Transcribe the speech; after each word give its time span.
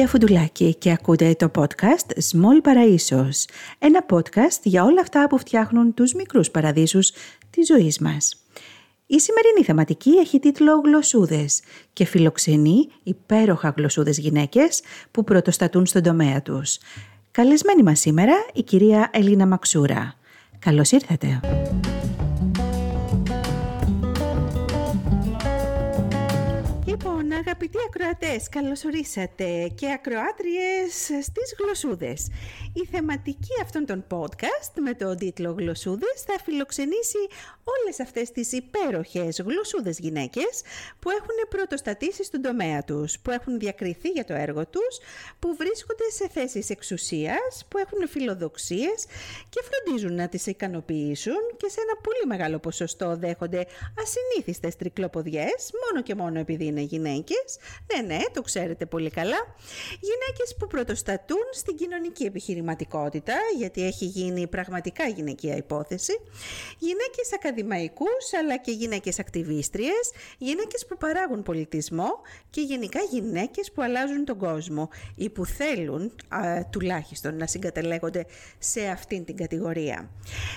Είμαι 0.00 0.08
η 0.08 0.12
Γεωργία 0.12 0.44
Φουντουλάκη 0.46 0.74
και 0.74 0.90
ακούτε 0.90 1.34
το 1.34 1.50
podcast 1.54 2.18
Small 2.32 2.68
Παραΐσος, 2.68 3.44
ένα 3.78 4.06
podcast 4.10 4.60
για 4.62 4.84
όλα 4.84 5.00
αυτά 5.00 5.26
που 5.28 5.38
φτιάχνουν 5.38 5.94
τους 5.94 6.14
μικρούς 6.14 6.50
παραδείσους 6.50 7.12
της 7.50 7.66
ζωής 7.66 7.98
μας. 7.98 8.36
Η 9.06 9.20
σημερινή 9.20 9.64
θεματική 9.64 10.10
έχει 10.10 10.38
τίτλο 10.38 10.80
«Γλωσσούδες» 10.84 11.60
και 11.92 12.04
φιλοξενεί 12.04 12.88
υπέροχα 13.02 13.74
γλωσσούδες 13.76 14.18
γυναίκες 14.18 14.82
που 15.10 15.24
πρωτοστατούν 15.24 15.86
στον 15.86 16.02
τομέα 16.02 16.42
τους. 16.42 16.78
Καλεσμένη 17.30 17.82
μας 17.82 18.00
σήμερα 18.00 18.34
η 18.52 18.62
κυρία 18.62 19.10
Ελίνα 19.12 19.46
Μαξούρα. 19.46 20.14
Καλώς 20.58 20.90
ήρθατε. 20.90 21.40
Αγαπητοί 27.62 27.84
ακροατές, 27.88 28.48
καλώς 28.48 28.84
ορίσατε 28.84 29.68
και 29.74 29.92
ακροάτριες 29.92 30.92
στις 31.22 31.54
γλωσσούδες. 31.58 32.28
Η 32.72 32.86
θεματική 32.86 33.54
αυτών 33.62 33.86
των 33.86 34.04
podcast 34.10 34.72
με 34.80 34.94
τον 34.94 35.16
τίτλο 35.16 35.54
«Γλωσσούδες» 35.58 36.22
θα 36.26 36.34
φιλοξενήσει 36.44 37.18
όλες 37.64 38.00
αυτές 38.00 38.30
τις 38.30 38.52
υπέροχες 38.52 39.40
γλωσσούδες 39.40 39.98
γυναίκες 39.98 40.62
που 40.98 41.10
έχουν 41.10 41.36
πρωτοστατήσει 41.48 42.24
στον 42.24 42.42
τομέα 42.42 42.84
τους, 42.84 43.18
που 43.18 43.30
έχουν 43.30 43.58
διακριθεί 43.58 44.08
για 44.08 44.24
το 44.24 44.34
έργο 44.34 44.66
τους, 44.66 44.98
που 45.38 45.56
βρίσκονται 45.56 46.10
σε 46.10 46.28
θέσεις 46.28 46.70
εξουσίας, 46.70 47.66
που 47.68 47.78
έχουν 47.78 48.08
φιλοδοξίες 48.08 49.04
και 49.48 49.60
φροντίζουν 49.68 50.14
να 50.14 50.28
τις 50.28 50.46
ικανοποιήσουν 50.46 51.40
και 51.56 51.68
σε 51.68 51.80
ένα 51.80 52.00
πολύ 52.00 52.26
μεγάλο 52.26 52.58
ποσοστό 52.58 53.16
δέχονται 53.16 53.66
ασυνήθιστες 54.02 54.76
τρικλοποδιές, 54.76 55.70
μόνο 55.84 56.02
και 56.02 56.14
μόνο 56.14 56.38
επειδή 56.38 56.64
είναι 56.64 56.80
γυναίκες 56.80 57.49
ναι, 57.94 58.14
ναι, 58.14 58.22
το 58.32 58.42
ξέρετε 58.42 58.86
πολύ 58.86 59.10
καλά. 59.10 59.54
Γυναίκες 60.00 60.56
που 60.58 60.66
πρωτοστατούν 60.66 61.44
στην 61.52 61.76
κοινωνική 61.76 62.24
επιχειρηματικότητα, 62.24 63.34
γιατί 63.56 63.86
έχει 63.86 64.04
γίνει 64.04 64.46
πραγματικά 64.46 65.08
γυναικεία 65.08 65.56
υπόθεση. 65.56 66.20
Γυναίκες 66.78 67.32
ακαδημαϊκούς, 67.34 68.32
αλλά 68.38 68.56
και 68.56 68.70
γυναίκες 68.70 69.18
ακτιβίστριες. 69.18 70.10
Γυναίκες 70.38 70.86
που 70.86 70.96
παράγουν 70.96 71.42
πολιτισμό 71.42 72.10
και 72.50 72.60
γενικά 72.60 73.00
γυναίκες 73.10 73.72
που 73.72 73.82
αλλάζουν 73.82 74.24
τον 74.24 74.38
κόσμο 74.38 74.88
ή 75.14 75.30
που 75.30 75.46
θέλουν 75.46 76.12
τουλάχιστον 76.70 77.36
να 77.36 77.46
συγκατελέγονται 77.46 78.26
σε 78.58 78.86
αυτήν 78.86 79.24
την 79.24 79.36
κατηγορία. 79.36 80.10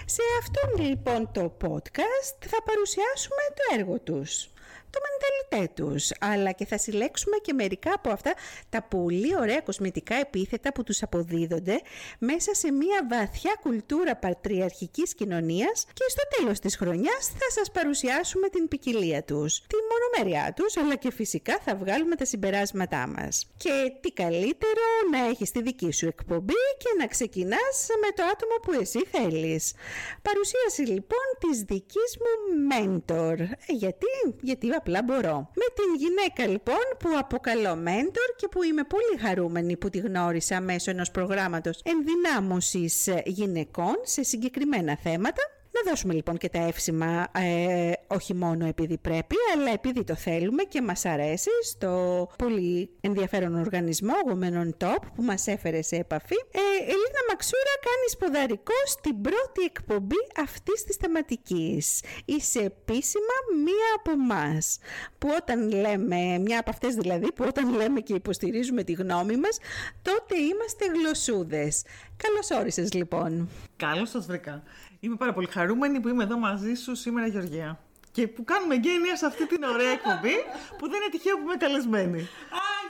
Σε 0.05 0.21
αυτόν 0.39 0.85
λοιπόν 0.87 1.31
το 1.31 1.57
podcast 1.61 2.35
θα 2.45 2.63
παρουσιάσουμε 2.65 3.43
το 3.55 3.79
έργο 3.79 3.99
τους 3.99 4.52
το 4.93 4.99
μενταλιτέ 5.05 5.73
τους, 5.81 6.11
αλλά 6.19 6.51
και 6.51 6.65
θα 6.65 6.77
συλλέξουμε 6.77 7.37
και 7.37 7.53
μερικά 7.53 7.93
από 7.93 8.09
αυτά 8.09 8.33
τα 8.69 8.81
πολύ 8.81 9.35
ωραία 9.39 9.61
κοσμητικά 9.61 10.15
επίθετα 10.15 10.73
που 10.73 10.83
τους 10.83 11.03
αποδίδονται 11.03 11.81
μέσα 12.19 12.53
σε 12.53 12.71
μια 12.71 13.07
βαθιά 13.09 13.57
κουλτούρα 13.61 14.15
πατριαρχικής 14.15 15.13
κοινωνίας 15.13 15.85
και 15.93 16.05
στο 16.07 16.23
τέλος 16.37 16.59
της 16.59 16.77
χρονιάς 16.77 17.23
θα 17.39 17.49
σας 17.57 17.71
παρουσιάσουμε 17.71 18.47
την 18.49 18.67
ποικιλία 18.67 19.23
τους, 19.23 19.59
τη 19.59 19.77
μονομεριά 19.91 20.53
τους, 20.55 20.77
αλλά 20.77 20.95
και 20.95 21.11
φυσικά 21.11 21.59
θα 21.65 21.75
βγάλουμε 21.75 22.15
τα 22.15 22.25
συμπεράσματά 22.25 23.07
μας. 23.07 23.47
Και 23.57 23.91
τι 24.01 24.11
καλύτερο 24.11 24.85
να 25.11 25.25
έχεις 25.25 25.51
τη 25.51 25.61
δική 25.61 25.91
σου 25.91 26.05
εκπομπή 26.07 26.63
και 26.77 26.89
να 26.99 27.07
ξεκινάς 27.07 27.75
με 28.01 28.09
το 28.15 28.23
άτομο 28.23 28.55
που 28.61 28.71
εσύ 28.81 28.99
θέλεις. 29.11 29.73
Παρουσίαση 30.21 30.81
λοιπόν 30.81 31.27
της 31.39 31.61
δικής 31.61 32.17
μου 32.21 32.31
mentor. 32.71 33.39
Ε, 33.39 33.73
γιατί, 33.73 34.05
γιατί 34.41 34.67
απλά 34.83 35.03
μπορώ. 35.03 35.49
Με 35.53 35.67
την 35.73 35.95
γυναίκα 35.97 36.47
λοιπόν 36.47 36.83
που 36.99 37.09
αποκαλώ 37.19 37.75
μέντορ 37.75 38.29
και 38.35 38.47
που 38.47 38.63
είμαι 38.63 38.83
πολύ 38.83 39.27
χαρούμενη 39.27 39.77
που 39.77 39.89
τη 39.89 39.97
γνώρισα 39.97 40.61
μέσω 40.61 40.91
ενός 40.91 41.11
προγράμματος 41.11 41.81
ενδυνάμωσης 41.83 43.09
γυναικών 43.25 43.95
σε 44.03 44.23
συγκεκριμένα 44.23 44.97
θέματα 45.03 45.41
να 45.73 45.89
δώσουμε 45.91 46.13
λοιπόν 46.13 46.37
και 46.37 46.49
τα 46.49 46.59
εύσημα 46.67 47.27
ε, 47.31 47.91
όχι 48.07 48.33
μόνο 48.33 48.65
επειδή 48.65 48.97
πρέπει, 48.97 49.35
αλλά 49.55 49.71
επειδή 49.71 50.03
το 50.03 50.15
θέλουμε 50.15 50.63
και 50.63 50.81
μας 50.81 51.05
αρέσει 51.05 51.49
στο 51.63 51.91
πολύ 52.37 52.89
ενδιαφέρον 53.01 53.55
οργανισμό 53.55 54.13
Women 54.27 54.85
Top 54.85 54.97
που 55.15 55.23
μας 55.23 55.47
έφερε 55.47 55.81
σε 55.81 55.95
επαφή. 55.95 56.35
Ε, 56.51 56.83
Ελίνα 56.83 57.21
Μαξούρα 57.29 57.73
κάνει 57.87 58.09
σποδαρικό 58.09 58.73
στην 58.85 59.21
πρώτη 59.21 59.61
εκπομπή 59.65 60.15
αυτής 60.41 60.83
της 60.83 60.95
θεματικής. 60.95 62.03
Είσαι 62.25 62.59
επίσημα 62.59 63.35
μία 63.63 63.89
από 63.97 64.11
εμάς. 64.11 64.77
Που 65.17 65.29
όταν 65.41 65.71
λέμε, 65.71 66.37
μια 66.39 66.59
από 66.59 66.69
αυτές 66.69 66.95
δηλαδή, 66.95 67.31
που 67.31 67.45
όταν 67.47 67.75
λέμε 67.75 67.99
και 67.99 68.13
υποστηρίζουμε 68.13 68.83
τη 68.83 68.91
γνώμη 68.91 69.37
μας, 69.37 69.57
τότε 70.01 70.37
είμαστε 70.37 70.85
γλωσσούδες. 70.85 71.83
Καλώς 72.17 72.61
όρισες 72.61 72.93
λοιπόν. 72.93 73.49
Καλώς 73.75 74.09
σας 74.09 74.25
βρήκα. 74.25 74.63
Είμαι 75.03 75.15
πάρα 75.15 75.33
πολύ 75.33 75.47
χαρούμενη 75.47 75.99
που 75.99 76.07
είμαι 76.07 76.23
εδώ 76.23 76.37
μαζί 76.37 76.73
σου 76.73 76.95
σήμερα, 76.95 77.27
Γεωργία. 77.27 77.79
Και 78.11 78.27
που 78.27 78.43
κάνουμε 78.43 78.75
γένεια 78.75 79.15
σε 79.15 79.25
αυτή 79.25 79.47
την 79.47 79.63
ωραία 79.63 79.89
εκπομπή 79.89 80.35
που 80.77 80.89
δεν 80.89 81.01
είναι 81.01 81.11
τυχαίο 81.11 81.35
που 81.35 81.41
είμαι 81.41 81.55
καλεσμένη. 81.55 82.19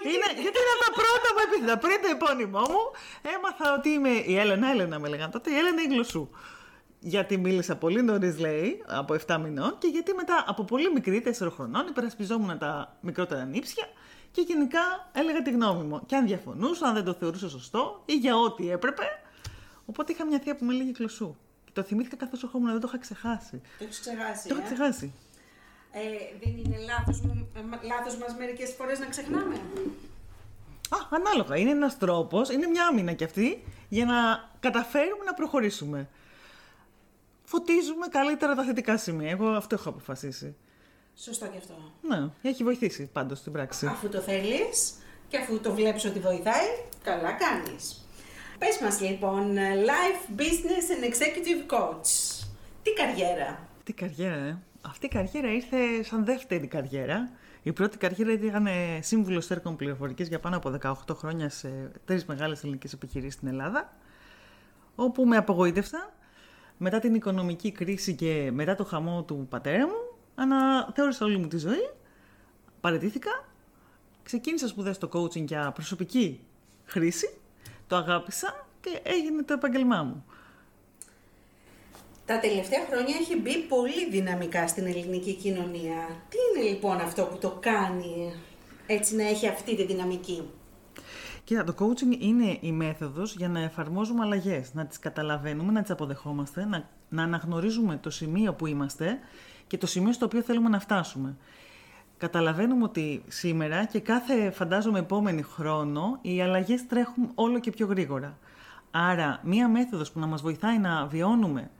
είναι, 0.03 0.27
γιατί 0.33 0.57
είναι 0.63 0.75
τα 0.85 0.91
πρώτα 0.99 1.27
μου 1.33 1.41
επίθετα. 1.47 1.77
Πριν 1.77 1.97
το 2.01 2.07
επώνυμό 2.11 2.59
μου, 2.59 2.83
έμαθα 3.35 3.73
ότι 3.77 3.89
είμαι 3.89 4.09
η 4.09 4.37
Έλενα, 4.37 4.69
Έλενα 4.69 4.99
με 4.99 5.07
λέγανε 5.07 5.31
τότε, 5.31 5.51
η 5.51 5.55
Έλενα 5.55 5.81
η 5.81 5.85
γλωσσού. 5.85 6.29
Γιατί 6.99 7.37
μίλησα 7.37 7.75
πολύ 7.75 8.01
νωρίς, 8.01 8.39
λέει, 8.39 8.83
από 8.87 9.15
7 9.27 9.37
μηνών, 9.43 9.77
και 9.77 9.87
γιατί 9.87 10.13
μετά 10.13 10.43
από 10.47 10.63
πολύ 10.63 10.91
μικρή, 10.91 11.23
4 11.39 11.51
χρονών, 11.51 11.87
υπερασπιζόμουν 11.87 12.57
τα 12.57 12.97
μικρότερα 13.01 13.45
νύψια 13.45 13.85
και 14.31 14.41
γενικά 14.41 15.09
έλεγα 15.13 15.41
τη 15.41 15.51
γνώμη 15.51 15.83
μου. 15.83 16.01
Και 16.05 16.15
αν 16.15 16.25
διαφωνούσα, 16.25 16.87
αν 16.87 16.93
δεν 16.93 17.03
το 17.03 17.13
θεωρούσα 17.13 17.49
σωστό 17.49 18.01
ή 18.05 18.13
για 18.13 18.35
ό,τι 18.37 18.71
έπρεπε. 18.71 19.03
Οπότε 19.85 20.11
είχα 20.11 20.25
μια 20.25 20.39
θεία 20.39 20.55
που 20.55 20.65
με 20.65 20.73
λέγει 20.73 20.93
γλωσσού. 20.97 21.35
Το 21.73 21.83
θυμήθηκα 21.83 22.15
καθώς 22.15 22.43
ερχόμουν, 22.43 22.71
δεν 22.71 22.79
το 22.79 22.87
είχα 22.87 22.99
ξεχάσει. 22.99 23.61
Το 23.77 23.83
έχεις 23.83 23.99
ξεχάσει. 23.99 24.47
Το 24.47 24.55
είχα 24.55 24.63
ε; 24.63 24.65
ξεχάσει. 24.65 25.13
Ε, 25.91 25.99
δεν 26.43 26.57
είναι 26.57 26.77
λάθος, 26.77 27.21
μου, 27.21 27.47
ε, 27.55 27.85
λάθος 27.87 28.17
μας 28.17 28.35
μερικές 28.37 28.73
φορές 28.77 28.99
να 28.99 29.05
ξεχνάμε. 29.05 29.55
Α, 30.89 30.97
ανάλογα. 31.09 31.57
Είναι 31.57 31.69
ένας 31.69 31.97
τρόπος, 31.97 32.49
είναι 32.49 32.67
μια 32.67 32.87
άμυνα 32.87 33.13
κι 33.13 33.23
αυτή, 33.23 33.63
για 33.89 34.05
να 34.05 34.49
καταφέρουμε 34.59 35.23
να 35.25 35.33
προχωρήσουμε. 35.33 36.09
Φωτίζουμε 37.43 38.07
καλύτερα 38.07 38.55
τα 38.55 38.63
θετικά 38.63 38.97
σημεία. 38.97 39.29
Εγώ 39.29 39.47
αυτό 39.47 39.75
έχω 39.75 39.89
αποφασίσει. 39.89 40.55
Σωστό 41.15 41.47
και 41.47 41.57
αυτό. 41.57 41.73
Ναι, 42.01 42.29
έχει 42.41 42.63
βοηθήσει 42.63 43.05
πάντως 43.13 43.37
στην 43.37 43.51
πράξη. 43.51 43.85
Αφού 43.85 44.09
το 44.09 44.19
θέλεις 44.19 44.93
και 45.27 45.37
αφού 45.37 45.59
το 45.59 45.73
βλέπεις 45.73 46.05
ότι 46.05 46.19
βοηθάει, 46.19 46.67
καλά 47.03 47.31
κάνεις. 47.31 48.02
Πες 48.63 48.79
μας 48.81 49.01
λοιπόν, 49.01 49.55
Life 49.85 50.39
Business 50.39 50.85
and 50.93 51.03
Executive 51.09 51.73
Coach. 51.73 52.43
Τι 52.83 52.93
καριέρα. 52.93 53.67
Τι 53.83 53.93
καριέρα, 53.93 54.35
ε. 54.35 54.57
Αυτή 54.81 55.05
η 55.05 55.09
καριέρα 55.09 55.53
ήρθε 55.53 56.03
σαν 56.03 56.25
δεύτερη 56.25 56.67
καριέρα. 56.67 57.29
Η 57.63 57.71
πρώτη 57.71 57.97
καριέρα 57.97 58.31
ήταν 58.31 58.67
σύμβουλο 58.99 59.43
έργων 59.49 59.75
πληροφορικής 59.75 60.27
για 60.27 60.39
πάνω 60.39 60.57
από 60.57 60.77
18 60.81 60.93
χρόνια 61.15 61.49
σε 61.49 61.91
τρεις 62.05 62.25
μεγάλες 62.25 62.63
ελληνικές 62.63 62.93
επιχειρήσεις 62.93 63.33
στην 63.33 63.47
Ελλάδα. 63.47 63.93
Όπου 64.95 65.25
με 65.25 65.37
απογοήτευσαν 65.37 66.11
μετά 66.77 66.99
την 66.99 67.15
οικονομική 67.15 67.71
κρίση 67.71 68.15
και 68.15 68.49
μετά 68.53 68.75
το 68.75 68.83
χαμό 68.83 69.23
του 69.23 69.47
πατέρα 69.49 69.87
μου. 69.87 70.17
Αναθεώρησα 70.35 71.25
όλη 71.25 71.37
μου 71.37 71.47
τη 71.47 71.57
ζωή. 71.57 71.89
Παρετήθηκα. 72.81 73.45
Ξεκίνησα 74.23 74.67
σπουδές 74.67 74.95
στο 74.95 75.09
coaching 75.13 75.45
για 75.45 75.71
προσωπική 75.71 76.39
χρήση 76.85 77.37
το 77.93 77.99
αγάπησα 77.99 78.67
και 78.81 78.99
έγινε 79.03 79.43
το 79.43 79.53
επαγγελμά 79.53 80.03
μου. 80.03 80.25
Τα 82.25 82.39
τελευταία 82.39 82.85
χρόνια 82.89 83.15
έχει 83.21 83.39
μπει 83.39 83.57
πολύ 83.57 84.09
δυναμικά 84.09 84.67
στην 84.67 84.85
ελληνική 84.85 85.33
κοινωνία. 85.33 85.97
Τι 86.29 86.37
είναι 86.59 86.69
λοιπόν 86.69 86.99
αυτό 86.99 87.23
που 87.23 87.37
το 87.37 87.57
κάνει 87.59 88.33
έτσι 88.87 89.15
να 89.15 89.27
έχει 89.27 89.47
αυτή 89.47 89.75
τη 89.75 89.85
δυναμική; 89.85 90.49
Κοίτα, 91.43 91.63
το 91.63 91.75
coaching 91.79 92.19
είναι 92.19 92.57
η 92.61 92.71
μέθοδος 92.71 93.35
για 93.35 93.49
να 93.49 93.59
εφαρμόζουμε 93.59 94.23
αλλαγές, 94.23 94.73
να 94.73 94.85
τις 94.85 94.99
καταλαβαίνουμε, 94.99 95.71
να 95.71 95.81
τις 95.81 95.91
αποδεχόμαστε, 95.91 96.65
να, 96.65 96.89
να 97.09 97.23
αναγνωρίζουμε 97.23 97.97
το 97.97 98.09
σημείο 98.09 98.53
που 98.53 98.65
είμαστε 98.67 99.19
και 99.67 99.77
το 99.77 99.87
σημείο 99.87 100.13
στο 100.13 100.25
οποίο 100.25 100.41
θέλουμε 100.41 100.69
να 100.69 100.79
φτάσουμε 100.79 101.37
καταλαβαίνουμε 102.17 102.83
ότι 102.83 103.23
σήμερα 103.27 103.85
και 103.85 103.99
κάθε 103.99 104.51
φαντάζομαι 104.51 104.99
επόμενη 104.99 105.41
χρόνο 105.41 106.19
οι 106.21 106.41
αλλαγές 106.41 106.87
τρέχουν 106.87 107.31
όλο 107.35 107.59
και 107.59 107.71
πιο 107.71 107.85
γρήγορα. 107.85 108.37
Άρα 108.91 109.39
μία 109.43 109.67
μέθοδος 109.67 110.11
που 110.11 110.19
να 110.19 110.25
μας 110.25 110.41
βοηθάει 110.41 110.77
να 110.77 111.05
βιώνουμε, 111.05 111.71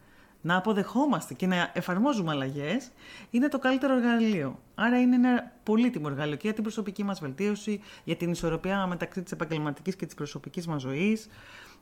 να 0.41 0.57
αποδεχόμαστε 0.57 1.33
και 1.33 1.47
να 1.47 1.71
εφαρμόζουμε 1.73 2.31
αλλαγές 2.31 2.91
είναι 3.29 3.47
το 3.47 3.59
καλύτερο 3.59 3.95
εργαλείο. 3.95 4.59
Άρα 4.75 4.99
είναι 4.99 5.15
ένα 5.15 5.51
πολύτιμο 5.63 6.07
εργαλείο 6.09 6.35
και 6.35 6.41
για 6.43 6.53
την 6.53 6.63
προσωπική 6.63 7.03
μας 7.03 7.19
βελτίωση, 7.19 7.81
για 8.03 8.15
την 8.15 8.31
ισορροπία 8.31 8.87
μεταξύ 8.87 9.21
της 9.21 9.31
επαγγελματικής 9.31 9.95
και 9.95 10.05
της 10.05 10.15
προσωπικής 10.15 10.67
μας 10.67 10.81
ζωής, 10.81 11.27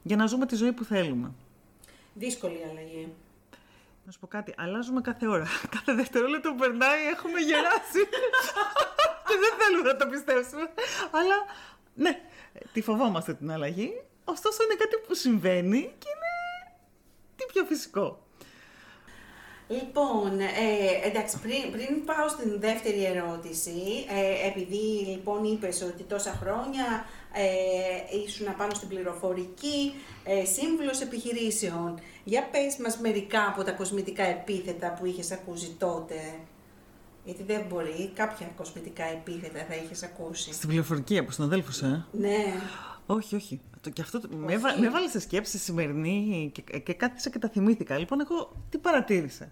για 0.04 0.16
να 0.16 0.26
ζούμε 0.26 0.46
τη 0.46 0.56
ζωή 0.56 0.72
που 0.72 0.84
θέλουμε. 0.84 1.32
Δύσκολη 2.14 2.58
αλλαγή. 2.72 3.08
Να 4.06 4.12
σου 4.12 4.20
πω 4.20 4.28
κάτι, 4.28 4.54
αλλάζουμε 4.58 5.02
κάθε 5.02 5.28
ώρα. 5.28 5.48
Κάθε 5.76 5.94
δευτερόλεπτο 5.94 6.50
που 6.52 6.56
περνάει 6.58 7.06
έχουμε 7.06 7.40
γεράσει. 7.40 8.02
και 9.28 9.36
δεν 9.40 9.54
θέλουμε 9.60 9.92
να 9.92 9.98
το 9.98 10.08
πιστέψουμε. 10.08 10.70
Αλλά 11.12 11.36
Ναι, 11.94 12.20
τη 12.74 12.82
φοβόμαστε 12.82 13.34
την 13.34 13.52
αλλαγή, 13.52 14.04
ωστόσο 14.24 14.64
είναι 14.64 14.76
κάτι 14.76 14.96
που 15.08 15.14
συμβαίνει 15.14 15.80
και 15.98 16.08
είναι 16.16 16.76
τι 17.36 17.46
πιο 17.54 17.64
φυσικό. 17.64 18.21
Λοιπόν, 19.72 20.40
ε, 20.40 21.08
εντάξει, 21.08 21.40
πριν, 21.40 21.72
πριν 21.72 22.06
πάω 22.06 22.28
στην 22.28 22.60
δεύτερη 22.60 23.06
ερώτηση, 23.06 23.80
ε, 24.20 24.48
επειδή 24.48 24.86
λοιπόν 25.12 25.44
είπες 25.44 25.82
ότι 25.82 26.04
τόσα 26.04 26.40
χρόνια 26.42 27.06
ε, 27.34 28.18
ήσουν 28.26 28.56
πάνω 28.58 28.74
στην 28.74 28.88
πληροφορική, 28.88 29.94
ε, 30.24 30.46
σύμβουλος 30.46 31.02
επιχειρήσεων, 31.02 32.00
για 32.24 32.48
πες 32.52 32.78
μας 32.78 32.98
μερικά 32.98 33.48
από 33.48 33.64
τα 33.64 33.72
κοσμητικά 33.72 34.24
επίθετα 34.24 34.94
που 34.94 35.06
είχες 35.06 35.32
ακούσει 35.32 35.76
τότε. 35.80 36.16
Γιατί 37.26 37.44
δεν 37.44 37.66
μπορεί, 37.70 38.12
κάποια 38.14 38.52
κοσμητικά 38.58 39.04
επίθετα 39.04 39.66
θα 39.70 39.76
είχες 39.76 40.04
ακούσει. 40.04 40.54
Στην 40.54 40.70
πληροφορική 40.70 41.18
από 41.18 41.32
συναδέλφους, 41.32 41.82
ε; 41.82 42.06
Ναι. 42.12 42.54
Όχι, 43.06 43.36
όχι. 43.36 43.62
Το, 43.82 43.90
και 43.90 44.02
αυτό 44.02 44.20
το- 44.20 44.28
με, 44.36 44.54
έβα- 44.54 44.80
με 44.80 44.86
έβαλες 44.88 45.12
σε 45.12 45.20
σκέψη 45.20 45.58
σημερινή 45.58 46.52
και, 46.54 46.80
και 46.80 46.94
κάθισα 46.94 47.30
και 47.30 47.40
τα 47.40 47.50
θυμήθηκα. 47.50 47.98
Λοιπόν, 47.98 48.22
εγώ 48.22 48.56
τι 48.70 48.78
παρατήρησα. 48.78 49.52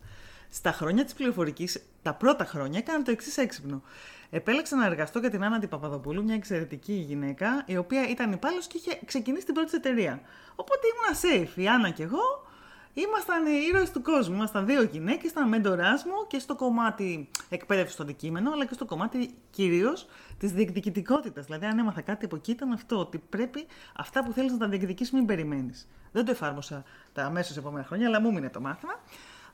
Στα 0.49 0.71
χρόνια 0.71 1.03
της 1.03 1.13
πληροφορικής, 1.13 1.81
τα 2.01 2.13
πρώτα 2.13 2.45
χρόνια, 2.45 2.79
έκανα 2.79 3.03
το 3.03 3.11
εξής 3.11 3.37
έξυπνο. 3.37 3.81
Επέλεξα 4.29 4.75
να 4.75 4.85
εργαστώ 4.85 5.19
για 5.19 5.29
την 5.29 5.43
Άννα 5.43 5.59
Παπαδοπούλου, 5.67 6.23
μια 6.23 6.35
εξαιρετική 6.35 6.93
γυναίκα, 6.93 7.63
η 7.65 7.77
οποία 7.77 8.07
ήταν 8.09 8.31
υπάλληλος 8.31 8.67
και 8.67 8.77
είχε 8.77 8.99
ξεκινήσει 9.05 9.45
την 9.45 9.53
πρώτη 9.53 9.69
της 9.69 9.77
εταιρεία. 9.79 10.21
Οπότε 10.55 10.79
ήμουνα 10.87 11.45
safe. 11.47 11.57
Η 11.59 11.67
Άννα 11.67 11.89
και 11.89 12.03
εγώ 12.03 12.47
ήμασταν 12.93 13.45
οι 13.45 13.51
ήρωες 13.69 13.91
του 13.91 14.01
κόσμου. 14.01 14.35
Ήμασταν 14.35 14.65
δύο 14.65 14.83
γυναίκες, 14.83 15.31
ήταν 15.31 15.47
μέντοράς 15.47 16.03
μου 16.03 16.27
και 16.27 16.39
στο 16.39 16.55
κομμάτι 16.55 17.29
εκπαίδευσης 17.49 17.93
στο 17.93 18.03
αντικείμενο, 18.03 18.51
αλλά 18.51 18.65
και 18.65 18.73
στο 18.73 18.85
κομμάτι 18.85 19.33
κυρίως 19.51 20.07
της 20.37 20.51
διεκδικητικότητας. 20.51 21.45
Δηλαδή, 21.45 21.65
αν 21.65 21.79
έμαθα 21.79 22.01
κάτι 22.01 22.25
από 22.25 22.35
εκεί, 22.35 22.51
ήταν 22.51 22.71
αυτό. 22.71 22.99
Ότι 22.99 23.17
πρέπει 23.29 23.65
αυτά 23.95 24.23
που 24.23 24.31
θέλεις 24.31 24.51
να 24.51 24.57
τα 24.57 24.67
διεκδικήσεις, 24.67 25.13
μην 25.13 25.25
περιμένεις. 25.25 25.87
Δεν 26.11 26.25
το 26.25 26.31
εφάρμοσα 26.31 26.83
τα 27.13 27.23
αμέσως 27.23 27.57
επόμενα 27.57 27.85
χρόνια, 27.85 28.07
αλλά 28.07 28.21
μου 28.21 28.33
μείνε 28.33 28.49
το 28.49 28.61
μάθημα. 28.61 28.93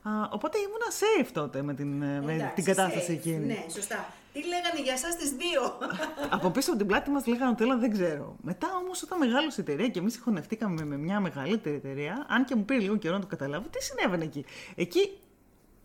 Α, 0.02 0.28
οπότε 0.30 0.58
ήμουνα 0.58 0.86
safe 1.00 1.30
τότε 1.32 1.62
με 1.62 1.74
την, 1.74 2.02
ε, 2.02 2.20
με 2.20 2.32
Εντάξει, 2.34 2.54
την 2.54 2.64
κατάσταση 2.64 3.06
safe. 3.12 3.16
εκείνη. 3.16 3.46
Ναι, 3.46 3.64
σωστά. 3.72 4.06
Τι 4.36 4.42
λέγανε 4.42 4.80
για 4.82 4.92
εσάς 4.92 5.16
τις 5.16 5.30
δύο; 5.30 5.62
από 6.36 6.50
πίσω 6.50 6.70
από 6.70 6.78
την 6.78 6.86
πλάτη 6.86 7.10
μας 7.10 7.26
λέγανε 7.26 7.50
ότι 7.50 7.62
όλα 7.62 7.76
δεν 7.76 7.90
ξέρω. 7.90 8.36
Μετά 8.42 8.68
όμως, 8.82 9.02
όταν 9.02 9.18
μεγάλωσε 9.18 9.60
η 9.60 9.64
εταιρεία 9.68 9.88
και 9.88 9.98
εμείς 9.98 10.12
συγχωνευτήκαμε 10.12 10.84
με 10.84 10.96
μια 10.96 11.20
μεγαλύτερη 11.20 11.76
εταιρεία, 11.76 12.26
αν 12.28 12.44
και 12.44 12.54
μου 12.54 12.64
πήρε 12.64 12.80
λίγο 12.80 12.96
καιρό 12.96 13.14
να 13.14 13.20
το 13.20 13.26
καταλάβω, 13.26 13.68
τι 13.68 13.82
συνέβαινε 13.82 14.24
εκεί. 14.24 14.44
Εκεί 14.74 15.18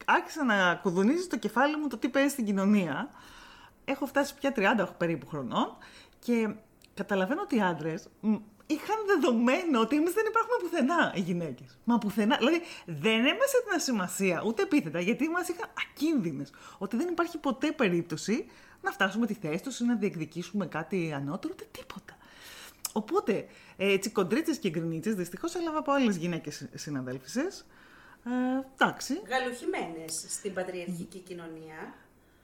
άρχισα 0.06 0.44
να 0.44 0.76
κουδουνίζει 0.76 1.28
το 1.28 1.38
κεφάλι 1.38 1.78
μου 1.78 1.88
το 1.88 1.98
τι 1.98 2.10
παίζει 2.10 2.30
στην 2.30 2.46
κοινωνία. 2.46 3.10
Έχω 3.86 4.06
φτάσει 4.06 4.36
πια 4.36 4.54
30 4.56 4.88
περίπου 4.98 5.28
χρονών 5.28 5.78
και 6.20 6.56
καταλαβαίνω 6.94 7.42
ότι 7.42 7.56
οι 7.56 7.62
άντρες 7.62 8.08
είχαν 8.72 8.98
δεδομένο 9.06 9.80
ότι 9.80 9.96
εμείς 9.96 10.14
δεν 10.14 10.26
υπάρχουμε 10.28 10.58
πουθενά 10.62 11.12
οι 11.16 11.20
γυναίκες. 11.20 11.78
Μα 11.84 11.98
πουθενά. 11.98 12.38
Δηλαδή 12.38 12.62
δεν 12.86 13.20
έμεσε 13.20 13.58
την 13.66 13.76
ασημασία 13.76 14.44
ούτε 14.46 14.62
επίθετα 14.62 15.00
γιατί 15.00 15.30
μας 15.30 15.48
είχαν 15.48 15.70
ακίνδυνες. 15.84 16.50
Ότι 16.78 16.96
δεν 16.98 17.08
υπάρχει 17.08 17.38
ποτέ 17.38 17.72
περίπτωση 17.72 18.46
να 18.82 18.92
φτάσουμε 18.92 19.26
τη 19.26 19.34
θέση 19.34 19.64
τους 19.64 19.80
ή 19.80 19.84
να 19.84 19.96
διεκδικήσουμε 19.96 20.66
κάτι 20.66 21.14
ανώτερο, 21.16 21.54
ούτε 21.58 21.68
τίποτα. 21.72 22.18
Οπότε, 22.94 23.46
ε, 23.78 23.92
έτσι 23.92 24.10
κοντρίτσες 24.10 24.58
και 24.58 24.70
γκρινίτσες, 24.70 25.16
δυστυχώς 25.16 25.56
έλαβα 25.56 25.78
από 25.78 25.92
άλλες 25.92 26.16
γυναίκες 26.16 26.68
συναδέλφισες. 26.74 27.66
Ε, 28.26 28.30
εντάξει, 28.74 29.22
Γαλουχημένες 29.28 30.26
στην 30.28 30.54
πατριαρχική 30.54 31.20
κοινωνία. 31.20 31.94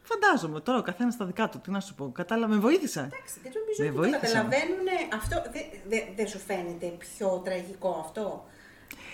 Φαντάζομαι 0.10 0.60
τώρα 0.60 0.80
ο 0.80 0.82
καθένας 0.82 1.14
στα 1.14 1.26
δικά 1.26 1.50
του. 1.50 1.60
Τι 1.60 1.72
να 1.72 1.80
σου 1.80 1.96
πω, 1.96 2.12
κατάλαβα, 2.14 2.54
με 2.54 2.60
βοήθησα. 2.60 3.00
Εντάξει, 3.00 3.40
δεν 3.44 3.52
νομίζω 3.60 3.78
Με 3.84 3.86
ότι 3.86 3.96
το 3.96 4.02
βοήθησαν. 4.02 4.22
καταλαβαίνουν 4.50 4.88
αυτό. 5.20 5.36
Δεν 5.52 5.64
δε, 5.90 5.98
δεν 6.16 6.28
σου 6.28 6.40
φαίνεται 6.40 6.86
πιο 6.98 7.42
τραγικό 7.46 8.04
αυτό; 8.06 8.46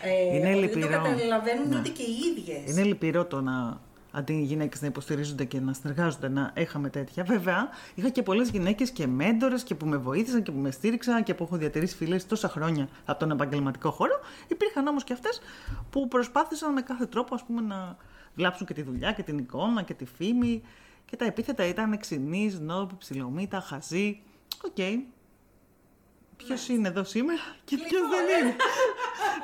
Ε, 0.04 0.36
Είναι 0.36 0.50
ότι 0.50 0.60
λυπηρό. 0.60 0.88
Δεν 0.88 1.02
το 1.04 1.10
καταλαβαίνουν 1.10 1.70
Ναι. 1.70 1.78
ούτε 1.80 1.90
και 1.90 2.02
οι 2.04 2.16
ίδιες. 2.38 2.72
Είναι 2.72 2.84
λυπηρό 2.84 3.26
το 3.26 3.42
να 3.42 3.80
αντί 4.16 4.34
οι 4.34 4.42
γυναίκες 4.42 4.82
να 4.82 4.88
υποστηρίζονται 4.88 5.44
και 5.44 5.60
να 5.60 5.74
συνεργάζονται, 5.74 6.28
να 6.30 6.52
είχαμε 6.54 6.90
τέτοια. 6.90 7.24
Βέβαια, 7.24 7.70
είχα 7.96 8.10
και 8.10 8.24
πολλές 8.24 8.50
γυναίκες 8.50 8.90
και 8.92 9.08
μέντορες 9.08 9.64
και 9.64 9.76
που 9.76 9.86
με 9.86 9.98
βοήθησαν 9.98 10.44
και 10.44 10.52
που 10.52 10.60
με 10.60 10.72
στήριξαν 10.72 11.24
και 11.24 11.34
που 11.34 11.44
έχω 11.44 11.58
διατηρήσει 11.58 11.96
φιλίες 11.96 12.18
τόσα 12.18 12.50
χρόνια 12.50 12.88
από 13.06 13.20
τον 13.20 13.32
επαγγελματικό 13.32 13.92
χώρο. 13.92 14.20
Υπήρχαν 14.48 14.88
όμως 14.88 15.04
και 15.04 15.14
αυτές 15.14 15.42
που 15.90 16.08
προσπάθησαν 16.08 16.74
με 16.74 16.82
κάθε 16.82 17.06
τρόπο 17.06 17.36
ας 17.36 17.44
πούμε, 17.44 17.62
να 17.62 17.96
βλάψουν 18.36 18.68
και 18.68 18.74
τη 18.74 18.82
δουλειά 18.82 19.12
και 19.12 19.24
την 19.24 19.38
εικόνα 19.38 19.82
και 19.82 19.94
τη 19.94 20.06
φήμη. 20.06 20.64
Και 21.06 21.16
τα 21.16 21.26
επίθετα 21.26 21.66
ήταν 21.66 21.98
ξινή, 22.00 22.58
νόμπ, 22.60 22.90
ψηλομύτα, 22.98 23.60
χαζή. 23.62 24.22
Οκ. 24.66 24.78
Ποιος 26.38 26.68
είναι 26.68 26.88
εδώ 26.88 27.04
σήμερα 27.04 27.40
και 27.66 27.78
ποιος 27.78 28.02
δεν 28.10 28.46
είναι; 28.46 28.56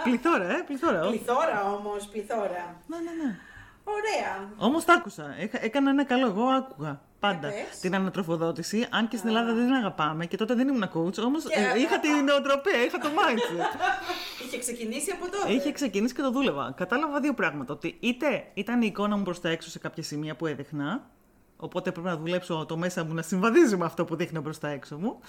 πληθώρα, 0.04 0.50
ε, 0.58 0.62
πληθώρα. 0.66 1.00
όχι. 1.02 1.10
Πληθώρα 1.18 1.74
όμως, 1.74 2.08
πληθώρα. 2.08 2.82
Ναι, 2.88 2.98
ναι, 2.98 3.24
ναι. 3.24 3.38
Ωραία. 3.84 4.50
Όμως 4.58 4.86
τα 4.86 4.94
άκουσα. 4.94 5.36
Έκα- 5.40 5.64
Έκανα 5.64 5.90
ένα 5.90 6.04
καλό. 6.04 6.26
Εγώ 6.28 6.44
άκουγα 6.44 7.02
πάντα 7.20 7.50
Για 7.50 7.64
πες. 7.66 7.80
την 7.80 7.96
ανατροφοδότηση. 7.96 8.88
Αν 8.92 9.08
και 9.08 9.18
στην 9.18 9.30
Ελλάδα 9.30 9.54
δεν 9.54 9.66
την 9.66 9.74
αγαπάμε 9.74 10.26
και 10.26 10.38
τότε 10.38 10.54
δεν 10.54 10.68
ήμουν 10.68 10.84
coach. 10.94 11.18
Όμως 11.24 11.44
Και- 11.44 11.80
είχα 11.80 12.00
την 12.00 12.24
νοοτροπία, 12.26 12.84
είχα 12.86 12.98
το 12.98 13.08
mindset. 13.10 13.78
Είχε 14.46 14.58
ξεκινήσει 14.60 15.12
από 15.12 15.32
τότε. 15.32 15.52
Είχε 15.54 15.72
ξεκινήσει 15.72 16.14
και 16.14 16.22
το 16.22 16.32
δούλευα. 16.32 16.74
Κατάλαβα 16.78 17.20
δύο 17.20 17.34
πράγματα. 17.34 17.74
Ότι 17.74 17.98
είτε 18.00 18.44
ήταν 18.54 18.82
η 18.82 18.86
εικόνα 18.90 19.18
μου 19.18 19.24
προς 19.24 19.42
τα 19.42 19.50
έξω 19.50 19.70
σε 19.70 19.80
κάποια 19.80 20.04
σημεία 20.04 20.36
που 20.36 20.46
έδειχνα. 20.46 21.10
Οπότε 21.58 21.92
πρέπει 21.92 22.08
να 22.08 22.18
δουλέψω 22.18 22.66
το 22.68 22.78
μέσα 22.78 23.04
μου 23.04 23.14
να 23.14 23.22
συμβαδίζει 23.22 23.78
με 23.78 23.86
αυτό 23.86 24.06
που 24.06 24.16
δείχνω 24.16 24.42
προς 24.42 24.58
τα 24.60 24.68
έξω 24.70 24.98
μου. 24.98 25.20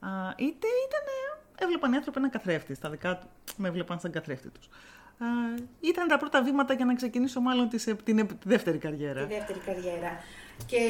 Α, 0.00 0.08
είτε 0.36 0.66
ήταν. 0.86 1.04
Έβλεπαν 1.58 1.92
οι 1.92 1.96
άνθρωποι 1.96 2.18
ένα 2.18 2.28
καθρέφτη. 2.28 2.74
Στα 2.74 2.90
δικά 2.90 3.16
του 3.18 3.26
με 3.56 3.68
έβλεπαν 3.68 4.00
σαν 4.00 4.10
καθρέφτη 4.10 4.48
τους. 4.48 4.68
Ήταν 5.80 6.08
τα 6.08 6.16
πρώτα 6.18 6.42
βήματα 6.42 6.74
για 6.74 6.84
να 6.84 6.94
ξεκινήσω 6.94 7.40
μάλλον 7.40 7.68
τις, 7.68 7.84
την, 7.84 7.96
την 8.04 8.28
δεύτερη 8.44 8.78
καριέρα. 8.78 9.26
Τη 9.26 9.34
δεύτερη 9.34 9.58
καριέρα. 9.58 10.10
Και 10.66 10.80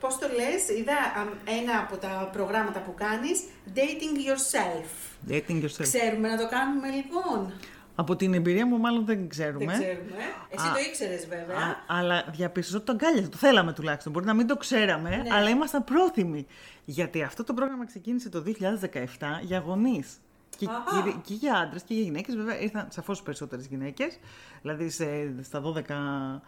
πώς 0.00 0.18
το 0.18 0.26
λες, 0.28 0.78
είδα 0.78 0.96
αμ, 1.16 1.28
ένα 1.60 1.78
από 1.78 1.96
τα 1.96 2.28
προγράμματα 2.32 2.80
που 2.80 2.94
κάνεις, 2.94 3.40
Dating 3.74 4.16
Yourself. 4.26 4.88
Dating 5.30 5.62
yourself. 5.64 5.82
Ξέρουμε 5.82 6.28
να 6.28 6.36
το 6.36 6.48
κάνουμε 6.48 6.88
λοιπόν; 6.88 7.52
Από 7.94 8.16
την 8.16 8.34
εμπειρία 8.34 8.66
μου, 8.66 8.78
μάλλον 8.78 9.04
δεν 9.04 9.28
ξέρουμε. 9.28 9.64
Δεν 9.64 9.80
ξέρουμε. 9.80 10.16
Εσύ 10.48 10.66
Α, 10.68 10.72
το 10.72 10.78
ήξερες 10.88 11.26
βέβαια. 11.28 11.56
Α, 11.56 11.76
αλλά 11.86 12.24
διαπίστωσα 12.32 12.76
ότι 12.76 12.86
το 12.86 12.92
αγκάλιαζε. 12.92 13.28
Το 13.28 13.36
θέλαμε 13.36 13.72
τουλάχιστον. 13.72 14.12
Μπορεί 14.12 14.26
να 14.26 14.34
μην 14.34 14.46
το 14.46 14.56
ξέραμε, 14.56 15.10
Ναι. 15.10 15.34
αλλά 15.34 15.48
ήμασταν 15.48 15.84
πρόθυμοι. 15.84 16.46
Γιατί 16.84 17.22
αυτό 17.22 17.44
το 17.44 17.54
πρόγραμμα 17.54 17.86
ξεκίνησε 17.86 18.28
το 18.28 18.40
2017 18.40 19.40
για 19.42 19.58
γονείς. 19.58 20.20
Και, 20.58 20.66
Αχα. 20.70 21.02
και, 21.02 21.14
και 21.24 21.34
για 21.34 21.54
άντρες 21.54 21.82
και 21.82 21.94
για 21.94 22.02
γυναίκες. 22.02 22.36
Βέβαια 22.36 22.60
ήρθαν 22.60 22.86
σαφώς 22.90 23.22
περισσότερες 23.22 23.66
γυναίκες. 23.66 24.18
Δηλαδή 24.62 24.90
σε, 24.90 25.06
στα 25.42 25.60
12 25.60 25.72
μέλη, 25.88 26.40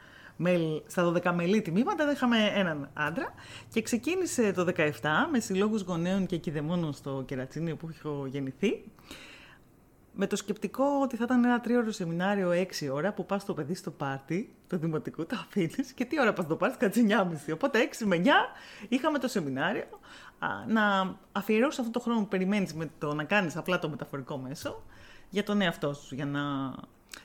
στα 0.86 1.12
12 1.12 1.32
μελή 1.34 1.62
τιμήματα 1.62 2.04
δεν 2.04 2.14
είχαμε 2.14 2.52
έναν 2.54 2.90
άντρα. 2.92 3.34
Και 3.68 3.82
ξεκίνησε 3.82 4.52
το 4.52 4.66
2017 4.76 4.90
με 5.32 5.40
συλλόγους 5.40 5.82
γονέων 5.82 6.26
και 6.26 6.36
κηδεμόνων 6.36 6.92
στο 6.92 7.22
Κερατσίνιο 7.26 7.76
που 7.76 7.88
έχω 7.98 8.26
γεννηθεί. 8.26 8.84
Με 10.20 10.26
το 10.26 10.36
σκεπτικό 10.36 10.84
ότι 11.02 11.16
θα 11.16 11.24
ήταν 11.24 11.44
ένα 11.44 11.60
τρίωρο 11.60 11.90
σεμινάριο 11.90 12.50
6 12.50 12.90
ώρα 12.92 13.12
που 13.12 13.26
πας 13.26 13.44
το 13.44 13.54
παιδί 13.54 13.74
στο 13.74 13.90
πάρτι, 13.90 14.54
το 14.66 14.78
δημοτικό, 14.78 15.24
το 15.26 15.36
αφήνεις 15.40 15.92
και 15.92 16.04
τι 16.04 16.20
ώρα 16.20 16.32
πας 16.32 16.44
στο 16.44 16.56
πάρτι, 16.56 16.76
κάτσε 16.76 17.06
9.30. 17.08 17.52
Οπότε 17.54 17.88
6 18.00 18.04
με 18.04 18.22
9 18.24 18.28
είχαμε 18.88 19.18
το 19.18 19.28
σεμινάριο. 19.28 19.86
Α, 20.38 20.48
να 20.66 21.16
αφιερώσει 21.32 21.80
αυτό 21.80 21.92
το 21.92 22.00
χρόνο 22.00 22.20
που 22.20 22.28
περιμένεις 22.28 22.74
με 22.74 22.90
το 22.98 23.14
να 23.14 23.24
κάνεις 23.24 23.56
απλά 23.56 23.78
το 23.78 23.88
μεταφορικό 23.88 24.36
μέσο 24.36 24.82
για 25.30 25.44
τον 25.44 25.60
εαυτό 25.60 25.92
σου, 25.92 26.14
για 26.14 26.26
να 26.26 26.40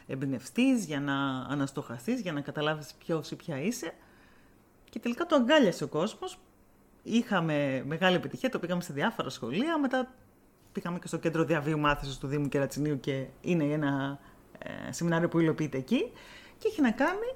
εμπνευστείς, 0.07 0.85
για 0.85 0.99
να 0.99 1.39
αναστοχαστείς, 1.49 2.21
για 2.21 2.33
να 2.33 2.41
καταλάβεις 2.41 2.93
ποιος 2.93 3.31
ή 3.31 3.35
ποια 3.35 3.61
είσαι. 3.61 3.93
Και 4.89 4.99
τελικά 4.99 5.25
το 5.25 5.35
αγκάλιασε 5.35 5.83
ο 5.83 5.87
κόσμος. 5.87 6.37
Είχαμε 7.03 7.83
μεγάλη 7.87 8.15
επιτυχία, 8.15 8.49
το 8.49 8.59
πήγαμε 8.59 8.81
σε 8.81 8.93
διάφορα 8.93 9.29
σχολεία. 9.29 9.79
Μετά 9.79 10.13
πήγαμε 10.71 10.99
και 10.99 11.07
στο 11.07 11.17
κέντρο 11.17 11.43
διαβίου 11.43 11.79
μάθησης 11.79 12.17
του 12.17 12.27
Δήμου 12.27 12.49
Κερατσινίου 12.49 12.99
και 12.99 13.25
είναι 13.41 13.63
ένα 13.63 14.19
ε, 14.57 14.91
σεμινάριο 14.91 15.27
που 15.27 15.39
υλοποιείται 15.39 15.77
εκεί. 15.77 16.11
Και 16.57 16.67
έχει 16.67 16.81
να 16.81 16.91
κάνει 16.91 17.33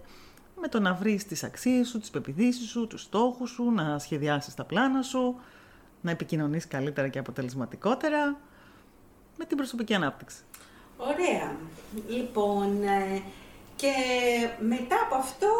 με 0.61 0.67
το 0.67 0.79
να 0.79 0.93
βρεις 0.93 1.25
τις 1.25 1.43
αξίες 1.43 1.87
σου, 1.87 1.99
τις 1.99 2.09
πεπιθήσεις 2.09 2.69
σου, 2.69 2.87
τους 2.87 3.01
στόχους 3.01 3.49
σου, 3.49 3.71
να 3.71 3.99
σχεδιάσεις 3.99 4.53
τα 4.53 4.63
πλάνα 4.63 5.01
σου, 5.01 5.35
να 6.01 6.11
επικοινωνείς 6.11 6.67
καλύτερα 6.67 7.07
και 7.07 7.19
αποτελεσματικότερα 7.19 8.39
με 9.37 9.45
την 9.45 9.57
προσωπική 9.57 9.93
ανάπτυξη. 9.93 10.43
Ωραία. 10.97 11.55
Λοιπόν, 12.07 12.83
ε, 12.83 13.21
και 13.75 13.93
μετά 14.59 14.95
από 15.05 15.15
αυτό 15.15 15.51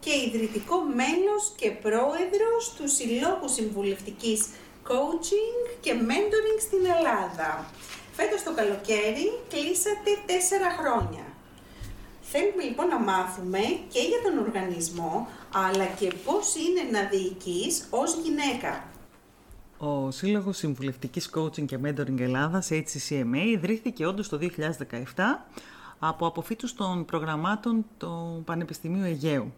και 0.00 0.10
ιδρυτικό 0.26 0.76
μέλος 0.80 1.52
και 1.56 1.70
πρόεδρος 1.70 2.74
του 2.76 2.88
Συλλόγου 2.88 3.48
Συμβουλευτικής 3.48 4.48
Coaching 4.88 5.76
και 5.80 5.92
Mentoring 6.08 6.60
στην 6.60 6.84
Ελλάδα. 6.96 7.70
Φέτος 8.12 8.42
το 8.42 8.54
καλοκαίρι 8.54 9.32
κλείσατε 9.48 10.10
τέσσερα 10.26 10.70
χρόνια. 10.78 11.24
Θέλουμε 12.22 12.62
λοιπόν 12.62 12.86
να 12.86 12.98
μάθουμε 12.98 13.60
και 13.92 14.00
για 14.00 14.22
τον 14.22 14.38
οργανισμό, 14.38 15.28
αλλά 15.54 15.84
και 15.84 16.12
πώς 16.24 16.54
είναι 16.54 16.98
να 16.98 17.08
διοικείς 17.08 17.86
ως 17.90 18.14
γυναίκα. 18.22 18.93
Ο 19.78 20.10
Σύλλογος 20.10 20.56
Συμβουλευτικής 20.56 21.30
Coaching 21.34 21.64
και 21.64 21.78
Mentoring 21.84 22.20
Ελλάδας, 22.20 22.68
HCCMA, 22.70 23.46
ιδρύθηκε 23.46 24.06
όντως 24.06 24.28
το 24.28 24.38
2017 24.38 25.46
από 25.98 26.26
αποφύτους 26.26 26.74
των 26.74 27.04
προγραμμάτων 27.04 27.84
του 27.98 28.42
Πανεπιστημίου 28.44 29.04
Αιγαίου. 29.04 29.52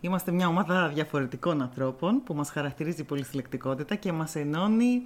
Είμαστε 0.00 0.32
μια 0.32 0.48
ομάδα 0.48 0.88
διαφορετικών 0.88 1.62
ανθρώπων 1.62 2.22
που 2.22 2.34
μας 2.34 2.50
χαρακτηρίζει 2.50 3.00
η 3.00 3.04
πολυσυλλεκτικότητα 3.04 3.94
και 3.94 4.12
μας 4.12 4.34
ενώνει 4.34 5.02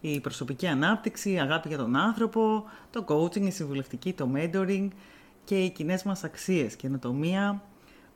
η 0.00 0.20
προσωπική 0.20 0.66
ανάπτυξη, 0.66 1.32
η 1.32 1.40
αγάπη 1.40 1.68
για 1.68 1.76
τον 1.76 1.96
άνθρωπο, 1.96 2.64
το 2.90 3.04
coaching, 3.08 3.42
η 3.42 3.50
συμβουλευτική, 3.50 4.12
το 4.12 4.30
mentoring 4.34 4.88
και 5.44 5.58
οι 5.58 5.70
κοινές 5.70 6.02
μας 6.02 6.24
αξίες, 6.24 6.76
καινοτομία, 6.76 7.62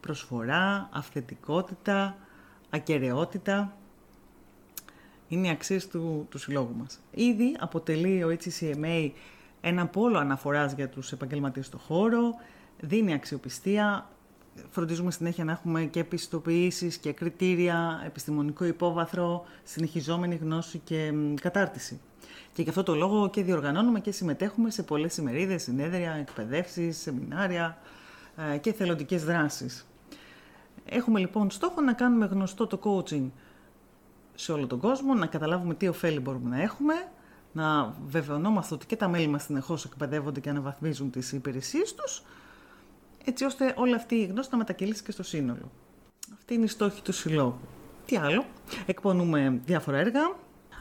προσφορά, 0.00 0.88
αυθεντικότητα, 0.92 2.16
ακαιρεότητα. 2.70 3.76
Είναι 5.28 5.47
οι 5.47 5.50
αξίες 5.50 5.88
του, 5.88 6.26
του 6.30 6.38
συλλόγου 6.38 6.75
μας. 6.78 7.00
Ήδη 7.11 7.56
αποτελεί 7.58 8.25
ο 8.25 8.37
HCMA 8.42 9.11
ένα 9.61 9.87
πόλο 9.87 10.18
αναφοράς 10.18 10.73
για 10.73 10.88
τους 10.88 11.12
επαγγελματίες 11.12 11.66
στο 11.66 11.78
χώρο, 11.78 12.35
δίνει 12.80 13.12
αξιοπιστία, 13.12 14.08
φροντίζουμε 14.70 15.11
συνέχεια 15.11 15.44
να 15.44 15.52
έχουμε 15.52 15.85
και 15.85 16.00
επιστοποιήσεις 16.00 16.97
και 16.97 17.12
κριτήρια, 17.12 18.02
επιστημονικό 18.06 18.64
υπόβαθρο, 18.64 19.44
συνεχιζόμενη 19.62 20.35
γνώση 20.35 20.78
και 20.78 21.12
κατάρτιση. 21.40 22.00
Και 22.52 22.62
γι' 22.62 22.68
αυτό 22.68 22.82
το 22.82 22.94
λόγο 22.94 23.30
και 23.30 23.42
διοργανώνουμε 23.42 24.00
και 24.00 24.11
συμμετέχουμε 24.11 24.70
σε 24.70 24.82
πολλές 24.82 25.16
ημερίδες, 25.16 25.62
συνέδρια, 25.62 26.12
εκπαιδεύσεις, 26.12 26.99
σεμινάρια 26.99 27.78
ε, 28.54 28.56
και 28.56 28.73
θελοντικές 28.73 29.25
δράσεις. 29.25 29.87
Έχουμε 30.85 31.20
λοιπόν 31.20 31.50
στόχο 31.50 31.80
να 31.80 31.92
κάνουμε 31.92 32.26
γνωστό 32.26 32.66
το 32.66 32.80
coaching 32.82 33.30
σε 34.40 34.52
όλο 34.52 34.66
τον 34.66 34.78
κόσμο, 34.78 35.14
να 35.14 35.26
καταλάβουμε 35.26 35.75
τι 35.75 35.88
ωφέλη 35.88 36.21
μπορούμε 36.21 36.57
να 36.57 36.62
έχουμε, 36.62 36.95
να 37.52 37.95
βεβαιωνόμαστε 38.07 38.75
ότι 38.75 38.87
και 38.87 38.97
τα 38.97 39.09
μέλη 39.09 39.26
μας 39.26 39.42
συνεχώς 39.42 39.85
εκπαιδεύονται 39.85 40.40
και 40.40 40.50
αναβαθμίζουν 40.50 41.11
τις 41.11 41.33
υπηρεσίες 41.33 41.95
τους, 41.95 42.23
έτσι 43.25 43.45
ώστε 43.45 43.75
όλη 43.76 43.95
αυτή 43.95 44.14
η 44.14 44.25
γνώση 44.25 44.49
να 44.52 44.57
μετακυλήσει 44.57 45.02
και 45.02 45.12
στο 45.12 45.23
σύνολο. 45.23 45.71
Αυτή 46.35 46.54
είναι 46.54 46.64
η 46.64 46.68
στόχη 46.68 47.02
του 47.02 47.12
συλλόγου. 47.12 47.61
Τι 48.07 48.16
άλλο, 48.16 48.45
εκπονούμε 48.87 49.61
διάφορα 49.64 49.99
έργα. 49.99 50.21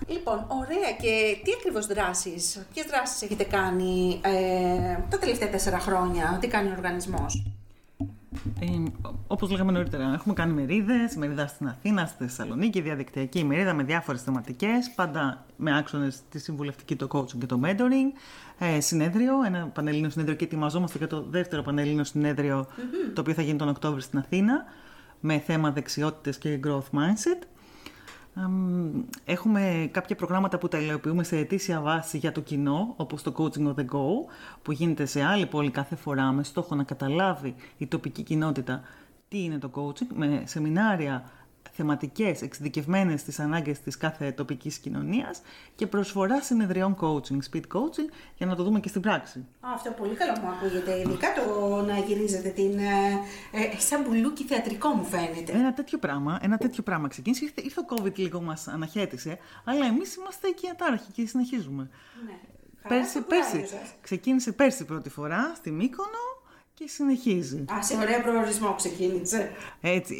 Λοιπόν, 0.07 0.45
ωραία. 0.47 0.91
Και 1.01 1.41
τι 1.43 1.51
ακριβώς 1.57 1.87
δράσεις, 1.87 2.65
ποιες 2.73 2.85
δράσεις 2.85 3.21
έχετε 3.21 3.43
κάνει 3.43 4.21
ε, 4.23 4.97
τα 5.09 5.19
τελευταία 5.19 5.49
τέσσερα 5.49 5.79
χρόνια, 5.79 6.37
τι 6.41 6.47
κάνει 6.47 6.69
ο 6.69 6.71
οργανισμός; 6.71 7.56
Ε, 8.59 8.65
Όπως 9.27 9.49
λέγαμε 9.49 9.71
νωρίτερα, 9.71 10.13
έχουμε 10.13 10.33
κάνει 10.33 10.53
μερίδες, 10.53 11.15
μερίδα 11.15 11.47
στην 11.47 11.67
Αθήνα, 11.67 12.05
στη 12.05 12.23
Θεσσαλονίκη, 12.23 12.81
διαδικτυακή 12.81 13.43
μερίδα 13.43 13.73
με 13.73 13.83
διάφορες 13.83 14.21
θεματικές, 14.21 14.91
πάντα 14.95 15.45
με 15.55 15.77
άξονες 15.77 16.21
τη 16.29 16.39
συμβουλευτική, 16.39 16.95
το 16.95 17.07
coaching 17.11 17.37
και 17.39 17.45
το 17.45 17.59
mentoring. 17.63 18.17
Ε, 18.59 18.79
συνέδριο, 18.79 19.43
ένα 19.45 19.67
πανελλήνιο 19.67 20.09
συνέδριο 20.09 20.35
και 20.35 20.43
ετοιμαζόμαστε 20.43 20.97
για 20.97 21.07
το 21.07 21.25
δεύτερο 21.29 21.61
πανελλήνιο 21.61 22.03
το 23.13 23.21
οποίο 23.21 23.33
θα 23.33 23.41
γίνει 23.41 23.57
τον 23.57 23.69
Οκτώβριο 23.69 24.01
στην 24.01 24.19
Αθήνα, 24.19 24.65
με 25.19 25.39
θέμα 25.39 25.71
δεξιότητες 25.71 26.37
και 26.37 26.59
growth 26.63 26.97
mindset. 26.99 27.47
Έχουμε 29.25 29.89
κάποια 29.91 30.15
προγράμματα 30.15 30.57
που 30.57 30.67
τα 30.67 30.77
υλοποιούμε 30.77 31.23
σε 31.23 31.37
αιτήσια 31.37 31.81
βάση 31.81 32.17
για 32.17 32.31
το 32.31 32.41
κοινό, 32.41 32.93
όπως 32.97 33.23
το 33.23 33.33
Coaching 33.37 33.67
on 33.67 33.73
the 33.73 33.85
Go, 33.85 34.07
που 34.61 34.71
γίνεται 34.71 35.05
σε 35.05 35.23
άλλη 35.23 35.45
πόλη 35.45 35.71
κάθε 35.71 35.95
φορά 35.95 36.31
με 36.31 36.43
στόχο 36.43 36.75
να 36.75 36.83
καταλάβει 36.83 37.55
η 37.77 37.87
τοπική 37.87 38.23
κοινότητα 38.23 38.81
τι 39.27 39.43
είναι 39.43 39.57
το 39.57 39.69
coaching, 39.73 40.07
με 40.15 40.41
σεμινάρια 40.45 41.23
θεματικές 41.77 42.41
εξειδικευμένες 42.41 43.21
στις 43.21 43.39
ανάγκες 43.39 43.79
της 43.79 43.97
κάθε 43.97 44.31
τοπικής 44.31 44.77
κοινωνίας 44.77 45.41
και 45.75 45.87
προσφορά 45.87 46.41
συνεδριών 46.41 46.95
coaching, 46.99 47.39
speed 47.51 47.67
coaching, 47.73 48.09
για 48.37 48.45
να 48.45 48.55
το 48.55 48.63
δούμε 48.63 48.79
και 48.79 48.87
στην 48.87 49.01
πράξη. 49.01 49.45
αυτό 49.59 49.91
πολύ 49.91 50.15
καλό 50.15 50.31
μου 50.41 50.49
ακούγεται, 50.49 50.99
ειδικά 50.99 51.27
το 51.33 51.75
να 51.81 51.97
γυρίζετε 51.97 52.49
την... 52.49 52.77
Ε, 52.79 53.19
ε, 53.51 53.79
σαν 53.79 54.01
μπουλούκι 54.01 54.43
θεατρικό 54.43 54.89
μου 54.89 55.03
φαίνεται. 55.03 55.51
Ένα 55.51 55.73
τέτοιο 55.73 55.97
πράγμα, 55.97 56.39
ένα 56.41 56.57
τέτοιο 56.57 56.83
πράγμα 56.83 57.07
ξεκίνησε, 57.07 57.43
ήρθε, 57.45 57.61
ήρθε 57.61 57.79
ο 57.79 57.85
COVID 57.89 58.15
λίγο 58.15 58.41
μας 58.41 58.67
αναχέτησε, 58.67 59.37
αλλά 59.63 59.85
εμείς 59.85 60.15
είμαστε 60.15 60.47
εκεί 60.47 60.69
ατάραχοι 60.69 61.11
και 61.11 61.25
συνεχίζουμε. 61.25 61.89
Ναι. 62.25 62.33
Πέρσι, 62.87 63.21
πέρσι, 63.21 63.65
ξεκίνησε 64.01 64.51
πέρσι 64.51 64.85
πρώτη 64.85 65.09
φορά 65.09 65.53
στη 65.55 65.71
Μύκονο 65.71 66.37
και 66.79 66.87
συνεχίζει. 66.87 67.65
Α, 67.73 67.83
σε 67.83 67.97
ωραίο 67.97 68.21
προορισμό 68.21 68.73
ξεκίνησε. 68.73 69.51
Έτσι. 69.81 70.15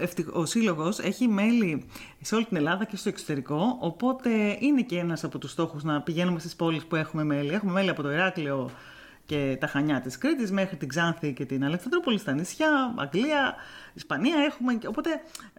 Ε, 0.00 0.36
ο, 0.36 0.40
ο 0.40 0.44
Σύλλογος 0.46 0.98
έχει 0.98 1.28
μέλη 1.28 1.86
σε 2.20 2.34
όλη 2.34 2.44
την 2.44 2.56
Ελλάδα 2.56 2.84
και 2.84 2.96
στο 2.96 3.08
εξωτερικό. 3.08 3.76
Οπότε 3.80 4.30
είναι 4.60 4.82
και 4.82 4.98
ένας 4.98 5.24
από 5.24 5.38
τους 5.38 5.50
στόχους 5.50 5.84
να 5.84 6.00
πηγαίνουμε 6.00 6.38
στις 6.38 6.56
πόλεις 6.56 6.84
που 6.84 6.96
έχουμε 6.96 7.24
μέλη. 7.24 7.52
Έχουμε 7.52 7.72
μέλη 7.72 7.90
από 7.90 8.02
το 8.02 8.10
Ηράκλειο 8.10 8.70
και 9.30 9.56
τα 9.60 9.66
Χανιά 9.66 10.00
της 10.00 10.18
Κρήτης 10.18 10.50
μέχρι 10.50 10.76
την 10.76 10.88
Ξάνθη 10.88 11.32
και 11.32 11.44
την 11.44 11.64
Αλεξανδρούπολη 11.64 12.18
στα 12.18 12.32
νησιά, 12.32 12.94
Αγγλία, 12.96 13.54
Ισπανία 13.94 14.36
έχουμε. 14.46 14.78
Οπότε 14.86 15.10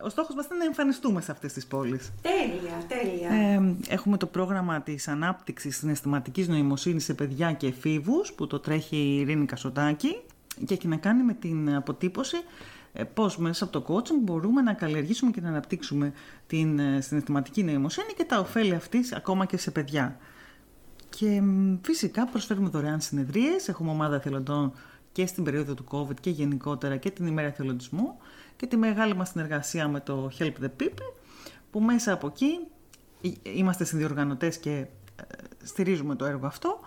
ο 0.01 0.09
στόχος 0.09 0.35
μας 0.35 0.45
είναι 0.45 0.57
να 0.57 0.65
εμφανιστούμε 0.65 1.21
σε 1.21 1.31
αυτές 1.31 1.53
τις 1.53 1.65
πόλεις. 1.65 2.11
Τέλεια, 2.21 2.77
τέλεια. 2.87 3.29
Ε, 3.29 3.75
έχουμε 3.87 4.17
το 4.17 4.25
πρόγραμμα 4.25 4.81
της 4.81 5.07
ανάπτυξης 5.07 5.77
συναισθηματικής 5.77 6.47
νοημοσύνης 6.47 7.03
σε 7.03 7.13
παιδιά 7.13 7.51
και 7.51 7.67
εφήβους 7.67 8.33
που 8.33 8.47
το 8.47 8.59
τρέχει 8.59 8.97
η 8.97 9.19
Ειρήνη 9.19 9.45
Κασοτάκη 9.45 10.21
και 10.65 10.73
έχει 10.73 10.87
να 10.87 10.95
κάνει 10.95 11.23
με 11.23 11.33
την 11.33 11.75
αποτύπωση 11.75 12.37
ε, 12.93 13.03
πώς 13.03 13.37
μέσα 13.37 13.63
από 13.63 13.79
το 13.79 13.93
coaching 13.93 14.19
μπορούμε 14.21 14.61
να 14.61 14.73
καλλιεργήσουμε 14.73 15.31
και 15.31 15.41
να 15.41 15.49
αναπτύξουμε 15.49 16.13
την 16.47 16.79
ε, 16.79 17.01
συναισθηματική 17.01 17.63
νοημοσύνη 17.63 18.13
και 18.17 18.23
τα 18.23 18.39
ωφέλη 18.39 18.75
αυτής 18.75 19.13
ακόμα 19.13 19.45
και 19.45 19.57
σε 19.57 19.71
παιδιά. 19.71 20.17
Και 21.21 21.41
φυσικά 21.81 22.25
προσφέρουμε 22.25 22.69
δωρεάν 22.69 23.01
συνεδρίες, 23.01 23.67
έχουμε 23.67 23.91
ομάδα 23.91 24.15
εθελοντών 24.15 24.73
και 25.11 25.25
στην 25.25 25.43
περίοδο 25.43 25.73
του 25.73 25.85
COVID 25.91 26.19
και 26.21 26.29
γενικότερα 26.29 26.97
και 26.97 27.09
την 27.11 27.27
ημέρα 27.27 27.47
εθελοντισμού 27.47 28.17
και 28.55 28.67
τη 28.67 28.77
μεγάλη 28.77 29.15
μας 29.15 29.29
συνεργασία 29.29 29.87
με 29.87 29.99
το 29.99 30.31
Help 30.39 30.53
the 30.61 30.69
People 30.81 31.13
που 31.71 31.79
μέσα 31.79 32.13
από 32.13 32.27
εκεί 32.27 32.59
είμαστε 33.43 33.83
συνδιοργανωτές 33.83 34.57
και 34.57 34.71
ε, 34.71 34.85
στηρίζουμε 35.63 36.15
το 36.15 36.25
έργο 36.25 36.45
αυτό 36.45 36.79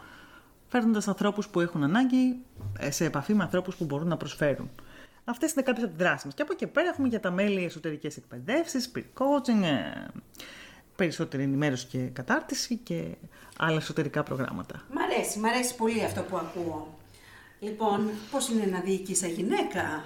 φέρνοντας 0.67 1.09
ανθρώπους 1.09 1.49
που 1.49 1.61
έχουν 1.61 1.83
ανάγκη 1.83 2.39
ε, 2.79 2.91
σε 2.91 3.05
επαφή 3.05 3.35
με 3.35 3.43
ανθρώπους 3.43 3.75
που 3.75 3.85
μπορούν 3.85 4.09
να 4.09 4.17
προσφέρουν. 4.17 4.71
Αυτές 5.25 5.53
είναι 5.53 5.63
κάποιες 5.63 5.85
από 5.85 5.95
τις 5.95 6.05
δράσεις 6.05 6.25
μας. 6.25 6.35
Και 6.35 6.43
από 6.43 6.53
εκεί 6.53 6.67
πέρα 6.67 6.89
έχουμε 6.89 7.09
για 7.09 7.21
τα 7.21 7.31
μέλη 7.31 7.65
εσωτερικές 7.65 8.17
εκπαιδεύσεις, 8.17 8.93
peer 8.95 9.01
coaching, 9.01 9.63
ε, 9.63 10.07
περισσότερη 10.97 11.43
ενημέρωση 11.43 11.87
και 11.87 11.99
κατάρτιση 11.99 12.77
και 12.77 13.05
άλλα 13.59 13.77
εσωτερικά 13.77 14.23
προγράμματα. 14.23 14.83
Μ' 14.91 14.99
αρέσει, 14.99 15.39
μ' 15.39 15.45
αρέσει 15.45 15.77
πολύ 15.77 16.05
αυτό 16.05 16.23
που 16.23 16.37
ακούω. 16.37 16.99
Λοιπόν, 17.61 18.11
πώς 18.31 18.49
είναι 18.49 18.65
να 18.65 18.81
διοικείς 18.81 19.19
σε 19.19 19.27
γυναίκα; 19.29 20.05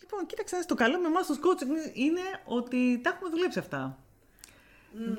Λοιπόν, 0.00 0.26
κοίταξε, 0.26 0.64
το 0.66 0.74
καλό 0.74 1.00
με 1.00 1.06
εμάς 1.06 1.26
το 1.26 1.34
coaching 1.42 1.96
είναι 1.96 2.20
ότι 2.44 3.00
τα 3.02 3.10
έχουμε 3.10 3.30
δουλέψει 3.30 3.58
αυτά. 3.58 3.98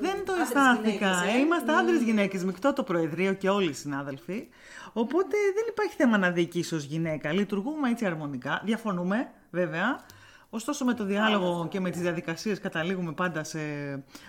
δεν 0.00 0.24
το 0.24 0.32
αισθάνθηκα. 0.42 1.22
ε. 1.24 1.38
Είμαστε 1.38 1.72
mm. 1.72 1.76
άντρες 1.76 2.02
γυναίκες, 2.02 2.44
μεικτό 2.44 2.72
το 2.72 2.82
Προεδρείο 2.82 3.32
και 3.32 3.48
όλοι 3.48 3.70
οι 3.70 3.72
συνάδελφοι. 3.72 4.48
Οπότε 4.92 5.36
δεν 5.54 5.64
υπάρχει 5.68 5.94
θέμα 5.96 6.18
να 6.18 6.30
διοικήσει 6.30 6.74
ως 6.74 6.84
γυναίκα. 6.84 7.32
Λειτουργούμε 7.32 7.90
έτσι 7.90 8.06
αρμονικά. 8.06 8.62
Διαφωνούμε, 8.64 9.30
βέβαια. 9.50 10.04
Ωστόσο 10.56 10.84
με 10.84 10.94
το 10.94 11.04
διάλογο 11.04 11.68
και 11.70 11.80
με 11.80 11.90
τις 11.90 12.00
διαδικασίες 12.00 12.60
καταλήγουμε 12.60 13.12
πάντα 13.12 13.44
σε 13.44 13.58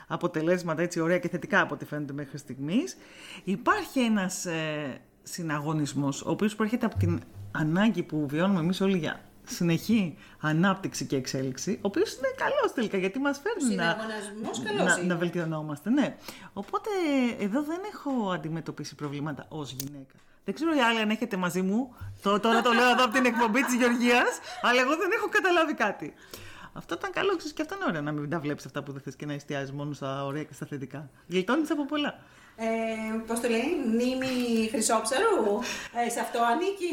αποτελέσματα 0.08 0.82
έτσι 0.82 1.00
ωραία 1.00 1.18
και 1.20 1.30
θετικά 1.30 1.62
από 1.62 1.74
ό,τι 1.74 1.86
φαίνεται 1.86 2.14
μέχρι 2.14 2.38
στιγμής. 2.38 2.98
Υπάρχει 3.44 4.00
ένας 4.00 4.46
ε, 4.46 5.02
συναγωνισμός, 5.24 6.22
ο 6.22 6.30
οποίος 6.30 6.56
προέρχεται 6.56 6.86
από 6.86 6.98
την 6.98 7.22
ανάγκη 7.52 8.04
που 8.04 8.26
βιώνουμε 8.28 8.60
εμείς 8.60 8.82
όλοι 8.82 8.98
για 8.98 9.22
συνεχή 9.44 10.18
ανάπτυξη 10.40 11.06
και 11.06 11.16
εξέλιξη, 11.16 11.72
ο 11.72 11.80
οποίος 11.82 12.14
είναι 12.14 12.34
καλός 12.38 12.74
τελικά, 12.74 12.98
γιατί 12.98 13.20
μας 13.20 13.42
φέρνει 13.44 13.76
να, 13.76 13.96
να, 14.84 15.04
να 15.04 15.16
βελτιωνόμαστε. 15.16 15.90
Ναι. 15.90 16.16
Οπότε 16.54 16.90
εδώ 17.40 17.64
δεν 17.64 17.80
έχω 17.94 18.32
αντιμετωπίσει 18.32 18.96
προβλήματα 18.96 19.46
ως 19.50 19.72
γυναίκα. 19.72 20.14
Δεν 20.48 20.56
ξέρω 20.56 20.76
οι 20.76 20.80
άλλοι 20.80 21.00
αν 21.00 21.10
έχετε 21.10 21.38
μαζί 21.38 21.62
μου. 21.62 21.96
Το, 22.22 22.40
τώρα 22.40 22.62
το 22.62 22.72
λέω 22.72 22.90
εδώ 22.90 23.04
από 23.04 23.14
την 23.14 23.26
εκπομπή 23.26 23.64
της 23.64 23.74
Γεωργίας, 23.74 24.32
αλλά 24.62 24.82
εγώ 24.82 24.96
δεν 24.98 25.10
έχω 25.18 25.28
καταλάβει 25.30 25.74
κάτι. 25.74 26.14
Αυτό 26.74 26.96
ήταν 27.00 27.12
καλό, 27.12 27.36
ξέρεις 27.36 27.54
και 27.54 27.62
αυτό 27.62 27.76
είναι 27.76 27.86
ωραίο 27.88 28.02
να 28.02 28.12
μην 28.12 28.30
τα 28.30 28.40
βλέπεις 28.40 28.66
αυτά 28.66 28.84
που 28.84 28.92
δεν 28.92 29.02
θες 29.02 29.16
και 29.16 29.26
να 29.26 29.34
εστιάζεις 29.34 29.72
μόνο 29.72 29.94
στα 29.94 30.26
ωραία 30.26 30.44
και 30.44 30.54
στα 30.54 30.66
θετικά. 30.66 31.10
Γλιτώνεις 31.28 31.72
από 31.72 31.86
πολλά. 31.86 32.20
Ε, 32.56 32.66
Πώς 33.28 33.40
το 33.40 33.48
λέει, 33.50 33.70
μνήμη 33.88 34.68
χρυσόψαρου; 34.72 35.60
Ε, 36.06 36.10
σε 36.10 36.20
αυτό 36.20 36.40
ανήκει; 36.52 36.90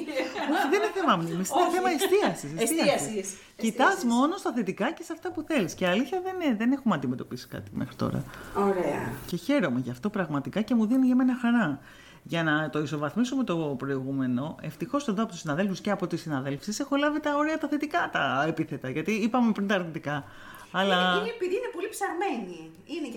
Όχι, 0.54 0.68
δεν 0.70 0.80
είναι 0.82 0.92
θέμα 0.94 1.16
μνήμης, 1.16 1.48
είναι 1.48 1.70
θέμα 1.74 1.90
εστίασης. 1.90 2.52
Εστίασης. 2.62 3.36
Κοιτάς 3.56 4.04
μόνο 4.04 4.36
στα 4.36 4.52
θετικά 4.52 4.92
και 4.92 5.02
σε 5.02 5.12
αυτά 5.12 5.30
που 5.32 5.42
θέλεις. 5.42 5.74
Και 5.74 5.86
αλήθεια 5.86 6.20
δεν, 6.20 6.56
δεν 6.56 6.72
έχουμε 6.72 6.94
αντιμετωπίσει 6.94 7.46
κάτι 7.48 7.70
μέχρι 7.74 7.94
τώρα. 7.96 8.24
Ωραία. 8.56 9.12
Και 9.26 9.36
χαίρομαι 9.36 9.80
γι' 9.80 9.90
αυτό 9.90 10.10
πραγματικά 10.10 10.60
και 10.60 10.74
μου 10.74 10.86
δίνει 10.86 11.06
για 11.06 11.16
μένα 11.16 11.36
χαρά. 11.40 11.80
Για 12.26 12.42
να 12.42 12.70
το 12.70 12.78
ισοβαθμίσουμε 12.78 13.44
το 13.44 13.56
προηγούμενο, 13.78 14.56
ευτυχώς 14.60 15.08
εδώ 15.08 15.22
από 15.22 15.30
τους 15.30 15.40
συναδέλφους 15.40 15.80
και 15.80 15.90
από 15.90 16.06
τις 16.06 16.20
συναδέλφου 16.20 16.72
έχω 16.80 16.96
λάβει 16.96 17.20
τα 17.20 17.36
ωραία 17.36 17.58
τα 17.58 17.68
θετικά 17.68 18.08
τα 18.12 18.44
επίθετα. 18.48 18.90
Γιατί 18.90 19.12
είπαμε 19.12 19.52
πριν 19.52 19.66
τα 19.66 19.74
αρνητικά. 19.74 20.24
Αλλά... 20.70 20.94
Είναι, 20.94 21.20
είναι 21.20 21.28
επειδή 21.36 21.54
είναι 21.54 21.70
πολύ 21.72 21.88
ψαρμένοι. 21.88 22.70
Είναι 22.84 23.08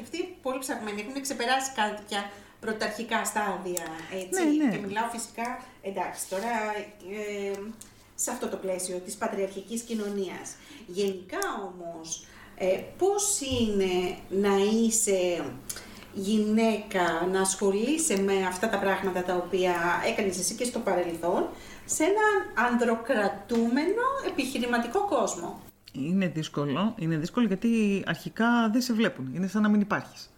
πολύ 0.42 0.60
ψαγμένοι, 0.60 1.06
έχουν 1.10 1.22
ξεπεράσει 1.22 1.72
κάποια 1.76 2.30
πρωταρχικά 2.60 3.26
στάδια, 3.26 3.86
έτσι. 4.22 4.58
Ναι, 4.58 4.66
ναι. 4.66 4.72
Και 4.78 4.86
μιλάω 4.88 5.10
φυσικά, 5.12 5.64
εντάξει, 5.82 6.30
τώρα 6.30 6.52
ε, 7.18 7.60
σε 8.16 8.32
αυτό 8.32 8.48
το 8.48 8.58
πλαίσιο 8.58 8.98
της 8.98 9.16
πατριαρχικής 9.16 9.82
κοινωνίας. 9.82 10.56
Γενικά 10.88 11.40
όμως, 11.70 12.26
ε, 12.58 12.80
πώς 12.98 13.40
είναι 13.42 14.18
να 14.30 14.56
είσαι 14.58 15.44
γυναίκα, 16.18 17.28
να 17.32 17.42
ασχολείσαι 17.42 18.22
με 18.22 18.34
αυτά 18.48 18.70
τα 18.70 18.80
πράγματα 18.80 19.24
τα 19.24 19.36
οποία 19.36 19.74
έκανες 20.12 20.40
εσύ 20.40 20.56
και 20.56 20.64
στο 20.64 20.80
παρελθόν, 20.80 21.48
σε 21.86 22.04
έναν 22.04 22.68
ανδροκρατούμενο 22.72 24.04
επιχειρηματικό 24.28 25.06
κόσμο. 25.08 25.62
Είναι 25.92 26.28
δύσκολο. 26.28 26.94
Είναι 26.98 27.18
δύσκολο 27.18 27.46
γιατί 27.48 28.04
αρχικά 28.06 28.70
δεν 28.72 28.82
σε 28.82 28.94
βλέπουν. 28.94 29.32
Είναι 29.36 29.48
σαν 29.48 29.62
να 29.62 29.70
μην 29.70 29.82
υπάρχεις. 29.82 30.30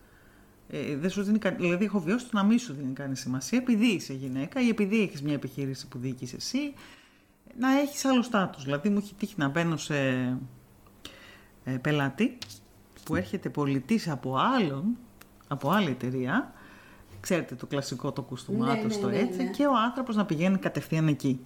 Ε, 0.70 0.96
δεν 0.96 1.10
σου 1.10 1.24
δίνει, 1.24 1.40
κα- 1.40 1.52
δηλαδή, 1.52 1.86
έχω 1.86 2.00
βιώσει 2.00 2.26
το 2.26 2.32
να 2.34 2.44
μην 2.44 2.60
σου 2.60 2.74
δίνει 2.74 2.94
κανένα 2.94 3.16
σημασία 3.16 3.58
επειδή 3.58 3.86
είσαι 3.86 4.14
γυναίκα 4.14 4.62
ή 4.62 4.68
επειδή 4.70 5.02
έχεις 5.02 5.22
μια 5.22 5.34
επιχείρηση 5.34 5.88
που 5.88 5.98
διοικείς 5.98 6.34
εσύ, 6.34 6.74
να 7.60 7.80
έχεις 7.80 8.06
άλλο 8.06 8.22
στάτους. 8.22 8.64
Δηλαδή, 8.64 8.90
μου 8.90 8.98
έχει 8.98 9.14
τύχει 9.14 9.34
να 9.38 9.48
μπαίνω 9.48 9.78
σε 9.78 9.98
ε, 11.64 11.72
πελάτη 11.82 12.38
που 13.04 13.16
έρχεται 13.16 13.50
πολιτής 13.50 14.08
από 14.10 14.38
άλλον, 14.38 14.98
από 15.50 15.70
άλλη 15.70 15.90
εταιρεία. 15.90 16.54
Ξέρετε 17.20 17.56
το 17.56 17.66
κλασικό 17.66 18.12
το 18.12 18.22
κουστούμάτο 18.22 18.74
Ναι, 18.74 18.82
ναι, 18.82 18.94
στο 18.94 19.08
ναι, 19.08 19.18
έτσι 19.18 19.44
ναι. 19.44 19.50
και 19.50 19.66
ο 19.66 19.78
άνθρωπος 19.86 20.16
να 20.16 20.26
πηγαίνει 20.26 20.58
κατευθείαν 20.58 21.08
εκεί. 21.08 21.42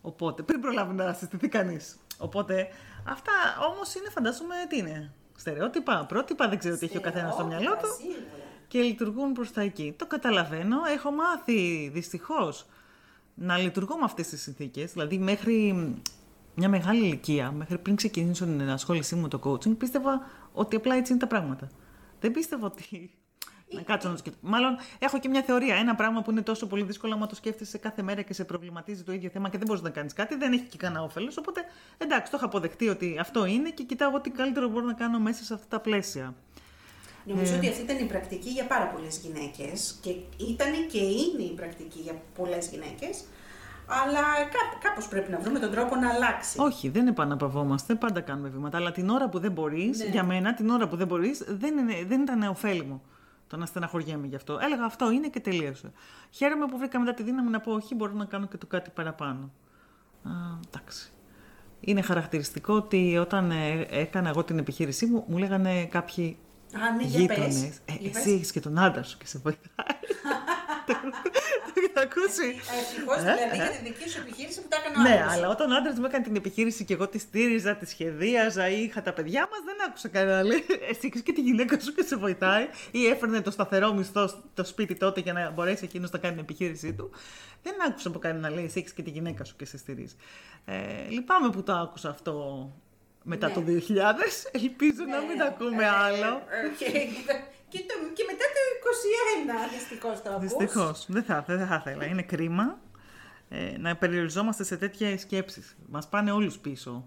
Οπότε, 0.00 0.42
πριν 0.42 0.60
προλάβει 0.60 0.94
να 0.94 1.12
συστηθεί 1.12 1.48
κανείς. 1.48 1.96
Οπότε, 2.18 2.68
αυτά 3.08 3.32
όμως 3.72 3.94
είναι, 3.94 4.10
φαντάζομαι, 4.10 4.54
τι 4.68 4.78
είναι; 4.78 5.12
Στερεότυπα, 5.36 6.04
πρότυπα, 6.08 6.48
δεν 6.48 6.58
ξέρω 6.58 6.76
τι 6.76 6.84
έχει 6.84 6.96
ο 6.96 7.00
καθένας 7.00 7.34
στο 7.34 7.46
μυαλό 7.46 7.70
του 7.70 7.88
Σίγουρα. 8.00 8.20
και 8.68 8.80
λειτουργούν 8.80 9.32
προς 9.32 9.52
τα 9.52 9.60
εκεί. 9.60 9.94
Το 9.98 10.06
καταλαβαίνω. 10.06 10.76
Έχω 10.96 11.10
μάθει 11.10 11.90
δυστυχώς 11.92 12.66
να 13.34 13.56
λειτουργώ 13.58 13.96
με 13.96 14.04
αυτές 14.04 14.28
τις 14.28 14.42
συνθήκες. 14.42 14.92
Δηλαδή 14.92 15.18
μέχρι 15.18 15.74
μια 16.54 16.68
μεγάλη 16.68 17.04
ηλικία, 17.04 17.50
μέχρι 17.50 17.78
πριν 17.78 17.96
ξεκινήσω 17.96 18.44
την 18.44 18.60
ενασχόλησή 18.60 19.14
μου 19.14 19.20
με 19.20 19.28
το 19.28 19.40
coaching, 19.44 19.76
πίστευα 19.78 20.26
ότι 20.52 20.76
απλά 20.76 20.94
έτσι 20.94 21.12
είναι 21.12 21.20
τα 21.20 21.26
πράγματα. 21.26 21.68
Δεν 22.20 22.32
πίστευα 22.32 22.66
ότι... 22.66 23.10
Να 23.72 23.80
κάτσω 23.82 24.08
να 24.08 24.14
το 24.14 24.20
σκεφτώ. 24.20 24.38
Μάλλον 24.42 24.76
έχω 24.98 25.18
και 25.18 25.28
μια 25.28 25.42
θεωρία. 25.42 25.74
Ένα 25.74 25.94
πράγμα 25.94 26.22
που 26.22 26.30
είναι 26.30 26.42
τόσο 26.42 26.66
πολύ 26.66 26.82
δύσκολο, 26.82 27.14
άμα 27.14 27.26
το 27.26 27.34
σκέφτεσαι 27.34 27.78
κάθε 27.78 28.02
μέρα 28.02 28.22
και 28.22 28.34
σε 28.34 28.44
προβληματίζει 28.44 29.02
το 29.02 29.12
ίδιο 29.12 29.30
θέμα 29.32 29.48
και 29.48 29.58
δεν 29.58 29.66
μπορείς 29.66 29.82
να 29.82 29.90
κάνεις 29.90 30.12
κάτι, 30.12 30.34
δεν 30.36 30.52
έχει 30.52 30.62
και 30.62 30.76
κανένα 30.76 31.02
όφελος. 31.02 31.36
Οπότε 31.36 31.60
εντάξει, 31.98 32.30
το 32.30 32.36
έχω 32.36 32.46
αποδεχτεί 32.46 32.88
ότι 32.88 33.16
αυτό 33.20 33.44
είναι 33.44 33.70
και 33.70 33.82
κοιτάω 33.82 34.20
τι 34.20 34.30
καλύτερο 34.30 34.68
μπορώ 34.68 34.86
να 34.86 34.92
κάνω 34.92 35.18
μέσα 35.18 35.44
σε 35.44 35.54
αυτά 35.54 35.66
τα 35.68 35.80
πλαίσια. 35.80 36.34
Νομίζω 37.24 37.56
ότι 37.56 37.68
αυτή 37.68 37.82
ήταν 37.82 37.98
η 37.98 38.04
πρακτική 38.04 38.48
για 38.48 38.66
πάρα 38.66 38.86
πολλές 38.86 39.18
γυναίκες 39.18 39.98
και 40.00 40.10
ήταν 40.50 40.72
και 40.90 40.98
είναι 40.98 41.42
η 41.42 41.52
πρακτική 41.56 41.98
για 41.98 42.14
πολλές 42.36 42.68
γυναίκες, 42.68 43.24
αλλά 43.86 44.20
κά, 44.20 44.88
κάπως 44.88 45.08
πρέπει 45.08 45.30
να 45.30 45.38
βρούμε 45.38 45.58
τον 45.58 45.70
τρόπο 45.70 45.96
να 45.96 46.08
αλλάξει. 46.08 46.60
Όχι, 46.60 46.88
δεν 46.88 47.06
επαναπαυόμαστε, 47.06 47.94
πάντα 47.94 48.20
κάνουμε 48.20 48.48
βήματα. 48.48 48.76
Αλλά 48.76 48.92
την 48.92 49.08
ώρα 49.08 49.28
που 49.28 49.38
δεν 49.38 49.52
μπορείς, 49.52 49.98
Ναι. 49.98 50.04
για 50.04 50.24
μένα, 50.24 50.54
την 50.54 50.68
ώρα 50.70 50.88
που 50.88 50.96
δεν 50.96 51.06
μπορείς, 51.06 51.44
δεν, 51.48 51.78
είναι, 51.78 51.94
δεν 52.06 52.20
ήταν 52.20 52.42
ωφέλιμο 52.42 53.02
το 53.50 53.56
να 53.56 53.66
στεναχωριέμαι 53.66 54.26
γι' 54.26 54.34
αυτό. 54.34 54.58
Έλεγα 54.62 54.84
αυτό 54.84 55.10
είναι 55.10 55.28
και 55.28 55.40
τελείωσε. 55.40 55.92
Χαίρομαι 56.30 56.66
που 56.66 56.78
βρήκα 56.78 56.98
μετά 56.98 57.14
τη 57.14 57.22
δύναμη 57.22 57.50
να 57.50 57.60
πω 57.60 57.72
όχι, 57.72 57.94
μπορώ 57.94 58.12
να 58.12 58.24
κάνω 58.24 58.46
και 58.46 58.56
το 58.56 58.66
κάτι 58.66 58.90
παραπάνω. 58.94 59.50
Α, 60.22 60.30
εντάξει. 60.68 61.12
Είναι 61.80 62.00
χαρακτηριστικό 62.02 62.74
ότι 62.74 63.16
όταν 63.18 63.50
ε, 63.50 63.86
έκανα 63.90 64.28
εγώ 64.28 64.44
την 64.44 64.58
επιχείρησή 64.58 65.06
μου, 65.06 65.24
μου 65.28 65.38
λέγανε 65.38 65.84
κάποιοι 65.86 66.36
Α, 66.74 66.94
ναι, 66.96 67.02
για 67.02 67.26
πες. 67.26 67.36
γείτονε. 67.36 67.72
Ε, 67.84 67.92
Για 68.00 68.10
πες. 68.10 68.20
εσύ 68.20 68.30
έχεις 68.30 68.52
και 68.52 68.60
τον 68.60 68.78
άντρα 68.78 69.02
σου 69.02 69.18
και 69.18 69.26
σε 69.26 69.38
βοηθάει. 69.38 69.66
Το 71.64 71.72
έχετε 71.76 72.00
ακούσει. 72.00 72.48
Ευτυχώς 72.80 73.18
δηλαδή 73.20 73.56
για 73.56 73.70
τη 73.70 73.82
δική 73.88 74.08
σου 74.10 74.20
επιχείρηση 74.20 74.60
που 74.62 74.68
τα 74.68 74.76
έκανε 74.80 74.94
ο 74.98 75.02
Ναι, 75.02 75.14
άντρας 75.14 75.32
σου. 75.32 75.38
αλλά 75.38 75.48
όταν 75.48 75.72
ο 75.72 75.76
άντρα 75.76 75.92
μου 76.00 76.04
έκανε 76.04 76.24
την 76.24 76.36
επιχείρηση 76.36 76.84
και 76.84 76.94
εγώ 76.94 77.08
τη 77.08 77.18
στήριζα, 77.18 77.76
τη 77.76 77.86
σχεδίαζα 77.86 78.68
ή 78.68 78.82
είχα 78.82 79.02
τα 79.02 79.12
παιδιά 79.12 79.40
μας, 79.50 79.60
δεν 79.64 79.76
άκουσα 79.88 80.08
κανένα 80.08 80.36
να 80.36 80.42
λέει 80.42 80.64
Εσύ 80.90 81.00
έχεις 81.06 81.22
και 81.22 81.32
τη 81.32 81.40
γυναίκα 81.40 81.80
σου 81.80 81.94
και 81.94 82.02
σε 82.02 82.16
βοηθάει, 82.16 82.66
ή 82.90 83.06
έφερνε 83.06 83.40
το 83.40 83.50
σταθερό 83.50 83.92
μισθό 83.92 84.26
στο 84.28 84.64
σπίτι 84.64 84.94
τότε 84.94 85.20
για 85.20 85.32
να 85.32 85.50
μπορέσει 85.50 85.84
εκείνος 85.84 86.10
να 86.10 86.18
κάνει 86.18 86.34
την 86.34 86.42
επιχείρησή 86.42 86.92
του. 86.92 87.10
Δεν 87.62 87.74
άκουσα 87.88 88.08
από 88.08 88.18
κανένα 88.18 88.48
να 88.48 88.54
λέει 88.54 88.64
Εσύ 88.64 88.78
έχεις 88.78 88.92
και 88.92 89.02
τη 89.02 89.10
γυναίκα 89.10 89.44
σου 89.44 89.56
και 89.56 89.64
σε 89.64 89.78
στηρίζει. 89.78 90.14
Ε, 90.64 90.74
λυπάμαι 91.08 91.50
που 91.50 91.62
το 91.62 91.72
άκουσα 91.72 92.08
αυτό 92.08 92.68
μετά 93.22 93.46
Ναι. 93.48 93.52
το 93.54 93.60
2000. 93.60 94.46
Ελπίζω 94.52 95.04
να 95.10 95.20
μην 95.20 95.38
τα 95.38 95.44
ακούμε 95.44 95.82
Ε, 95.84 95.88
άλλο. 95.88 96.42
ε, 96.92 97.30
και, 97.70 97.78
και, 97.78 97.84
το, 97.86 97.94
και 98.12 98.24
μετά 98.30 98.44
το 98.54 98.60
21, 99.68 99.72
δυστυχώς 99.72 100.22
το 100.22 100.30
ακούς. 100.30 100.42
Δυστυχώ. 100.42 100.94
Δεν 101.06 101.22
θα, 101.22 101.44
δεν 101.46 101.66
θα 101.66 101.82
ήθελα. 101.86 102.06
Είναι 102.06 102.22
κρίμα 102.22 102.78
ε, 103.48 103.78
να 103.78 103.96
περιοριζόμαστε 103.96 104.64
σε 104.64 104.76
τέτοια 104.76 105.18
σκέψεις. 105.18 105.76
Μας 105.88 106.08
πάνε 106.08 106.30
όλους 106.30 106.58
πίσω. 106.58 107.04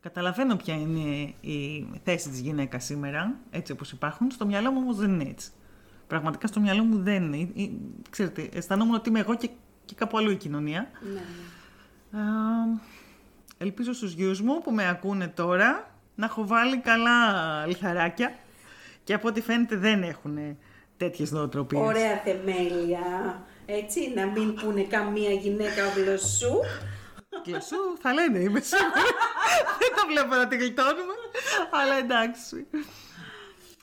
Καταλαβαίνω 0.00 0.56
ποια 0.56 0.74
είναι 0.74 1.34
η 1.40 1.88
θέση 2.04 2.28
της 2.28 2.40
γυναίκας 2.40 2.84
σήμερα, 2.84 3.34
έτσι 3.50 3.72
όπως 3.72 3.92
υπάρχουν. 3.92 4.30
Στο 4.30 4.46
μυαλό 4.46 4.70
μου 4.70 4.78
όμως 4.82 4.96
δεν 4.96 5.10
είναι 5.10 5.28
έτσι. 5.30 5.50
Πραγματικά 6.06 6.46
στο 6.46 6.60
μυαλό 6.60 6.84
μου 6.84 7.02
δεν 7.02 7.32
είναι. 7.32 7.50
Ε, 7.56 7.62
ε, 7.62 7.70
Ξέρετε, 8.10 8.48
αισθανόμουν 8.52 8.94
ότι 8.94 9.08
είμαι 9.08 9.20
εγώ 9.20 9.34
και, 9.34 9.50
και 9.84 9.94
κάπου 9.94 10.18
αλλού 10.18 10.30
η 10.30 10.36
κοινωνία. 10.36 10.90
Ναι. 11.12 11.20
Α, 12.20 12.24
ελπίζω 13.58 13.92
στους 13.92 14.12
γιους 14.12 14.40
μου 14.40 14.60
που 14.60 14.72
με 14.72 14.88
ακούνε 14.88 15.28
τώρα 15.28 15.90
να 16.14 16.24
έχω 16.24 16.46
βάλει 16.46 16.78
καλά 16.78 17.66
λιθαράκια 17.66 18.34
και 19.04 19.14
από 19.14 19.28
ό,τι 19.28 19.40
φαίνεται 19.40 19.76
δεν 19.76 20.02
έχουν 20.02 20.56
τέτοιες 20.96 21.30
νοοτροπίες. 21.30 21.82
Ωραία 21.82 22.16
θεμέλια. 22.16 23.42
Έτσι, 23.66 24.12
να 24.14 24.26
μην 24.26 24.54
πούνε 24.54 24.82
καμία 24.82 25.30
γυναίκα 25.30 25.88
γλωσσού. 25.96 26.60
Κλασσού 27.42 27.76
θα 28.00 28.12
λένε, 28.12 28.38
είμαι 28.38 28.60
σίγουρη. 28.60 28.90
Δεν 29.80 29.90
το 29.96 30.06
βλέπω 30.08 30.34
να 30.34 30.48
τη 30.48 30.56
γλιτώνουμε. 30.56 31.14
Αλλά 31.70 31.94
εντάξει. 31.94 32.66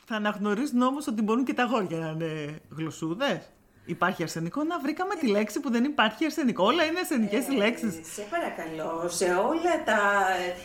Θα 0.05 0.15
αναγνωρίζουν 0.15 0.81
όμως 0.81 1.07
ότι 1.07 1.21
μπορούν 1.21 1.45
και 1.45 1.53
τα 1.53 1.63
αγόρια 1.63 1.97
να 1.97 2.09
είναι 2.09 2.59
γλωσσούδες. 2.69 3.49
Υπάρχει 3.89 4.23
αρσενικό, 4.23 4.63
να 4.63 4.79
βρήκαμε 4.79 5.15
τη 5.15 5.27
λέξη 5.27 5.59
που 5.59 5.71
δεν 5.71 5.83
υπάρχει 5.83 6.25
αρσενικό. 6.25 6.63
Όλα 6.65 6.83
είναι 6.85 6.99
αρσενικές 6.99 7.47
οι 7.47 7.51
λέξεις. 7.51 7.95
Ε, 7.95 8.01
σε 8.13 8.21
παρακαλώ, 8.29 9.09
σε 9.09 9.25
όλα 9.25 9.83
τα, 9.85 9.99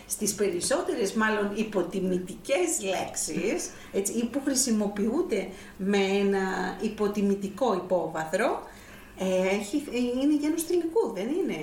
στις 0.07 0.35
περισσότερες 0.35 1.13
μάλλον 1.13 1.51
υποτιμητικές 1.55 2.69
λέξεις, 2.83 3.71
έτσι, 3.93 4.13
ή 4.13 4.25
που 4.25 4.41
χρησιμοποιούνται 4.45 5.49
με 5.77 5.99
ένα 5.99 6.77
υποτιμητικό 6.81 7.75
υπόβαθρο, 7.75 8.63
ε, 9.19 9.47
έχει, 9.55 9.85
είναι 10.23 10.35
γένος 10.41 10.67
τελικού, 10.67 11.13
δεν 11.15 11.27
είναι, 11.29 11.59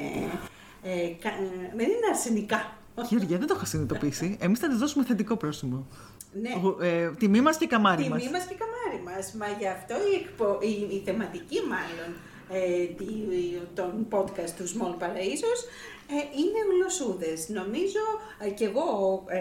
ε, 0.83 1.07
κα- 1.21 1.29
ε, 1.29 1.71
δεν 1.75 1.85
είναι 1.85 2.07
αρσενικά. 2.09 2.73
Γεωργία, 3.09 3.37
δεν 3.37 3.47
το 3.47 3.53
είχα 3.57 3.65
συνειδητοποιήσει. 3.65 4.37
Εμείς 4.41 4.59
θα 4.59 4.67
της 4.67 4.77
δώσουμε 4.77 5.05
θετικό 5.05 5.35
πρόσημο. 5.35 5.85
Ναι. 6.33 6.49
Ο- 6.67 6.83
ε, 6.83 7.11
τιμή 7.19 7.41
μας 7.41 7.57
και 7.57 7.67
καμάρι 7.67 8.09
μας. 8.09 8.19
Τιμή 8.21 8.31
μας 8.31 8.45
και 8.45 8.55
καμάρι 8.55 9.03
μας. 9.03 9.33
Μα 9.33 9.47
γι' 9.59 9.67
αυτό 9.67 9.95
η, 10.11 10.15
εκπο... 10.15 10.57
η, 10.61 10.95
η 10.95 11.01
θεματική 11.05 11.59
μάλλον 11.73 12.09
ε, 12.49 12.85
τη- 12.85 13.59
των 13.73 14.07
podcast 14.11 14.49
του 14.57 14.67
Small 14.73 14.93
Paraísos 15.03 15.59
ε, 16.15 16.19
είναι 16.39 16.59
γλωσσούδες. 16.71 17.49
Νομίζω 17.49 18.03
ε, 18.39 18.49
και 18.49 18.65
εγώ 18.65 18.87
ε, 19.27 19.39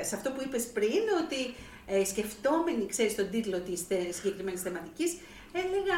ε, 0.00 0.04
σε 0.04 0.14
αυτό 0.14 0.30
που 0.30 0.42
είπες 0.44 0.64
πριν 0.66 1.02
ότι 1.24 1.54
ε, 1.86 2.04
σκεφτόμενοι, 2.04 2.86
ξέρεις, 2.86 3.14
τον 3.14 3.30
τίτλο 3.30 3.58
της 3.60 3.80
θε- 3.80 4.12
συγκεκριμένης 4.14 4.60
θεματικής, 4.60 5.16
έλεγα 5.52 5.96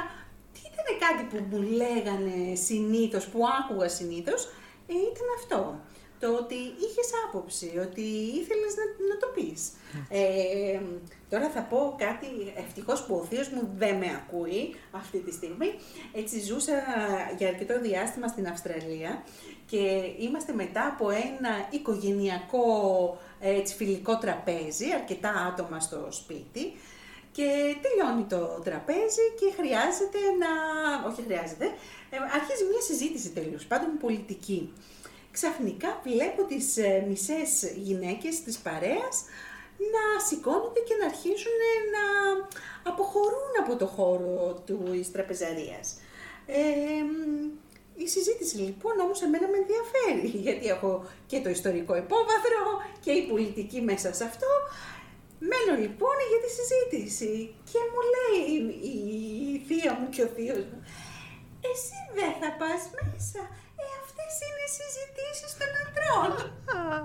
τι 0.53 0.61
ήταν 0.73 0.89
κάτι 1.09 1.23
που 1.31 1.45
μου 1.51 1.63
λέγανε 1.63 2.55
συνήθως, 2.55 3.27
που 3.27 3.41
άκουγα 3.61 3.89
συνήθως, 3.89 4.45
ε, 4.87 4.93
ήταν 4.93 5.29
αυτό. 5.39 5.81
Το 6.21 6.35
ότι 6.35 6.55
είχες 6.55 7.11
άποψη, 7.27 7.67
ότι 7.67 8.01
ήθελες 8.41 8.75
να, 8.77 8.85
να 9.09 9.17
το 9.21 9.27
πεις. 9.35 9.71
Ε, 10.09 10.81
τώρα 11.31 11.51
θα 11.51 11.61
πω 11.61 11.95
κάτι, 11.99 12.27
ευτυχώς 12.57 13.05
που 13.05 13.15
ο 13.15 13.25
θείος 13.25 13.49
μου 13.49 13.71
δεν 13.77 13.97
με 13.97 14.07
ακούει 14.07 14.75
αυτή 14.91 15.19
τη 15.19 15.33
στιγμή. 15.33 15.75
Έτσι 16.13 16.41
ζούσα 16.41 16.75
για 17.39 17.49
αρκετό 17.49 17.81
διάστημα 17.81 18.29
στην 18.29 18.49
Αυστραλία 18.49 19.23
και 19.67 20.01
είμαστε 20.19 20.53
μετά 20.53 20.87
από 20.87 21.11
ένα 21.11 21.51
οικογενειακό 21.71 22.67
έτσι, 23.41 23.75
φιλικό 23.75 24.19
τραπέζι, 24.19 24.93
αρκετά 24.93 25.31
άτομα 25.31 25.81
στο 25.81 26.09
σπίτι 26.11 26.73
και 27.33 27.77
τελειώνει 27.83 28.25
το 28.25 28.61
τραπέζι 28.65 29.25
και 29.39 29.53
χρειάζεται 29.57 30.19
να... 30.43 30.51
όχι 31.11 31.23
χρειάζεται, 31.23 31.65
ε, 32.11 32.17
αρχίζει 32.35 32.65
μια 32.71 32.81
συζήτηση 32.81 33.29
τέλος 33.31 33.65
πάντων 33.65 33.89
πολιτική. 34.01 34.73
Ξαφνικά 35.31 36.01
βλέπω 36.03 36.45
τις 36.45 36.77
ε, 36.77 37.05
μισές 37.09 37.73
γυναίκες 37.77 38.43
της 38.43 38.59
παρέας 38.59 39.25
να 39.79 40.25
σηκώνονται 40.27 40.81
και 40.81 40.95
να 41.01 41.07
αρχίζουν 41.07 41.61
να 41.95 42.05
αποχωρούν 42.91 43.53
από 43.61 43.77
το 43.77 43.87
χώρο 43.87 44.63
του 44.67 44.79
της 44.91 45.11
τραπεζαρίας. 45.11 45.97
Ε, 46.47 46.63
η 47.97 48.09
συζήτηση 48.09 48.57
λοιπόν 48.57 48.99
όμως 49.01 49.23
εμένα 49.23 49.47
με 49.49 49.57
ενδιαφέρει 49.57 50.39
γιατί 50.47 50.67
έχω 50.67 51.05
και 51.27 51.41
το 51.41 51.49
ιστορικό 51.49 51.97
υπόβαθρο 51.97 52.63
και 53.01 53.11
η 53.11 53.27
πολιτική 53.27 53.81
μέσα 53.81 54.13
σε 54.13 54.25
αυτό 54.25 54.47
Μένω 55.51 55.81
λοιπόν 55.85 56.17
για 56.31 56.41
τη 56.45 56.51
συζήτηση 56.59 57.55
και 57.71 57.81
μου 57.91 58.01
λέει 58.15 58.41
η, 58.55 58.99
η 59.53 59.65
θεία 59.67 59.93
μου 59.99 60.09
και 60.09 60.23
ο 60.23 60.27
θείος 60.27 60.65
μου 60.71 60.81
«Εσύ 61.71 61.99
δεν 62.19 62.33
θα 62.41 62.51
πας 62.61 62.81
μέσα, 62.97 63.41
ε, 63.41 63.68
αυτές 64.29 64.39
είναι 64.49 64.63
οι 64.67 64.73
συζητήσεις 64.79 65.51
των 65.59 65.71
ανδρών». 65.83 66.31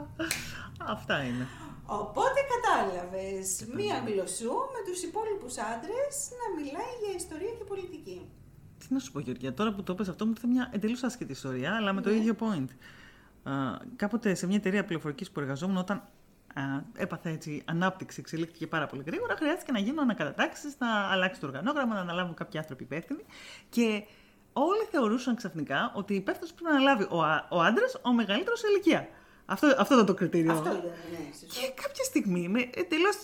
Αυτά 0.95 1.23
είναι. 1.23 1.47
Οπότε 1.86 2.39
κατάλαβες, 2.53 3.65
μία 3.75 4.03
γλωσσού 4.07 4.53
με 4.73 4.79
τους 4.91 5.01
υπόλοιπους 5.03 5.57
άντρες 5.57 6.13
να 6.39 6.45
μιλάει 6.62 6.93
για 7.03 7.13
ιστορία 7.15 7.51
και 7.57 7.63
πολιτική. 7.63 8.29
Τι 8.79 8.93
να 8.93 8.99
σου 8.99 9.12
πω, 9.12 9.19
Γεωργία, 9.19 9.53
τώρα 9.53 9.73
που 9.73 9.83
το 9.83 9.95
πες 9.95 10.07
αυτό 10.07 10.25
μου 10.25 10.31
ήρθε 10.36 10.47
μια 10.47 10.69
εντελώς 10.73 11.03
άσχετη 11.03 11.31
ιστορία, 11.31 11.75
αλλά 11.75 11.93
με 11.93 12.01
το 12.01 12.09
Ναι. 12.09 12.15
ίδιο 12.15 12.36
point. 12.39 12.67
Α, 13.43 13.51
κάποτε 13.95 14.33
σε 14.36 14.47
μια 14.47 14.55
εταιρεία 14.55 14.86
πληροφορικής 14.86 15.31
που 15.31 15.39
εργαζόμουν, 15.39 15.77
όταν 15.77 15.97
α, 16.53 16.62
έπαθα 16.95 17.29
έτσι 17.29 17.62
ανάπτυξη, 17.65 18.19
εξελίχθηκε 18.19 18.67
πάρα 18.67 18.88
πολύ 18.88 19.03
γρήγορα, 19.05 19.36
χρειάστηκε 19.36 19.71
να 19.71 19.79
γίνω 19.79 20.01
ανακατατάξεις, 20.01 20.75
να 20.79 20.88
αλλάξει 21.12 21.39
το 21.39 21.47
οργανόγραμμα, 21.47 21.93
να 21.93 21.99
αναλάβουν 22.01 22.33
κάποιοι 22.33 22.59
άνθρωποι 22.59 22.83
υπεύθυνοι. 22.83 23.23
Και 23.69 24.03
όλοι 24.53 24.87
θεωρούσαν 24.91 25.35
ξαφνικά 25.35 25.91
ότι 25.95 26.13
υπεύθυνος 26.13 26.53
πρέπει 26.53 26.69
να 26.71 26.75
αναλάβει 26.77 27.07
ο, 27.09 27.23
α- 27.23 27.47
ο 27.49 27.61
άντρας 27.61 27.97
ο 28.01 28.13
μεγαλύτερος 28.13 28.59
σε 28.59 28.67
ηλικία. 28.67 29.07
Αυτό, 29.45 29.75
αυτό 29.77 29.93
ήταν 29.93 30.05
το 30.05 30.13
κριτήριο. 30.13 30.51
Αυτό 30.51 30.69
ήταν, 30.69 30.81
ναι, 30.83 31.33
σωστό. 31.39 31.59
Και 31.59 31.81
κάποια 31.81 32.03
στιγμή 32.03 32.47
με 32.49 32.59
εντελώς. 32.75 33.15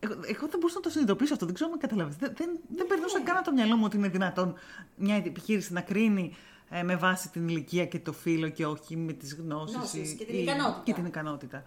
Εγώ, 0.00 0.12
εγώ 0.12 0.46
δεν 0.46 0.58
μπορούσα 0.58 0.74
να 0.74 0.80
το 0.80 0.90
συνειδητοποιήσω 0.90 1.32
αυτό, 1.32 1.46
δεν 1.46 1.54
ξέρω 1.54 1.70
αν 1.72 1.78
καταλαβαίνει. 1.78 2.16
Δεν, 2.20 2.32
δεν, 2.36 2.50
δεν 2.76 2.86
περνούσε 2.86 3.20
καν 3.20 3.36
από 3.36 3.44
το 3.44 3.52
μυαλό 3.52 3.76
μου 3.76 3.82
ότι 3.84 3.96
είναι 3.96 4.08
δυνατόν 4.08 4.54
μια 4.96 5.14
επιχείρηση 5.16 5.72
να 5.72 5.80
κρίνει 5.80 6.36
ε, 6.70 6.82
με 6.82 6.96
βάση 6.96 7.30
την 7.30 7.48
ηλικία 7.48 7.86
και 7.86 7.98
το 7.98 8.12
φύλλο 8.12 8.48
και 8.48 8.66
όχι 8.66 8.96
με 8.96 9.12
τις 9.12 9.34
γνώσεις 9.34 9.76
Γνώσεις 9.76 10.12
και 10.14 10.24
την 10.24 10.38
ικανότητα. 10.38 10.80
και 10.84 10.92
την 10.92 11.04
ικανότητα. 11.06 11.62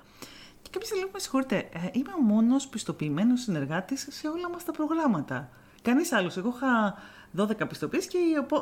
Και 0.62 0.70
κάποια 0.72 0.88
στιγμή 0.88 1.10
με 1.14 1.20
συγχωρείτε, 1.20 1.56
ε, 1.58 1.70
είμαι 1.92 2.12
ο 2.18 2.22
μόνος 2.22 2.68
πιστοποιημένος 2.68 3.42
συνεργάτης 3.42 4.08
σε 4.10 4.28
όλα 4.28 4.50
μας 4.50 4.64
τα 4.66 4.72
προγράμματα. 4.72 5.50
Κανείς 5.82 6.12
άλλος. 6.12 6.38
Εγώ 6.38 6.54
είχα 6.56 6.98
12 7.38 7.68
πιστοποιήσεις 7.68 8.08
και 8.08 8.18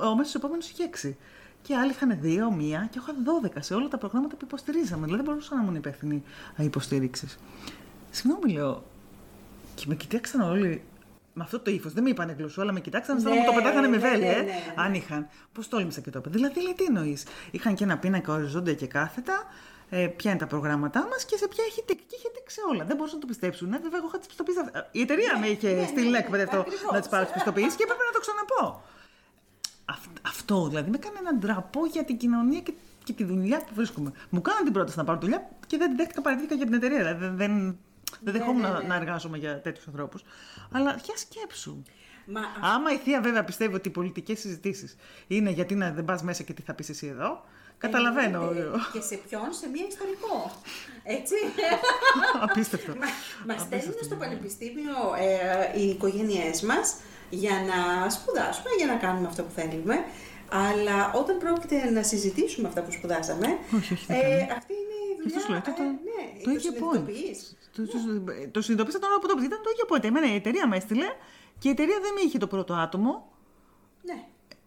ο 0.05 0.15
μέσος 0.15 0.35
επόμενος 0.35 0.69
είχε 0.69 0.89
6. 1.03 1.13
Και 1.61 1.75
άλλοι 1.75 1.91
είχαν 1.91 2.19
2, 2.23 2.55
μία 2.55 2.87
και 2.91 2.99
εγώ 2.99 3.41
είχα 3.41 3.57
12 3.57 3.57
σε 3.59 3.73
όλα 3.73 3.87
τα 3.87 3.97
προγράμματα 3.97 4.35
που 4.35 4.45
υποστηρίζαμε. 4.45 5.05
Δηλαδή 5.05 5.23
δεν 5.23 5.33
μπορούσα 5.33 5.55
να 5.55 5.61
ήμουν 5.61 5.75
υπεύθυνη 5.75 6.23
υποστήριξης. 6.57 7.39
Συγγνώμη, 8.11 8.51
λέω. 8.51 8.83
Και 9.75 9.85
με 9.87 9.95
κοιτάξαν 9.95 10.41
όλοι 10.41 10.83
με 11.37 11.43
αυτό 11.43 11.59
το 11.59 11.71
ύφος. 11.71 11.93
Δεν 11.93 12.03
με 12.03 12.09
είπανε 12.09 12.35
γλωσσού, 12.37 12.61
αλλά 12.61 12.71
με 12.71 12.79
κοιτάξαν 12.79 13.19
σαν 13.19 13.29
να 13.29 13.35
Ναι, 13.35 13.39
μου 13.39 13.45
το 13.45 13.53
πετάχανε 13.57 13.87
με 13.87 13.97
ναι, 13.97 14.07
βέλη, 14.07 14.23
ναι, 14.23 14.29
ε. 14.31 14.35
ναι, 14.35 14.41
ναι. 14.41 14.73
Αν 14.75 14.93
είχαν. 14.93 15.27
Πώς 15.53 15.67
τόλμησα 15.67 16.01
και 16.01 16.09
το 16.09 16.19
είπα. 16.19 16.29
Δηλαδή, 16.29 16.61
λέει, 16.61 16.73
τι 16.73 16.83
εννοείς; 16.83 17.23
Είχαν 17.51 17.75
και 17.75 17.83
ένα 17.83 17.97
πίνακα 17.97 18.33
οριζόντια 18.33 18.73
και 18.73 18.87
κάθετα. 18.87 19.43
Ε, 19.89 20.07
ποια 20.07 20.31
είναι 20.31 20.39
τα 20.39 20.47
προγράμματά 20.47 21.07
μας 21.11 21.25
και 21.25 21.37
σε 21.37 21.47
ποια 21.47 21.63
έχει 21.67 21.83
τεκτική. 21.85 22.05
Και 22.09 22.15
είχε 22.19 22.29
τέξει 22.37 22.59
όλα. 22.71 22.83
Δεν 22.85 22.95
μπορούσαν 22.95 23.15
να 23.17 23.21
το 23.21 23.27
πιστέψουν. 23.27 23.73
Ε, 23.73 23.79
βέβαια, 23.83 23.97
εγώ 23.97 24.07
είχα 24.07 24.17
τις 24.17 24.27
πιστοποιήσεις. 24.27 24.61
Η 24.91 25.01
εταιρεία 25.01 25.37
με 25.41 25.47
είχε 25.47 25.69
ναι, 25.73 25.85
στείλει 25.85 25.99
ναι, 25.99 26.03
να 26.05 26.09
ναι, 26.11 26.17
εκπαιδευτώ 26.17 26.59
ακριβώς. 26.59 26.91
να 26.93 26.99
τις 26.99 27.09
πάρω 27.09 27.23
τις 27.23 27.33
πιστοποιήσεις 27.33 27.75
και 27.75 27.83
έπρεπε 27.87 28.03
να 28.09 28.13
το 28.17 28.19
ξαναπώ. 28.25 28.83
Αυτ- 29.85 30.19
αυτό 30.33 30.67
δηλαδή 30.67 30.89
με 30.89 30.97
έκανε 31.01 31.19
να 31.27 31.33
ντραπώ 31.39 31.85
για 31.85 32.03
την 32.03 32.17
κοινωνία 32.17 32.59
και, 32.59 32.73
και 33.03 33.13
τη 33.13 33.23
δουλειά 33.23 33.57
που 33.59 33.73
βρίσκομαι. 33.79 34.11
Μου 34.29 34.41
κάναν 34.41 34.63
την 34.63 34.73
πρόταση 34.73 34.97
να 34.97 35.03
πάρω 35.03 35.19
δουλειά 35.19 35.49
και 35.67 35.77
δεν 35.77 35.87
την 35.87 35.97
δέχτηκα, 35.97 36.21
παραιτήθηκα 36.21 36.55
για 36.55 36.65
την 36.65 36.73
εταιρεία. 36.73 36.97
Δηλαδή 36.97 37.35
δεν, 37.35 37.77
δεν, 38.11 38.19
δεν 38.21 38.33
δεχόμουν 38.33 38.61
ναι, 38.61 38.67
να, 38.67 38.81
ναι. 38.81 38.87
να 38.87 38.95
εργάζομαι 38.95 39.37
για 39.37 39.61
τέτοιους 39.61 39.87
ανθρώπους. 39.87 40.23
Αλλά 40.71 40.99
για 41.03 41.17
σκέψου. 41.17 41.83
Μα 42.29 42.41
Άμα 42.61 42.91
η 42.91 42.97
θεία 42.97 43.21
βέβαια 43.21 43.43
πιστεύει 43.43 43.75
ότι 43.75 43.87
οι 43.87 43.91
πολιτικές 43.91 44.39
συζητήσεις 44.39 44.95
είναι 45.27 45.49
γιατί 45.49 45.75
να 45.75 45.91
δεν 45.91 46.05
πας 46.05 46.23
μέσα 46.23 46.43
και 46.43 46.53
τι 46.53 46.61
θα 46.61 46.73
πεις 46.73 46.89
εσύ 46.89 47.07
εδώ, 47.07 47.43
καταλαβαίνω. 47.77 48.41
εννοείται. 48.41 48.69
Και 48.93 49.01
σε 49.01 49.15
ποιον, 49.15 49.53
σε 49.53 49.67
μία 49.67 49.85
ιστορικό. 49.87 50.51
Έτσι. 51.03 51.35
Απίστευτο. 52.49 52.93
Μα, 52.95 53.05
μας 53.53 53.61
στέλνουν 53.61 54.03
στο 54.03 54.15
πανεπιστήμιο 54.15 54.95
ε, 55.17 55.79
οι 55.79 55.89
οικογένειές 55.89 56.61
μας 56.61 56.95
για 57.29 57.51
να 57.51 58.09
σπουδάσουμε, 58.09 58.69
για 58.77 58.85
να 58.85 58.95
κάνουμε 58.95 59.27
αυτό 59.27 59.43
που 59.43 59.51
θέλουμε. 59.51 59.95
Αλλά 60.49 61.11
όταν 61.13 61.37
πρόκειται 61.37 61.89
να 61.89 62.03
συζητήσουμε 62.03 62.67
αυτά 62.67 62.81
που 62.83 62.91
σπουδάσαμε, 62.91 63.47
Όχι, 63.77 63.93
όχι, 63.93 64.05
δεν 64.07 64.21
κάνουμε. 64.21 64.47
αυτή 64.57 64.73
είναι 64.73 64.97
η 65.11 65.15
δουλειά. 65.21 65.37
Αυτό 65.37 65.39
σου 65.39 65.51
λέω, 65.51 65.61
το, 65.61 65.71
το, 65.77 65.83
ε, 65.83 65.85
ναι, 65.85 66.43
το 66.43 66.51
ίδιο 66.51 66.71
point. 66.71 66.93
συνειδητοποιείς. 66.93 67.57
Το, 67.75 67.81
το, 67.87 67.97
το 68.51 68.61
συνειδητοποίησα 68.61 68.99
τώρα 68.99 69.19
που 69.19 69.27
το 69.27 69.33
είπες. 69.35 69.45
Ήταν 69.45 69.59
το 69.63 69.69
ίδιο 69.73 69.85
point. 69.91 70.03
Εμένα 70.03 70.33
η 70.33 70.35
εταιρεία 70.35 70.67
με 70.67 70.75
έστειλε 70.75 71.05
και 71.59 71.67
η 71.67 71.71
εταιρεία 71.71 71.99
δεν 72.01 72.13
με 72.13 72.21
είχε 72.25 72.37
το 72.37 72.47
πρώτο 72.47 72.73
άτομο. 72.73 73.31
Ναι. 74.03 74.19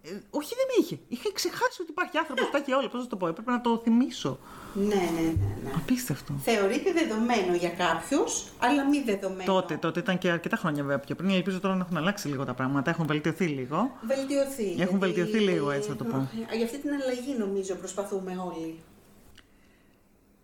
Ε, 0.02 0.08
όχι, 0.30 0.54
δεν 0.54 0.66
με 0.68 0.74
είχε. 0.84 0.98
Είχα 1.08 1.32
ξεχάσει 1.32 1.82
ότι 1.82 1.90
υπάρχει 1.90 2.18
άνθρωπος 2.18 2.44
που 2.44 2.50
τα 2.50 2.58
έχει 2.58 2.72
όλα. 2.72 2.88
Πώς 2.88 3.00
να 3.02 3.06
το 3.06 3.16
πω, 3.16 3.26
έπρεπε 3.28 3.50
να 3.50 3.60
το 3.60 3.78
θυμίσω. 3.84 4.38
Ναι, 4.74 4.84
ναι, 4.94 4.94
ναι, 5.20 5.54
ναι. 5.64 5.70
Απίστευτο. 5.76 6.32
Θεωρείται 6.42 6.92
δεδομένο 6.92 7.54
για 7.54 7.68
κάποιους, 7.70 8.44
αλλά 8.58 8.88
μη 8.88 9.02
δεδομένο. 9.02 9.52
Τότε, 9.52 9.76
τότε 9.76 10.00
ήταν 10.00 10.18
και 10.18 10.30
αρκετά 10.30 10.56
χρόνια 10.56 10.82
βέβαια 10.82 10.98
πιο 10.98 11.14
πριν. 11.14 11.30
Ελπίζω 11.30 11.60
τώρα 11.60 11.74
να 11.74 11.80
έχουν 11.84 11.96
αλλάξει 11.96 12.28
λίγο 12.28 12.44
τα 12.44 12.54
πράγματα. 12.54 12.90
Έχουν 12.90 13.06
βελτιωθεί 13.06 13.46
λίγο. 13.46 13.90
Βελτιωθεί. 14.02 14.64
Έχουν 14.64 14.76
γιατί- 14.78 14.98
βελτιωθεί 14.98 15.38
λίγο, 15.38 15.70
έτσι 15.70 15.88
να 15.88 15.96
το 15.96 16.04
πω. 16.04 16.28
Για 16.56 16.64
αυτή 16.64 16.78
την 16.78 16.90
αλλαγή 16.92 17.34
νομίζω 17.38 17.74
προσπαθούμε 17.74 18.36
όλοι. 18.54 18.78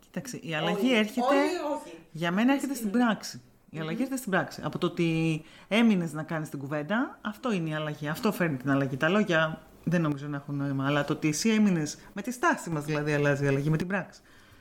Κοίταξε, 0.00 0.38
η 0.42 0.54
αλλαγή 0.54 0.86
Όλοι. 0.86 0.94
έρχεται. 0.96 1.26
Όλοι, 1.26 1.78
όχι. 1.80 1.94
Για 2.12 2.30
μένα 2.32 2.52
έρχεται 2.52 2.74
στην 2.74 2.90
πράξη. 2.90 3.40
Η 3.70 3.78
αλλαγή 3.78 3.96
έρχεται 4.00 4.16
στην 4.16 4.30
πράξη. 4.30 4.60
Από 4.64 4.78
το 4.78 4.86
ότι 4.86 5.42
έμεινες 5.68 6.12
να 6.12 6.22
κάνεις 6.22 6.48
την 6.48 6.58
κουβέντα, 6.58 7.18
αυτό 7.20 7.52
είναι 7.52 7.68
η 7.68 7.74
αλλαγή. 7.74 8.08
Αυτό 8.08 8.32
φέρνει 8.32 8.56
την 8.56 8.70
αλλαγή. 8.70 8.96
Τα 8.96 9.08
λόγια 9.08 9.62
δεν 9.84 10.00
νομίζω 10.02 10.26
να 10.28 10.36
έχουν 10.36 10.54
νόημα. 10.56 10.86
Αλλά 10.86 11.04
το 11.04 11.12
ότι 11.12 11.28
εσύ 11.28 11.48
έμεινες 11.50 11.98
με 12.12 12.22
τη 12.22 12.30
στάση 12.32 12.70
μας, 12.70 12.84
δηλαδή 12.84 13.12
αλλάζει 13.12 13.44
η 13.44 13.48
αλλαγή 13.48 13.70
με 13.70 13.76
την 13.76 13.86
πράξη. 13.86 14.20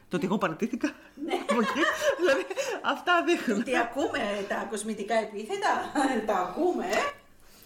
Το 0.10 0.16
ότι 0.16 0.26
εγώ 0.26 0.38
παρατήθηκα. 0.38 0.88
από 1.50 1.60
εκεί, 1.62 1.82
δηλαδή 2.20 2.46
αυτά 2.86 3.24
δείχνουν. 3.26 3.60
Ότι 3.60 3.78
ακούμε 3.78 4.20
τα 4.48 4.68
κοσμητικά 4.70 5.16
επίθετα, 5.16 5.72
τα 6.34 6.34
ακούμε. 6.40 6.86
ε. 6.86 7.24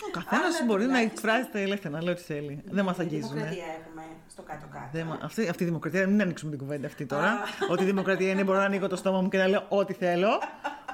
Ο 0.08 0.12
καθένας 0.12 0.56
Αλλά 0.56 0.66
μπορεί 0.66 0.82
να 0.82 0.88
τουλάχιστον- 0.88 1.18
εκφράζεται 1.18 1.62
ελεύθερα, 1.62 1.94
να 1.96 2.04
λέει 2.04 2.14
ό,τι 2.14 2.22
θέλει. 2.22 2.64
Δεν 2.70 2.86
μας 2.86 3.00
αγγίζουν. 3.00 3.30
Δημοκρατία 3.30 3.64
έχουμε 3.64 4.04
στο 4.32 4.42
κάτω-κάτω. 4.42 4.90
Δεν, 4.92 5.06
μα- 5.10 5.20
αυτή, 5.26 5.48
αυτή 5.50 5.64
η 5.64 5.66
δημοκρατία, 5.66 6.08
μην 6.08 6.22
ανοίξουμε 6.22 6.52
την 6.52 6.60
κουβέντα 6.60 6.88
αυτή 6.88 7.06
τώρα. 7.06 7.40
ότι 7.70 7.84
η 7.84 7.86
δημοκρατία 7.86 8.30
είναι 8.30 8.44
μπορώ 8.44 8.58
να 8.58 8.64
ανοίγω 8.64 8.88
το 8.88 8.96
στόμα 8.96 9.22
μου 9.22 9.30
και 9.30 9.38
να 9.38 9.48
λέω 9.48 9.66
ό,τι 9.70 9.94
θέλω. 9.94 10.30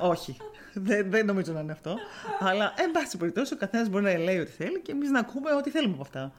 Όχι. 0.01 0.38
δεν, 0.73 1.10
δεν 1.12 1.25
νομίζω 1.25 1.53
να 1.53 1.60
είναι 1.60 1.71
αυτό. 1.71 1.95
Αλλά, 2.39 2.73
εν 2.77 2.91
πάση 2.91 3.17
περιπτώσει, 3.17 3.53
ο 3.53 3.58
καθένας 3.58 3.89
μπορεί 3.89 4.03
να 4.03 4.17
λέει 4.17 4.39
ό,τι 4.39 4.51
θέλει 4.51 4.81
και 4.81 4.91
εμείς 4.91 5.10
να 5.10 5.19
ακούμε 5.19 5.53
ό,τι 5.53 5.69
θέλουμε 5.69 5.93
από 5.93 6.01
αυτά. 6.01 6.31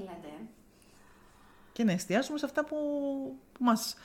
Έλατε. 0.00 0.28
Και 1.72 1.84
να 1.84 1.92
εστιάσουμε 1.92 2.38
σε 2.38 2.44
αυτά 2.44 2.64
που, 2.64 2.76
που 3.52 3.64
μας. 3.64 3.96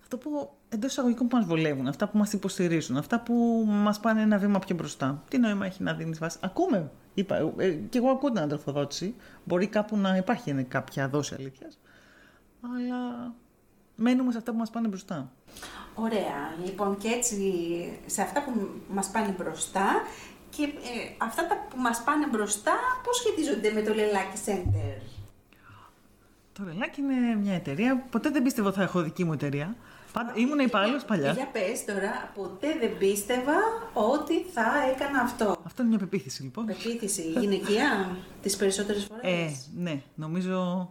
Αυτό 0.00 0.18
που 0.18 0.50
εντός 0.68 0.90
εισαγωγικών 0.90 1.28
που 1.28 1.36
μας 1.36 1.46
βολεύουν, 1.46 1.86
αυτά 1.86 2.08
που 2.08 2.18
μας 2.18 2.32
υποστηρίζουν, 2.32 2.96
αυτά 2.96 3.20
που 3.20 3.64
μας 3.68 4.00
πάνε 4.00 4.22
ένα 4.22 4.38
βήμα 4.38 4.58
πιο 4.58 4.74
μπροστά. 4.74 5.22
Τι 5.28 5.38
νόημα 5.38 5.66
έχει 5.66 5.82
να 5.82 5.94
δίνεις 5.94 6.18
βάση; 6.18 6.38
Ακούμε. 6.40 6.90
Είπα, 7.14 7.36
ε, 7.56 7.70
και 7.70 7.98
εγώ 7.98 8.08
ακούω 8.10 8.30
την 8.30 8.40
αντροφοδότηση. 8.40 9.14
Μπορεί 9.44 9.66
κάπου 9.66 9.96
να 9.96 10.16
υπάρχει 10.16 10.50
είναι 10.50 10.62
κάποια 10.62 11.08
δόση 11.08 11.34
αλήθειας. 11.34 11.78
Αλλά 12.62 13.32
μένουμε 13.96 14.32
σε 14.32 14.38
αυτά 14.38 14.52
που 14.52 14.58
μας 14.58 14.70
πάνε 14.70 14.88
μπροστά. 14.88 15.32
Ωραία. 16.00 16.54
Λοιπόν, 16.64 16.98
και 16.98 17.08
έτσι 17.08 17.36
σε 18.06 18.22
αυτά 18.22 18.42
που 18.42 18.68
μας 18.94 19.10
πάνε 19.10 19.34
μπροστά 19.38 20.02
και 20.50 20.62
ε, 20.62 21.14
αυτά 21.18 21.46
τα 21.46 21.66
που 21.70 21.80
μας 21.80 22.02
πάνε 22.04 22.26
μπροστά, 22.26 22.72
πώς 23.04 23.16
σχετίζονται 23.16 23.70
με 23.72 23.82
το 23.82 23.94
Λελάκι 23.94 24.38
Center; 24.46 25.00
Το 26.52 26.62
Ρελάκι 26.64 27.00
είναι 27.00 27.36
μια 27.36 27.54
εταιρεία 27.54 27.96
που 27.96 28.08
ποτέ 28.10 28.30
δεν 28.30 28.42
πίστευα 28.42 28.68
ότι 28.68 28.76
θα 28.76 28.82
έχω 28.82 29.02
δική 29.02 29.24
μου 29.24 29.32
εταιρεία. 29.32 29.76
Πάντα, 30.12 30.32
ήμουν 30.36 30.58
υπάλληλος 30.58 31.04
παλιά. 31.04 31.32
Για 31.32 31.48
πες 31.52 31.84
τώρα, 31.84 32.32
ποτέ 32.34 32.76
δεν 32.80 32.98
πίστευα 32.98 33.56
ότι 33.92 34.42
θα 34.42 34.66
έκανα 34.94 35.20
αυτό. 35.20 35.56
Αυτό 35.64 35.82
είναι 35.82 35.90
μια 35.90 35.98
πεποίθηση 35.98 36.42
λοιπόν. 36.42 36.66
Πεποίθηση 36.66 37.22
γυναικεία 37.22 38.16
τις 38.42 38.56
περισσότερες 38.56 39.04
φορές. 39.04 39.22
Ε, 39.22 39.50
ναι, 39.76 40.02
νομίζω 40.14 40.90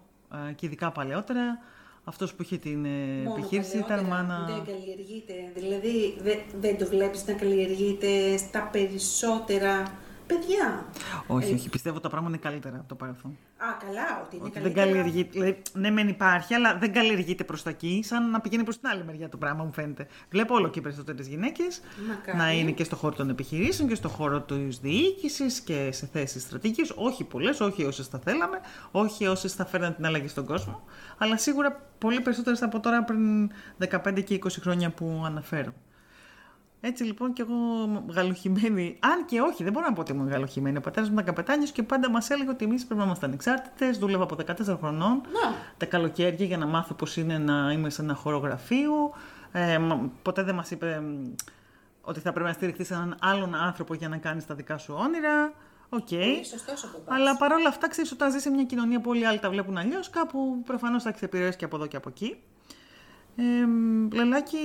ε, 0.49 0.51
και 0.51 0.65
ειδικά 0.65 0.91
παλαιότερα 0.91 1.59
αυτός 2.07 2.33
που 2.33 2.41
είχε 2.41 2.57
την 2.57 2.85
ε, 2.85 2.89
Μόνο 2.89 3.35
επιχείρηση 3.37 3.77
ήταν 3.77 3.87
παλαιότερα 3.87 4.23
μάνα. 4.23 4.45
Δεν 4.45 4.75
καλλιεργείται. 4.75 5.33
Δηλαδή 5.55 6.17
δεν, 6.21 6.39
δεν 6.59 6.77
το 6.77 6.85
βλέπεις 6.85 7.25
να 7.25 7.33
καλλιεργείται 7.33 8.37
στα 8.37 8.69
περισσότερα 8.71 9.97
παιδιά. 10.27 10.85
Όχι, 11.27 11.53
όχι, 11.53 11.69
πιστεύω 11.69 11.99
τα 11.99 12.09
πράγματα 12.09 12.33
είναι 12.35 12.43
καλύτερα 12.43 12.75
από 12.75 12.87
το 12.87 12.95
παρελθόν. 12.95 13.37
Α, 13.57 13.65
καλά, 13.85 14.21
ότι 14.25 14.35
είναι 14.35 14.45
Ότι 14.45 14.59
δεν 14.59 14.73
καλύτερα. 14.73 14.85
καλλιεργείται. 14.85 15.29
Δηλαδή, 15.31 15.61
ναι, 15.73 15.89
μεν 15.91 16.07
υπάρχει, 16.07 16.53
αλλά 16.53 16.77
δεν 16.77 16.93
καλλιεργείται 16.93 17.43
προς 17.43 17.63
τα 17.63 17.69
εκεί, 17.69 18.01
σαν 18.05 18.29
να 18.29 18.39
πηγαίνει 18.41 18.63
προς 18.63 18.79
την 18.79 18.87
άλλη 18.89 19.03
μεριά 19.03 19.29
το 19.29 19.37
πράγμα, 19.37 19.63
μου 19.63 19.71
φαίνεται. 19.73 20.07
Βλέπω 20.29 20.55
όλο 20.55 20.67
και 20.69 20.81
περισσότερες 20.81 21.27
γυναίκες 21.27 21.81
Μακάρι. 22.07 22.37
να 22.37 22.51
είναι 22.51 22.71
και 22.71 22.83
στο 22.83 22.95
χώρο 22.95 23.15
των 23.15 23.29
επιχειρήσεων 23.29 23.89
και 23.89 23.95
στο 23.95 24.09
χώρο 24.09 24.41
της 24.41 24.79
διοίκησης 24.79 25.59
και 25.59 25.89
σε 25.91 26.09
θέσεις 26.11 26.41
στρατηγικής. 26.41 26.91
Όχι 26.95 27.23
πολλές, 27.23 27.59
όχι 27.59 27.83
όσες 27.83 28.07
θα 28.07 28.19
θέλαμε, 28.19 28.59
όχι 28.91 29.27
όσες 29.27 29.53
θα 29.53 29.65
φέρναν 29.65 29.95
την 29.95 30.05
αλλαγή 30.05 30.27
στον 30.27 30.45
κόσμο, 30.45 30.83
αλλά 31.17 31.37
σίγουρα 31.37 31.81
πολύ 31.97 32.21
περισσότερες 32.21 32.61
από 32.61 32.79
τώρα 32.79 33.03
πριν 33.03 33.49
15 33.89 34.21
και 34.23 34.33
20 34.43 34.47
χρόνια 34.61 34.89
που 34.89 35.23
αναφέρω. 35.25 35.73
Έτσι 36.81 37.03
λοιπόν 37.03 37.33
και 37.33 37.41
εγώ 37.41 37.55
γαλουχημένη, 38.09 38.97
αν 38.99 39.25
και 39.25 39.41
όχι, 39.41 39.63
δεν 39.63 39.73
μπορώ 39.73 39.85
να 39.85 39.93
πω 39.93 40.01
ότι 40.01 40.11
ήμουν 40.11 40.27
γαλουχημένη. 40.29 40.77
Ο 40.77 40.81
πατέρας 40.81 41.07
μου 41.09 41.13
ήταν 41.13 41.25
καπετάνιος 41.25 41.71
και 41.71 41.83
πάντα 41.83 42.09
μας 42.09 42.29
έλεγε 42.29 42.49
ότι 42.49 42.65
εμείς 42.65 42.85
πρέπει 42.85 42.99
να 42.99 43.05
είμαστε 43.05 43.25
ανεξάρτητες. 43.25 43.89
Δούλευα 43.91 44.23
από 44.23 44.35
14 44.35 44.77
χρονών 44.79 45.21
Να. 45.21 45.55
τα 45.77 45.85
καλοκαίρια 45.85 46.45
για 46.45 46.57
να 46.57 46.65
μάθω 46.65 46.93
πώς 46.93 47.17
είναι 47.17 47.37
να 47.37 47.71
είμαι 47.71 47.89
σε 47.89 48.01
ένα 48.01 48.13
χώρο 48.13 48.37
γραφείου. 48.37 49.13
Ε, 49.51 49.77
μα- 49.77 50.09
ποτέ 50.21 50.43
δεν 50.43 50.55
μας 50.55 50.71
είπε 50.71 50.99
μ, 50.99 51.31
ότι 52.01 52.19
θα 52.19 52.31
πρέπει 52.31 52.47
να 52.47 52.53
στηριχθείς 52.53 52.87
σε 52.87 52.93
έναν 52.93 53.17
άλλον 53.21 53.55
άνθρωπο 53.55 53.93
για 53.93 54.09
να 54.09 54.17
κάνεις 54.17 54.45
τα 54.45 54.55
δικά 54.55 54.77
σου 54.77 54.93
όνειρα. 54.97 55.53
Οκ. 55.89 56.11
Είναι 56.11 56.43
σωστός 56.43 56.83
ο 56.83 56.87
μπαμπάς. 56.87 57.15
Αλλά 57.19 57.37
παρόλα 57.37 57.67
αυτά, 57.69 57.89
ξέρεις, 57.89 58.11
όταν 58.11 58.31
ζεις 58.31 58.41
σε 58.41 58.49
μια 58.49 58.63
κοινωνία 58.63 59.01
που 59.01 59.09
όλοι 59.09 59.21
οι 59.21 59.25
άλλοι 59.25 59.39
τα 59.39 59.49
βλέπουν 59.49 59.77
αλλιώς, 59.77 60.09
κάπου 60.09 60.61
προφανώς 60.65 61.03
θα 61.03 61.09
έχεις 61.09 61.21
επιρροές 61.21 61.55
και 61.55 61.65
από 61.65 61.75
εδώ 61.75 61.85
και 61.87 61.97
από 61.97 62.09
εκεί. 62.09 62.37
Ε, 63.35 63.43
λελάκι, 64.15 64.57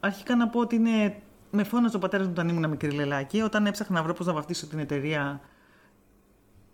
αρχικά 0.00 0.36
να 0.36 0.48
πω 0.48 0.60
ότι 0.60 0.74
είναι. 0.74 1.22
Με 1.50 1.64
φώναζε 1.64 1.96
ο 1.96 1.98
πατέρας 1.98 2.26
μου 2.26 2.32
όταν 2.36 2.48
ήμουν 2.48 2.68
μικρή 2.70 2.90
λελάκι. 2.90 3.40
Όταν 3.40 3.66
έψαχνα 3.66 3.96
να 3.96 4.02
βρω 4.02 4.12
πώς 4.12 4.26
να 4.26 4.32
βαφτίσω 4.32 4.66
την 4.66 4.78
εταιρεία, 4.78 5.40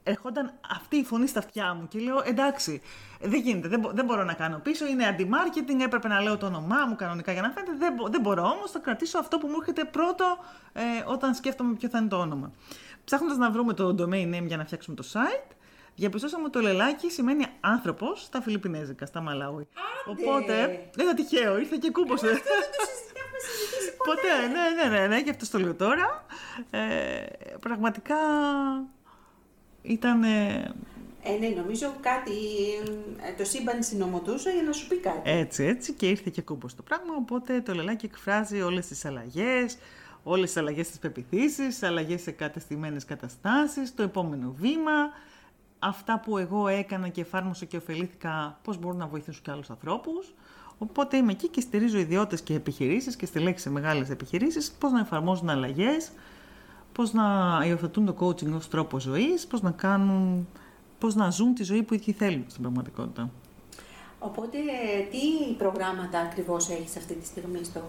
ερχόταν 0.02 0.52
αυτή 0.70 0.96
η 0.96 1.04
φωνή 1.04 1.26
στα 1.26 1.38
αυτιά 1.38 1.74
μου 1.74 1.88
και 1.88 1.98
λέω 1.98 2.22
εντάξει, 2.24 2.82
δεν 3.20 3.40
γίνεται, 3.40 3.68
δεν, 3.68 3.80
μπο- 3.80 3.90
δεν 3.92 4.04
μπορώ 4.04 4.24
να 4.24 4.32
κάνω 4.32 4.58
πίσω, 4.58 4.86
είναι 4.86 5.16
anti-marketing, 5.18 5.80
έπρεπε 5.84 6.08
να 6.08 6.20
λέω 6.20 6.36
το 6.36 6.46
όνομά 6.46 6.86
μου 6.88 6.96
κανονικά 6.96 7.32
για 7.32 7.42
να 7.42 7.50
φαίνεται, 7.50 7.72
δεν, 7.78 7.92
μπο- 7.94 8.08
δεν 8.08 8.20
μπορώ 8.20 8.42
όμως, 8.42 8.70
θα 8.70 8.78
κρατήσω 8.78 9.18
αυτό 9.18 9.38
που 9.38 9.46
μου 9.46 9.54
έρχεται 9.60 9.84
πρώτο 9.84 10.24
ε, 10.72 10.80
όταν 11.06 11.34
σκέφτομαι 11.34 11.74
ποιο 11.74 11.88
θα 11.88 11.98
είναι 11.98 12.08
το 12.08 12.16
όνομα. 12.16 12.52
Ψάχνοντας 13.04 13.36
να 13.36 13.50
βρούμε 13.50 13.72
το 13.72 13.94
domain 13.98 14.34
name 14.34 14.46
για 14.46 14.56
να 14.56 14.64
φτιάξουμε 14.64 14.96
το 14.96 15.04
site, 15.12 15.50
διαπιστώσαμε 15.94 16.42
ότι 16.42 16.52
το 16.52 16.60
λελάκι 16.60 17.10
σημαίνει 17.10 17.46
άνθρωπος 17.60 18.22
στα 18.22 18.40
Φιλιππινέζικα, 18.42 19.06
στα 19.06 19.20
Μαλάουι. 19.20 19.68
Οπότε, 20.06 20.54
δεν 20.94 21.06
ήταν 21.06 21.14
τυχαίο, 21.14 21.58
ήρθε 21.58 21.76
και 21.80 21.90
κούμπωσε. 21.90 22.26
Αυτό 22.26 22.42
δεν 22.60 22.70
το 22.76 22.80
συζητάμε, 22.86 22.86
έχουμε 22.86 22.86
συζητήσει 22.86 23.03
ποτέ. 24.04 24.20
Ποτέ, 24.20 24.46
ναι, 24.46 24.88
ναι, 24.88 24.98
ναι, 24.98 25.06
ναι, 25.06 25.22
και 25.22 25.30
αυτό 25.30 25.50
το 25.50 25.58
λέω 25.64 25.74
τώρα. 25.74 26.26
Ε, 26.70 26.80
πραγματικά 27.60 28.16
ήταν... 29.82 30.22
ε, 30.22 30.74
Ε, 31.22 31.32
ναι, 31.38 31.48
νομίζω 31.48 31.94
κάτι, 32.00 32.32
ε, 33.28 33.32
το 33.36 33.44
σύμπαν 33.44 33.82
συνομωτούσε 33.82 34.50
για 34.50 34.62
να 34.62 34.72
σου 34.72 34.88
πει 34.88 34.96
κάτι. 34.96 35.30
Έτσι, 35.30 35.64
έτσι 35.64 35.92
και 35.92 36.08
ήρθε 36.08 36.30
και 36.30 36.42
κούμπο 36.42 36.66
το 36.76 36.82
πράγμα, 36.82 37.14
οπότε 37.18 37.60
το 37.60 37.74
λελάκι 37.74 38.06
εκφράζει 38.06 38.60
όλες 38.62 38.86
τις 38.86 39.04
αλλαγές, 39.04 39.78
όλες 40.22 40.46
τις 40.52 40.56
αλλαγές 40.56 40.88
της 40.88 40.98
πεπιθήσεις, 40.98 41.82
αλλαγές 41.82 42.22
σε 42.22 42.30
κατεστημένες 42.30 43.04
καταστάσεις, 43.04 43.94
το 43.94 44.02
επόμενο 44.02 44.54
βήμα, 44.58 45.10
αυτά 45.78 46.20
που 46.20 46.38
εγώ 46.38 46.68
έκανα 46.68 47.08
και 47.08 47.20
εφάρμοσα 47.20 47.64
και 47.64 47.76
ωφελήθηκα, 47.76 48.58
πώς 48.62 48.78
μπορούν 48.78 48.98
να 48.98 49.06
βοηθήσουν 49.06 49.42
και 49.42 49.50
άλλους 49.50 49.70
ανθρώπους. 49.70 50.34
Οπότε 50.78 51.16
είμαι 51.16 51.32
εκεί 51.32 51.48
και 51.48 51.60
στηρίζω 51.60 51.98
ιδιώτες 51.98 52.40
και 52.40 52.54
επιχειρήσεις 52.54 53.16
και 53.16 53.26
στελέχη 53.26 53.58
σε 53.58 53.70
μεγάλες 53.70 54.10
επιχειρήσεις, 54.10 54.72
πώς 54.78 54.92
να 54.92 55.00
εφαρμόζουν 55.00 55.50
αλλαγές, 55.50 56.10
πώς 56.92 57.12
να 57.12 57.24
υιοθετούν 57.66 58.04
το 58.04 58.14
coaching 58.18 58.52
ως 58.56 58.68
τρόπο 58.68 59.00
ζωής, 59.00 59.46
πώς 59.46 59.62
να 59.62 59.70
κάνουν, 59.70 60.48
πώς 60.98 61.14
να 61.14 61.30
ζουν 61.30 61.54
τη 61.54 61.64
ζωή 61.64 61.82
που 61.82 61.94
ίδιοι 61.94 62.12
θέλουν 62.12 62.44
στην 62.48 62.62
πραγματικότητα. 62.62 63.30
Οπότε, 64.18 64.58
τι 65.10 65.54
προγράμματα 65.58 66.18
ακριβώς 66.18 66.68
έχεις 66.68 66.96
αυτή 66.96 67.14
τη 67.14 67.26
στιγμή 67.26 67.64
στο... 67.64 67.80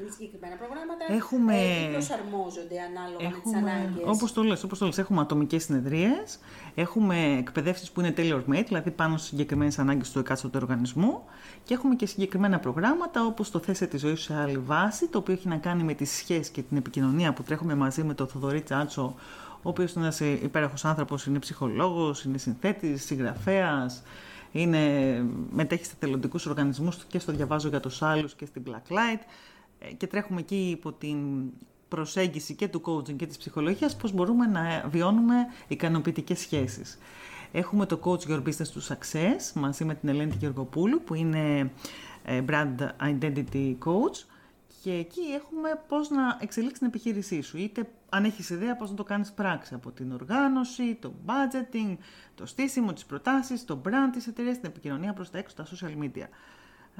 Είναι 0.00 0.10
συγκεκριμένα 0.10 0.56
προγράμματα 0.56 1.04
Έχουμε- 1.08 1.54
ε, 1.54 1.88
ή 1.88 1.92
προσαρμόζονται 1.92 2.76
ανάλογα 2.88 3.28
με 3.28 3.40
τις 3.42 3.54
ανάγκες. 3.54 4.02
όπως 4.06 4.32
το 4.32 4.42
λες, 4.42 4.62
όπως 4.62 4.78
το 4.78 4.86
λες, 4.86 4.98
έχουμε 4.98 5.20
ατομικές 5.20 5.62
συνεδρίες, 5.64 6.38
έχουμε 6.74 7.36
εκπαιδεύσεις 7.38 7.90
που 7.90 8.00
είναι 8.00 8.14
tailor-made, 8.16 8.64
δηλαδή 8.66 8.90
πάνω 8.90 9.16
στις 9.16 9.28
συγκεκριμένες 9.28 9.78
ανάγκες 9.78 10.10
του 10.10 10.18
εκάστοτε 10.18 10.58
οργανισμού 10.58 11.22
και 11.64 11.74
έχουμε 11.74 11.94
και 11.94 12.06
συγκεκριμένα 12.06 12.58
προγράμματα 12.58 13.24
όπως 13.24 13.50
το 13.50 13.58
θέσε 13.58 13.86
τη 13.86 13.96
ζωή 13.98 14.14
σου 14.14 14.22
σε 14.22 14.34
άλλη 14.34 14.58
βάση, 14.58 15.06
το 15.08 15.18
οποίο 15.18 15.34
έχει 15.34 15.48
να 15.48 15.56
κάνει 15.56 15.82
με 15.82 15.94
τις 15.94 16.10
σχέσεις 16.10 16.48
και 16.48 16.62
την 16.62 16.76
επικοινωνία 16.76 17.32
που 17.32 17.42
τρέχουμε 17.42 17.74
μαζί 17.74 18.02
με 18.02 18.14
τον 18.14 18.26
Θοδωρή 18.28 18.60
Τσάτσο, 18.62 19.14
ο 19.62 19.68
οποίος 19.68 19.92
είναι 19.92 20.04
ένας 20.04 20.20
υπέροχος 20.20 20.84
άνθρωπος, 20.84 21.26
είναι 21.26 21.38
ψυχολόγος, 21.38 22.24
είναι 22.24 22.38
συνθέτης, 22.38 23.04
συγγραφέας, 23.04 24.02
είναι, 24.52 24.78
μετέχει 25.50 25.84
σε 25.84 25.92
θελοντικούς 25.98 26.46
οργανισμούς 26.46 27.04
και 27.04 27.18
στο 27.18 27.32
διαβάζω 27.32 27.68
για 27.68 27.80
τους 27.80 28.02
άλλους 28.02 28.34
και 28.34 28.46
στην 28.46 28.62
Blacklight 28.66 29.20
ε, 29.20 29.57
και 29.96 30.06
τρέχουμε 30.06 30.40
εκεί 30.40 30.70
υπό 30.70 30.92
την 30.92 31.18
προσέγγιση 31.88 32.54
και 32.54 32.68
του 32.68 32.82
coaching 32.84 33.16
και 33.16 33.26
της 33.26 33.36
ψυχολογίας 33.36 33.96
πώς 33.96 34.12
μπορούμε 34.12 34.46
να 34.46 34.84
βιώνουμε 34.88 35.34
ικανοποιητικές 35.68 36.38
σχέσεις. 36.38 36.98
Έχουμε 37.52 37.86
το 37.86 38.00
Coach 38.04 38.30
Your 38.30 38.42
Business 38.42 38.72
to 38.74 38.94
Success 38.94 39.52
μαζί 39.54 39.84
με 39.84 39.94
την 39.94 40.08
Ελένη 40.08 40.34
Γεωργοπούλου 40.38 41.02
που 41.04 41.14
είναι 41.14 41.70
ε, 42.24 42.44
Brand 42.48 42.88
Identity 43.00 43.74
Coach 43.84 44.24
και 44.82 44.92
εκεί 44.92 45.20
έχουμε 45.20 45.82
πώς 45.88 46.10
να 46.10 46.38
εξελίξεις 46.40 46.78
την 46.78 46.86
επιχείρησή 46.86 47.40
σου. 47.40 47.58
Είτε 47.58 47.88
αν 48.08 48.24
έχεις 48.24 48.50
ιδέα 48.50 48.76
πώς 48.76 48.90
να 48.90 48.96
το 48.96 49.02
κάνεις 49.02 49.32
πράξη 49.32 49.74
από 49.74 49.90
την 49.90 50.12
οργάνωση, 50.12 50.94
το 50.94 51.12
budgeting, 51.26 51.96
το 52.34 52.46
στήσιμο, 52.46 52.92
τις 52.92 53.04
προτάσεις, 53.04 53.64
το 53.64 53.80
brand 53.84 54.10
της 54.12 54.26
εταιρείας, 54.26 54.58
την 54.60 54.68
επικοινωνία 54.68 55.12
προς 55.12 55.30
τα 55.30 55.38
έξω, 55.38 55.54
τα 55.56 55.66
social 55.66 56.04
media. 56.04 56.26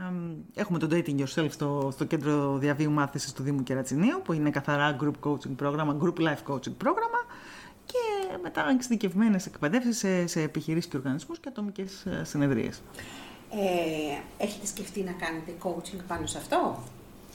Εμ, 0.06 0.36
Έχουμε 0.54 0.78
το 0.78 0.88
Dating 0.90 1.20
Yourself 1.20 1.46
στο, 1.50 1.88
στο 1.92 2.04
κέντρο 2.04 2.56
διαβίου 2.58 2.90
μάθησης 2.90 3.32
του 3.32 3.42
Δήμου 3.42 3.62
Κερατσινίου 3.62 4.20
που 4.24 4.32
είναι 4.32 4.50
καθαρά 4.50 4.96
group 5.00 5.28
coaching 5.28 5.54
πρόγραμμα, 5.56 5.96
group 6.02 6.20
life 6.20 6.52
coaching 6.52 6.74
πρόγραμμα 6.78 7.18
και 7.86 7.98
μετά 8.42 8.68
εξειδικευμένες 8.70 9.46
εκπαιδεύσεις 9.46 9.98
σε, 9.98 10.26
σε 10.26 10.42
επιχειρήσεις 10.42 10.90
και 10.90 10.96
οργανισμούς 10.96 11.38
και 11.38 11.48
ατομικές 11.48 12.06
ε, 12.06 12.24
συνεδρίες. 12.24 12.82
Ε, 13.50 14.44
έχετε 14.44 14.66
σκεφτεί 14.66 15.02
να 15.02 15.12
κάνετε 15.12 15.54
coaching 15.62 16.00
πάνω 16.06 16.26
σε 16.26 16.38
αυτό; 16.38 16.78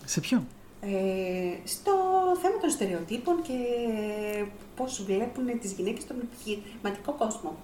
Σε 0.05 0.19
ποιο; 0.19 0.43
Ε, 0.81 1.67
στο 1.67 1.91
θέμα 2.41 2.57
των 2.61 2.69
στερεοτύπων 2.69 3.41
και 3.41 3.57
πώς 4.75 5.03
βλέπουν 5.03 5.59
τις 5.59 5.71
γυναίκες 5.71 6.03
στον 6.03 6.17
επιχειρηματικό 6.19 7.11
κόσμο. 7.11 7.57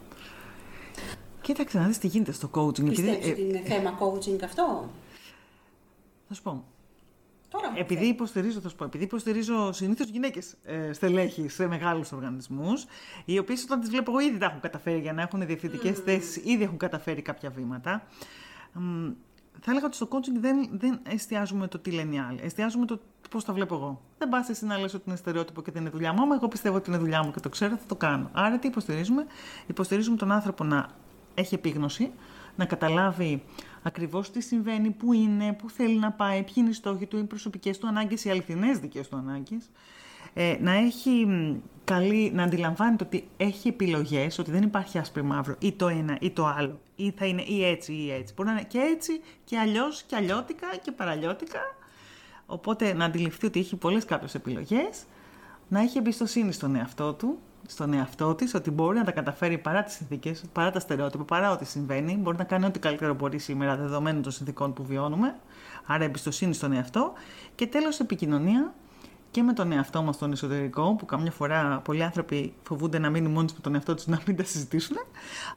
Κοίταξε 1.49 1.79
να 1.79 1.85
δεις 1.85 1.97
τι 1.97 2.07
γίνεται 2.07 2.31
στο 2.31 2.49
coaching. 2.53 2.79
επειδή, 2.79 2.89
Πιστεύεις 2.89 3.27
ε, 3.27 3.31
ότι 3.31 3.41
είναι 3.41 3.59
θέμα 3.59 3.97
coaching 3.99 4.39
αυτό; 4.43 4.89
θα 6.27 6.33
σου 6.33 6.41
πω. 6.41 6.63
Τώρα 7.49 7.69
μου 7.69 7.75
Επειδή 7.79 8.05
υποστηρίζω, 8.05 8.59
θα 8.59 8.69
σου 8.69 8.75
πω, 8.75 8.83
επειδή 8.83 9.03
υποστηρίζω 9.03 9.71
συνήθως 9.71 10.09
γυναίκες 10.09 10.55
ε, 10.63 10.93
στελέχη 10.93 11.47
σε 11.47 11.67
μεγάλους 11.67 12.11
οργανισμούς, 12.11 12.85
οι 13.25 13.37
οποίες 13.37 13.63
όταν 13.63 13.79
τις 13.79 13.89
βλέπω 13.89 14.11
εγώ 14.11 14.19
ήδη 14.19 14.37
τα 14.37 14.45
έχουν 14.45 14.59
καταφέρει 14.59 14.99
για 14.99 15.13
να 15.13 15.21
έχουν 15.21 15.45
διευθυντικές 15.45 15.97
mm. 15.97 16.01
θέσεις, 16.05 16.35
ήδη 16.35 16.63
έχουν 16.63 16.77
καταφέρει 16.77 17.21
κάποια 17.21 17.49
βήματα. 17.49 18.03
Μ, 18.73 19.09
θα 19.59 19.71
έλεγα 19.71 19.85
ότι 19.85 19.95
στο 19.95 20.07
coaching 20.11 20.39
δεν, 20.39 20.69
δεν 20.71 20.99
εστιάζουμε 21.03 21.67
το 21.67 21.79
τι 21.79 21.91
λένε 21.91 22.15
οι 22.15 22.19
άλλοι. 22.19 22.39
Εστιάζουμε 22.43 22.85
το 22.85 22.99
πώς 23.29 23.43
τα 23.45 23.53
βλέπω 23.53 23.75
εγώ. 23.75 24.01
Δεν 24.17 24.29
πας 24.29 24.49
εσύ 24.49 24.65
να 24.65 24.77
λες 24.77 24.93
ότι 24.93 25.03
είναι 25.07 25.15
στερεότυπο 25.15 25.61
και 25.61 25.71
δεν 25.71 25.81
είναι 25.81 25.91
δουλειά 25.91 26.13
μου. 26.13 26.21
Άμα 26.21 26.35
εγώ 26.35 26.47
πιστεύω 26.47 26.75
ότι 26.75 26.89
είναι 26.89 26.99
δουλειά 26.99 27.23
μου 27.23 27.31
και 27.31 27.39
το 27.39 27.49
ξέρω, 27.49 27.75
θα 27.75 27.85
το 27.87 27.95
κάνω. 27.95 28.29
Άρα 28.33 28.59
τι 28.59 28.67
υποστηρίζουμε; 28.67 29.25
Υποστηρίζουμε 29.67 30.17
τον 30.17 30.31
άνθρωπο 30.31 30.63
να 30.63 30.89
έχει 31.39 31.55
επίγνωση, 31.55 32.11
να 32.55 32.65
καταλάβει 32.65 33.43
ακριβώς 33.81 34.31
τι 34.31 34.41
συμβαίνει, 34.41 34.89
πού 34.89 35.13
είναι, 35.13 35.53
πού 35.53 35.69
θέλει 35.69 35.99
να 35.99 36.11
πάει, 36.11 36.43
ποιοι 36.43 36.53
είναι 36.57 36.69
οι 36.69 36.73
στόχοι 36.73 37.05
του, 37.05 37.17
οι 37.17 37.23
προσωπικές 37.23 37.77
του 37.77 37.87
ανάγκες, 37.87 38.25
οι 38.25 38.29
αληθινές 38.29 38.77
δικές 38.79 39.07
του 39.07 39.15
ανάγκες. 39.15 39.69
Ε, 40.33 40.57
να 40.61 40.71
έχει 40.71 41.09
μ, 41.09 41.55
καλή, 41.83 42.31
να 42.31 42.43
αντιλαμβάνεται 42.43 43.03
ότι 43.03 43.27
έχει 43.37 43.67
επιλογές, 43.67 44.39
ότι 44.39 44.51
δεν 44.51 44.61
υπάρχει 44.63 44.97
άσπρη 44.97 45.21
μαύρο 45.21 45.55
ή 45.59 45.71
το 45.71 45.87
ένα 45.87 46.17
ή 46.21 46.31
το 46.31 46.45
άλλο, 46.45 46.79
ή 46.95 47.11
θα 47.11 47.25
είναι 47.25 47.41
ή 47.41 47.65
έτσι 47.65 47.93
ή 47.93 48.11
έτσι. 48.11 48.33
Μπορεί 48.33 48.49
να 48.49 48.53
είναι 48.53 48.65
και 48.67 48.79
έτσι 48.79 49.21
και 49.43 49.57
αλλιώς 49.57 50.03
και 50.03 50.15
αλλιώτικα 50.15 50.67
και 50.81 50.91
παραλλιώτικα. 50.91 51.59
Οπότε 52.45 52.93
να 52.93 53.05
αντιληφθεί 53.05 53.45
ότι 53.45 53.59
έχει 53.59 53.75
πολλές 53.75 54.05
κάποιες 54.05 54.35
επιλογές, 54.35 55.03
να 55.67 55.79
έχει 55.79 55.97
εμπιστοσύνη 55.97 56.51
στον 56.51 56.75
εαυτό 56.75 57.13
του, 57.13 57.39
στον 57.69 57.93
εαυτό 57.93 58.35
της, 58.35 58.53
ότι 58.53 58.71
μπορεί 58.71 58.97
να 58.97 59.03
τα 59.03 59.11
καταφέρει 59.11 59.57
παρά 59.57 59.83
τις 59.83 59.93
συνθήκες, 59.93 60.43
παρά 60.53 60.71
τα 60.71 60.79
στερεότυπα, 60.79 61.23
παρά 61.23 61.51
ό,τι 61.51 61.65
συμβαίνει. 61.65 62.15
Μπορεί 62.15 62.37
να 62.37 62.43
κάνει 62.43 62.65
ό,τι 62.65 62.79
καλύτερο 62.79 63.13
μπορεί 63.13 63.37
σήμερα 63.37 63.75
δεδομένων 63.75 64.21
των 64.21 64.31
συνθήκων 64.31 64.73
που 64.73 64.83
βιώνουμε. 64.83 65.35
Άρα 65.85 66.03
εμπιστοσύνη 66.03 66.53
στον 66.53 66.71
εαυτό. 66.71 67.13
Και 67.55 67.67
τέλος 67.67 67.99
επικοινωνία 67.99 68.73
και 69.31 69.43
με 69.43 69.53
τον 69.53 69.71
εαυτό 69.71 70.01
μας 70.01 70.17
τον 70.17 70.31
εσωτερικό, 70.31 70.95
που 70.95 71.05
καμιά 71.05 71.31
φορά 71.31 71.81
πολλοί 71.83 72.03
άνθρωποι 72.03 72.53
φοβούνται 72.63 72.99
να 72.99 73.09
μείνουν 73.09 73.31
μόνοι 73.31 73.51
με 73.53 73.59
τον 73.61 73.73
εαυτό 73.73 73.95
τους 73.95 74.07
να 74.07 74.21
μην 74.27 74.35
τα 74.35 74.43
συζητήσουν. 74.43 74.97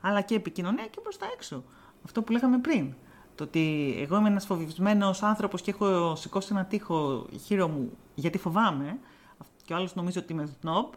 Αλλά 0.01 0.21
και 0.21 0.35
επικοινωνία 0.35 0.87
και 0.87 1.01
προς 1.03 1.17
τα 1.17 1.27
έξω. 1.35 1.63
Αυτό 2.05 2.23
που 2.23 2.33
λέγαμε 2.33 2.59
πριν. 2.59 2.95
Το 3.35 3.45
ότι 3.45 3.95
εγώ 4.03 4.17
είμαι 4.17 4.29
ένας 4.29 4.47
φοβισμένος 4.47 5.23
άνθρωπος 5.23 5.63
και 5.63 5.71
έχω 5.71 6.17
σηκώσει 6.17 6.49
ένα 6.51 6.65
τείχο 6.65 7.27
χείρο 7.45 7.69
μου 7.69 7.91
γιατί 8.15 8.39
φοβάμαι, 8.39 8.99
και 9.65 9.73
ο 9.73 9.77
άλλος 9.77 9.95
νομίζει 9.95 10.19
ότι 10.19 10.33
είμαι 10.33 10.49
snob, 10.63 10.97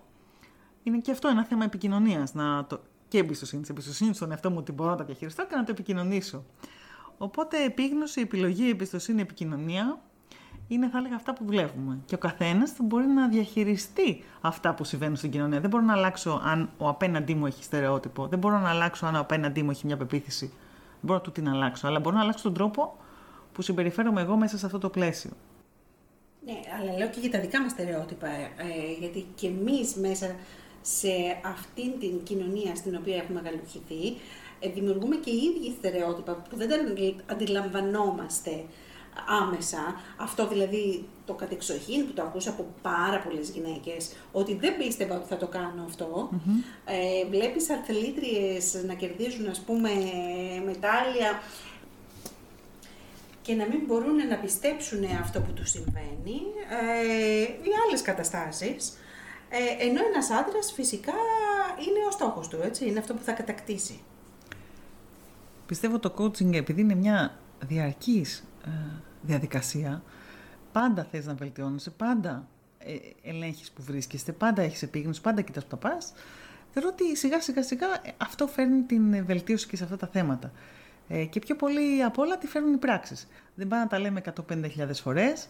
είναι 0.87 0.97
και 0.97 1.11
αυτό 1.11 1.27
ένα 1.27 1.45
θέμα 1.45 1.63
επικοινωνίας. 1.63 2.31
Το... 2.67 2.79
Και 3.07 3.17
εμπιστοσύνη. 3.17 3.63
Εμπιστοσύνης 3.69 4.15
στον 4.15 4.31
εαυτό 4.31 4.49
μου 4.49 4.57
ότι 4.59 4.71
μπορώ 4.71 4.89
να 4.89 4.95
τα 4.95 5.03
διαχειριστώ 5.03 5.47
και 5.47 5.55
να 5.55 5.63
το 5.63 5.71
επικοινωνήσω. 5.71 6.43
Οπότε 7.17 7.63
επίγνωση, 7.63 8.21
επιλογή, 8.21 8.69
εμπιστοσύνη, 8.69 9.21
επικοινωνία 9.21 9.99
είναι 10.67 10.89
θα 10.89 10.97
έλεγα 10.97 11.15
αυτά 11.15 11.33
που 11.33 11.45
βλέπουμε. 11.45 11.99
Και 12.05 12.15
ο 12.15 12.17
καθένας 12.17 12.71
θα 12.71 12.83
μπορεί 12.83 13.05
να 13.05 13.27
διαχειριστεί 13.27 14.23
αυτά 14.41 14.73
που 14.73 14.83
συμβαίνουν 14.83 15.15
στην 15.15 15.31
κοινωνία. 15.31 15.59
Δεν 15.59 15.69
μπορώ 15.69 15.83
να 15.83 15.93
αλλάξω 15.93 16.41
αν 16.43 16.69
ο 16.77 16.87
απέναντί 16.87 17.33
μου 17.35 17.45
έχει 17.45 17.63
στερεότυπο. 17.63 18.27
Δεν 18.27 18.39
μπορώ 18.39 18.59
να 18.59 18.69
αλλάξω 18.69 19.05
αν 19.05 19.15
ο 19.15 19.19
απέναντί 19.19 19.63
μου 19.63 19.69
έχει 19.69 19.85
μια 19.85 19.97
πεποίθηση. 19.97 20.45
Δεν 20.45 20.99
μπορώ 21.01 21.21
του 21.21 21.31
την 21.31 21.49
αλλάξω. 21.49 21.87
Αλλά 21.87 21.99
μπορώ 21.99 22.15
να 22.15 22.21
αλλάξω 22.21 22.43
τον 22.43 22.53
τρόπο 22.53 22.97
που 23.51 23.61
συμπεριφέρομαι 23.61 24.21
εγώ 24.21 24.35
μέσα 24.35 24.57
σε 24.57 24.65
αυτό 24.65 24.77
το 24.77 24.89
πλαίσιο. 24.89 25.31
Ναι, 26.45 26.59
αλλά 26.79 26.97
λέω 26.97 27.09
και 27.09 27.19
για 27.19 27.31
τα 27.31 27.39
δικά 27.39 27.61
μας 27.61 27.71
στερεότυπα, 27.71 28.27
ε, 28.27 28.45
γιατί 28.99 29.25
και 29.35 29.47
εμείς 29.47 29.95
μέσα 29.95 30.35
σε 30.85 31.39
αυτήν 31.45 31.99
την 31.99 32.23
κοινωνία 32.23 32.75
στην 32.75 32.95
οποία 32.95 33.15
έχουμε 33.15 33.41
γαλουχηθεί, 33.43 34.17
ε, 34.59 34.69
δημιουργούμε 34.69 35.15
και 35.15 35.29
οι 35.29 35.35
ίδιοι 35.35 35.75
στερεότυπα 35.77 36.33
που 36.49 36.57
δεν 36.57 36.69
τα 36.69 36.75
αντιλαμβανόμαστε. 37.33 38.65
άμεσα. 39.41 40.01
Αυτό 40.17 40.47
δηλαδή 40.47 41.05
το 41.25 41.33
κατεξοχήν 41.33 42.07
που 42.07 42.13
το 42.13 42.21
ακούσα 42.21 42.49
από 42.49 42.65
πάρα 42.81 43.19
πολλές 43.19 43.49
γυναίκες, 43.49 44.11
ότι 44.31 44.55
δεν 44.55 44.77
πίστευα 44.77 45.15
ότι 45.15 45.27
θα 45.27 45.37
το 45.37 45.47
κάνω 45.47 45.83
αυτό. 45.85 46.29
Ε, 46.85 47.29
βλέπεις 47.29 47.69
αθλήτριες 47.69 48.83
να 48.87 48.93
κερδίζουν 48.93 49.47
ας 49.47 49.59
πούμε 49.59 49.89
μετάλλια 50.65 51.41
και 53.41 53.53
να 53.53 53.67
μην 53.67 53.81
μπορούν 53.85 54.27
να 54.29 54.35
πιστέψουν 54.35 55.03
αυτό 55.21 55.41
που 55.41 55.51
τους 55.53 55.69
συμβαίνει 55.69 56.41
ε, 56.69 57.41
ή 57.41 57.71
άλλες 57.85 58.01
καταστάσεις. 58.01 58.97
Ε, 59.57 59.85
ενώ 59.85 60.01
ένας 60.05 60.29
άντρας 60.29 60.71
φυσικά 60.71 61.13
είναι 61.79 62.05
ο 62.07 62.11
στόχος 62.11 62.47
του, 62.47 62.59
έτσι, 62.63 62.87
είναι 62.87 62.99
αυτό 62.99 63.13
που 63.13 63.23
θα 63.23 63.31
κατακτήσει. 63.31 63.99
Πιστεύω 65.65 65.99
το 65.99 66.13
coaching 66.17 66.53
επειδή 66.53 66.81
είναι 66.81 66.95
μια 66.95 67.37
διαρκής 67.59 68.43
ε, 68.65 68.69
διαδικασία, 69.21 70.03
πάντα 70.71 71.07
θες 71.11 71.25
να 71.25 71.33
βελτιώνεσαι, 71.33 71.89
πάντα 71.89 72.47
ε, 72.77 72.95
ελέγχεις 73.23 73.71
που 73.71 73.81
βρίσκεσαι, 73.83 74.31
πάντα 74.31 74.61
έχεις 74.61 74.81
επίγνωση, 74.81 75.21
πάντα 75.21 75.41
κοιτάς 75.41 75.63
που 75.63 75.77
τα 75.77 75.89
πας. 75.89 76.13
Θεωρώ 76.71 76.89
ότι 76.93 77.17
σιγά 77.17 77.41
σιγά 77.41 77.63
σιγά 77.63 77.87
αυτό 78.17 78.47
φέρνει 78.47 78.81
την 78.81 79.25
βελτίωση 79.25 79.67
και 79.67 79.75
σε 79.77 79.83
αυτά 79.83 79.97
τα 79.97 80.07
θέματα. 80.07 80.51
Ε, 81.07 81.25
και 81.25 81.39
πιο 81.39 81.55
πολύ 81.55 82.03
απ' 82.03 82.17
όλα 82.17 82.37
τι 82.37 82.47
φέρνουν 82.47 82.73
οι 82.73 82.77
πράξεις. 82.77 83.27
Δεν 83.55 83.67
πάνε 83.67 83.81
να 83.81 83.89
τα 83.89 83.99
λέμε 83.99 84.21
150.000 84.49 85.01
φορές, 85.03 85.47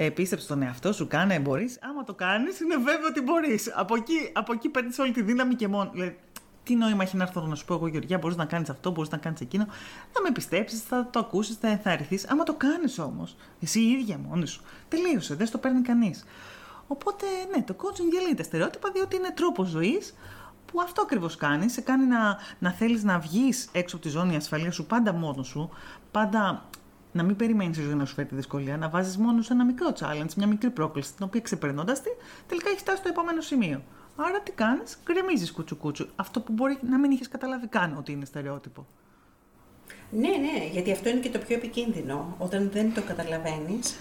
ε, 0.00 0.10
πίστεψε 0.10 0.46
τον 0.46 0.62
εαυτό 0.62 0.92
σου, 0.92 1.06
κάνε, 1.06 1.38
μπορείς. 1.38 1.78
Άμα 1.82 2.04
το 2.04 2.14
κάνεις, 2.14 2.60
είναι 2.60 2.76
βέβαιο 2.76 3.06
ότι 3.08 3.20
μπορείς. 3.20 3.72
Από 3.74 3.94
εκεί, 3.94 4.30
από 4.32 4.52
εκεί 4.52 4.68
παίρνεις 4.68 4.98
όλη 4.98 5.12
τη 5.12 5.22
δύναμη 5.22 5.54
και 5.54 5.68
μόνο. 5.68 5.90
Δηλαδή, 5.92 6.18
τι 6.62 6.74
νόημα 6.74 7.02
έχει 7.02 7.16
να 7.16 7.22
έρθω 7.22 7.40
να 7.40 7.54
σου 7.54 7.64
πω 7.64 7.74
εγώ, 7.74 7.86
Γεωργία, 7.86 8.18
μπορείς 8.18 8.36
να 8.36 8.44
κάνεις 8.44 8.70
αυτό, 8.70 8.90
μπορείς 8.90 9.10
να 9.10 9.16
κάνεις 9.16 9.40
εκείνο. 9.40 9.66
Θα 10.12 10.22
με 10.22 10.30
πιστέψεις, 10.30 10.82
θα 10.82 11.08
το 11.10 11.18
ακούσεις, 11.18 11.56
θα 11.56 11.68
ενθαρρυνθεί. 11.68 12.20
Άμα 12.28 12.42
το 12.42 12.54
κάνεις 12.54 12.98
όμως, 12.98 13.36
εσύ 13.62 13.80
η 13.80 13.90
ίδια 13.90 14.18
μόνη 14.28 14.46
σου. 14.46 14.62
Τελείωσε, 14.88 15.34
δεν 15.34 15.46
στο 15.46 15.58
παίρνει 15.58 15.82
κανείς. 15.82 16.24
Οπότε, 16.86 17.26
ναι, 17.56 17.62
το 17.62 17.76
coaching 17.78 18.10
διαλύει 18.10 18.44
στερεότυπα, 18.44 18.90
διότι 18.90 19.16
είναι 19.16 19.30
τρόπο 19.34 19.64
ζωής 19.64 20.14
που 20.66 20.80
αυτό 20.80 21.02
ακριβώς 21.02 21.36
κάνει. 21.36 21.68
Σε 21.68 21.80
κάνει 21.80 22.04
να, 22.04 22.38
να 22.58 22.72
θέλεις 22.72 23.04
να 23.04 23.18
βγεις 23.18 23.68
έξω 23.72 23.96
από 23.96 24.04
τη 24.04 24.10
ζώνη 24.10 24.36
ασφαλείας 24.36 24.74
σου 24.74 24.86
πάντα 24.86 25.12
μόνος 25.12 25.46
σου, 25.46 25.70
πάντα 26.10 26.68
να 27.18 27.24
μην 27.24 27.36
περιμένεις 27.36 27.78
η 27.78 27.82
ζωή 27.82 27.94
να 27.94 28.04
σου 28.04 28.14
φέρει 28.14 28.28
τη 28.28 28.34
δυσκολία, 28.34 28.76
να 28.76 28.88
βάζεις 28.88 29.16
μόνος 29.16 29.46
σε 29.46 29.52
ένα 29.52 29.64
μικρό 29.64 29.92
challenge, 30.00 30.34
μια 30.36 30.46
μικρή 30.46 30.70
πρόκληση, 30.70 31.14
την 31.14 31.24
οποία 31.24 31.40
ξεπερνώντας 31.40 32.02
τη, 32.02 32.08
τελικά 32.46 32.68
έχεις 32.68 32.80
φτάσει 32.80 32.98
στο 32.98 33.08
επόμενο 33.08 33.40
σημείο. 33.40 33.82
Άρα 34.16 34.40
τι 34.40 34.52
κάνεις, 34.52 34.98
γκρεμίζεις 35.04 35.52
κουτσου-κουτσου. 35.52 36.08
Αυτό 36.16 36.40
που 36.40 36.52
μπορεί 36.52 36.78
να 36.90 36.98
μην 36.98 37.10
είχες 37.10 37.28
καταλάβει 37.28 37.66
καν 37.66 37.96
ότι 37.98 38.12
είναι 38.12 38.24
στερεότυπο. 38.24 38.86
Ναι, 40.10 40.28
ναι, 40.28 40.68
γιατί 40.72 40.92
αυτό 40.92 41.08
είναι 41.08 41.20
και 41.20 41.30
το 41.30 41.38
πιο 41.38 41.56
επικίνδυνο. 41.56 42.34
Όταν 42.38 42.70
δεν 42.72 42.94
το 42.94 43.02
καταλαβαίνεις 43.02 43.96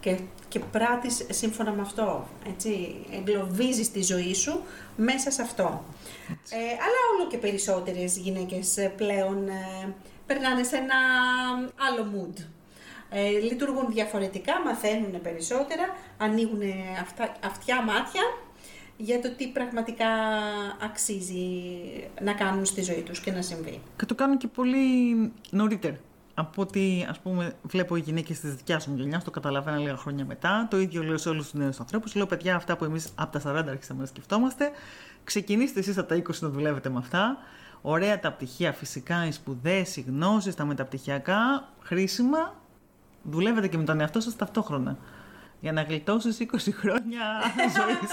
και, 0.00 0.18
και 0.48 0.58
πράττεις 0.58 1.26
σύμφωνα 1.30 1.72
με 1.72 1.80
αυτό. 1.80 2.28
Έτσι, 2.46 2.96
εγκλωβίζεις 3.12 3.90
τη 3.90 4.02
ζωή 4.02 4.34
σου 4.34 4.62
μέσα 4.96 5.30
σε 5.30 5.42
αυτό. 5.42 5.84
Ε, 6.28 6.56
αλλά 6.56 7.00
όλο 7.14 7.28
και 7.30 7.38
περισσότερες 7.38 8.16
γυναίκες 8.16 8.76
ε, 8.76 8.88
πλέον 8.96 9.48
ε, 9.48 9.94
περνάνε 10.26 10.62
σε 10.62 10.76
ένα 10.76 10.96
άλλο 11.88 12.12
mood. 12.14 12.42
Ε, 13.14 13.28
λειτουργούν 13.28 13.86
διαφορετικά, 13.88 14.52
μαθαίνουν 14.64 15.20
περισσότερα, 15.22 15.84
ανοίγουν 16.18 16.60
αυτιά 17.44 17.82
μάτια 17.82 18.22
για 18.96 19.20
το 19.20 19.30
τι 19.36 19.48
πραγματικά 19.48 20.06
αξίζει 20.82 21.44
να 22.22 22.32
κάνουν 22.32 22.64
στη 22.64 22.82
ζωή 22.82 23.02
τους 23.02 23.20
και 23.20 23.32
να 23.32 23.42
συμβεί. 23.42 23.80
Και 23.96 24.06
το 24.06 24.14
κάνουν 24.14 24.36
και 24.38 24.48
πολύ 24.48 24.76
νωρίτερα. 25.50 25.96
Από 26.34 26.62
ότι 26.62 27.06
ας 27.08 27.18
πούμε 27.20 27.54
βλέπω 27.62 27.96
οι 27.96 28.00
γυναίκες 28.00 28.40
της 28.40 28.54
δικιάς 28.54 28.86
μου 28.86 28.96
γενιάς, 28.96 29.24
το 29.24 29.30
καταλαβαίνω 29.30 29.78
λίγα 29.78 29.96
χρόνια 29.96 30.24
μετά. 30.24 30.66
Το 30.70 30.80
ίδιο 30.80 31.02
λέω 31.02 31.18
σε 31.18 31.28
όλους 31.28 31.50
τους 31.50 31.60
νέους 31.60 31.80
ανθρώπους. 31.80 32.14
Λέω 32.14 32.26
παιδιά 32.26 32.56
αυτά 32.56 32.76
που 32.76 32.84
εμείς 32.84 33.08
από 33.14 33.38
τα 33.38 33.40
40 33.40 33.64
αρχίσαμε 33.68 34.00
να 34.00 34.06
σκεφτόμαστε. 34.06 34.70
Ξεκινήστε 35.24 35.80
εσείς 35.80 35.98
από 35.98 36.08
τα 36.08 36.14
20 36.14 36.40
να 36.40 36.48
δουλεύετε 36.48 36.88
με 36.88 36.98
αυτά. 36.98 37.38
Ωραία 37.82 38.20
τα 38.20 38.32
πτυχία 38.32 38.72
φυσικά, 38.72 39.26
οι 39.26 39.32
σπουδές, 39.32 39.96
οι 39.96 40.00
γνώσεις, 40.00 40.54
τα 40.54 40.64
μεταπτυχιακά, 40.64 41.68
χρήσιμα. 41.80 42.61
Δουλεύετε 43.22 43.68
και 43.68 43.76
με 43.76 43.84
τον 43.84 44.00
εαυτό 44.00 44.20
σας 44.20 44.36
ταυτόχρονα. 44.36 44.98
Για 45.60 45.72
να 45.72 45.82
γλιτώσεις 45.82 46.38
20 46.40 46.56
χρόνια 46.72 47.22
ζωής. 47.76 48.10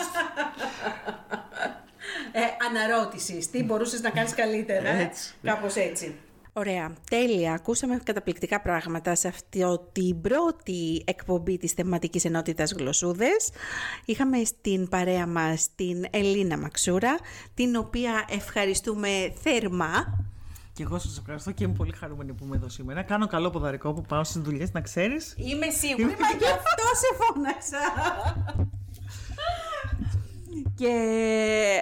Ε, 2.32 2.42
αναρώτηση. 2.70 3.50
Τι 3.52 3.64
μπορούσες 3.64 4.02
να 4.02 4.10
κάνεις 4.10 4.34
καλύτερα. 4.34 4.90
Έτσι. 4.90 5.34
Κάπως 5.42 5.76
έτσι. 5.76 6.16
Ωραία, 6.54 6.94
τέλεια. 7.10 7.54
Ακούσαμε 7.54 8.00
καταπληκτικά 8.04 8.62
πράγματα 8.62 9.16
σε 9.16 9.28
αυτή 9.28 9.64
την 9.92 10.22
πρώτη 10.22 11.04
εκπομπή 11.06 11.58
της 11.58 11.72
θεματικής 11.72 12.26
ενότητας 12.26 12.72
Γλωσσούδες. 12.72 13.50
Είχαμε 14.06 14.44
στην 14.44 14.90
παρέα 14.90 15.28
μας 15.28 15.68
την 15.76 16.06
Ελίνα 16.10 16.58
Μαξούρα, 16.58 17.18
την 17.54 17.76
οποία 17.76 18.26
ευχαριστούμε 18.30 19.34
θερμά. 19.42 20.29
Και 20.80 20.86
εγώ 20.86 21.00
σας 21.00 21.18
ευχαριστώ 21.18 21.52
και 21.52 21.64
είμαι 21.64 21.74
πολύ 21.74 21.94
χαρούμενη 22.00 22.34
που 22.34 22.46
είμαι 22.46 22.56
εδώ 22.56 22.70
σήμερα. 22.70 23.04
Κάνω 23.04 23.28
καλό 23.28 23.50
ποδαρικό 23.50 23.94
που 23.94 24.02
πάω 24.02 24.24
στις 24.24 24.42
δουλειές, 24.42 24.72
να 24.72 24.82
ξέρεις. 24.82 25.34
Είμαι 25.38 25.70
σίγουρη, 25.70 26.16
μα 26.20 26.28
γι' 26.38 26.46
αυτό 26.46 26.84
σε 27.02 27.16
φώναξα 27.20 27.78
και 30.76 30.94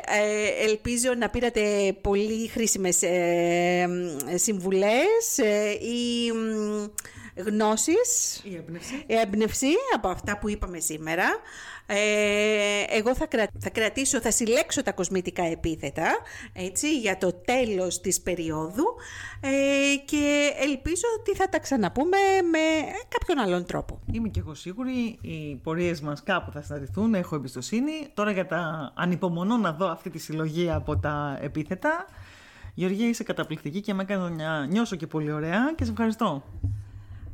ε, 0.05 0.63
ελπίζω 0.69 1.13
να 1.17 1.29
πήρατε 1.29 1.95
πολύ 2.01 2.47
χρήσιμες 2.47 3.01
ε, 3.01 3.88
συμβουλές 4.36 5.38
ε, 5.38 5.69
ή 5.71 6.31
γνώσεις, 7.45 8.41
η 8.43 8.56
έμπνευση. 8.56 9.04
η 9.08 9.15
έμπνευση 9.15 9.67
από 9.95 10.08
αυτά 10.08 10.38
που 10.38 10.50
είπαμε 10.50 10.80
σήμερα. 10.80 11.26
Ε, 11.89 12.97
εγώ 12.97 13.15
θα, 13.15 13.28
θα 13.60 13.69
κρατήσω, 13.69 14.21
θα 14.21 14.32
συλλέξω 14.32 14.84
τα 14.84 14.91
κοσμητικά 14.91 15.43
επίθετα 15.43 16.17
έτσι, 16.54 17.00
για 17.00 17.17
το 17.17 17.34
τέλος 17.34 18.02
της 18.02 18.21
περίοδου 18.21 18.86
ε, 19.39 19.50
και 20.06 20.52
ελπίζω 20.60 21.08
ότι 21.19 21.36
θα 21.36 21.50
τα 21.50 21.60
ξαναπούμε 21.60 22.17
με 22.52 22.60
κάποιον 23.08 23.39
άλλον 23.39 23.65
τρόπο. 23.65 24.00
Είμαι 24.12 24.28
και 24.28 24.39
εγώ 24.39 24.54
σίγουρη, 24.54 25.17
οι 25.21 25.56
πορείες 25.63 26.02
μας 26.02 26.23
κάπου 26.23 26.52
θα 26.52 26.62
συναντηθούν, 26.62 27.13
έχω 27.13 27.36
εμπιστοσύνη. 27.36 27.91
Τώρα 28.13 28.32
για 28.32 28.45
τα 28.45 28.91
ανυπομονώ 28.95 29.58
να 29.58 29.71
δω 29.71 29.88
αυτή 29.88 30.10
τη 30.10 30.19
συλλογή 30.19 30.71
από 30.71 30.97
τα 30.97 31.38
επίθετα. 31.41 32.06
Γεωργία, 32.73 33.08
είσαι 33.08 33.23
καταπληκτική 33.23 33.82
και 33.82 33.93
με 33.93 34.02
έκανε 34.02 34.30
να 34.30 34.65
νιώσω 34.65 34.95
και 34.95 35.08
πολύ 35.08 35.32
ωραία 35.32 35.73
και 35.76 35.84
σε 35.86 35.91
ευχαριστώ. 35.91 36.43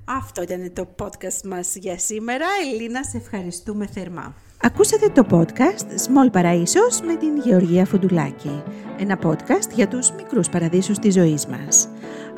Αυτό 0.05 0.41
ήταν 0.41 0.73
το 0.73 0.87
podcast 1.01 1.41
μας 1.43 1.75
για 1.75 1.97
σήμερα. 1.97 2.45
Ελίνα, 2.71 3.03
σε 3.03 3.17
ευχαριστούμε 3.17 3.85
θερμά. 3.85 4.33
Ακούσατε 4.61 5.09
το 5.09 5.25
podcast 5.29 5.85
Small 6.07 6.37
Παραΐσος 6.37 7.05
με 7.05 7.15
την 7.15 7.37
Γεωργία 7.37 7.85
Φουντουλάκη. 7.85 8.63
Ένα 8.99 9.19
podcast 9.23 9.69
για 9.73 9.87
τους 9.87 10.11
μικρούς 10.11 10.49
παραδείσους 10.49 10.99
της 10.99 11.13
ζωής 11.13 11.45
μας. 11.45 11.89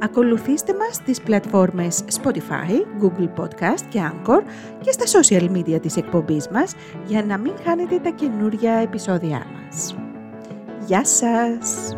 Ακολουθήστε 0.02 0.74
μας 0.74 0.96
στις 0.96 1.22
πλατφόρμες 1.22 2.04
Spotify, 2.22 3.04
Google 3.04 3.30
Podcast 3.42 3.82
και 3.90 4.00
Anchor 4.12 4.42
και 4.82 4.92
στα 4.92 5.20
social 5.20 5.52
media 5.52 5.82
της 5.82 5.98
εκπομπής 5.98 6.48
μας 6.48 6.74
για 7.08 7.24
να 7.24 7.38
μην 7.38 7.54
χάνετε 7.64 8.00
τα 8.00 8.10
καινούργια 8.10 8.74
επεισόδια 8.74 9.46
μας. 9.54 9.96
Γεια 10.86 11.06
σας! 11.06 11.96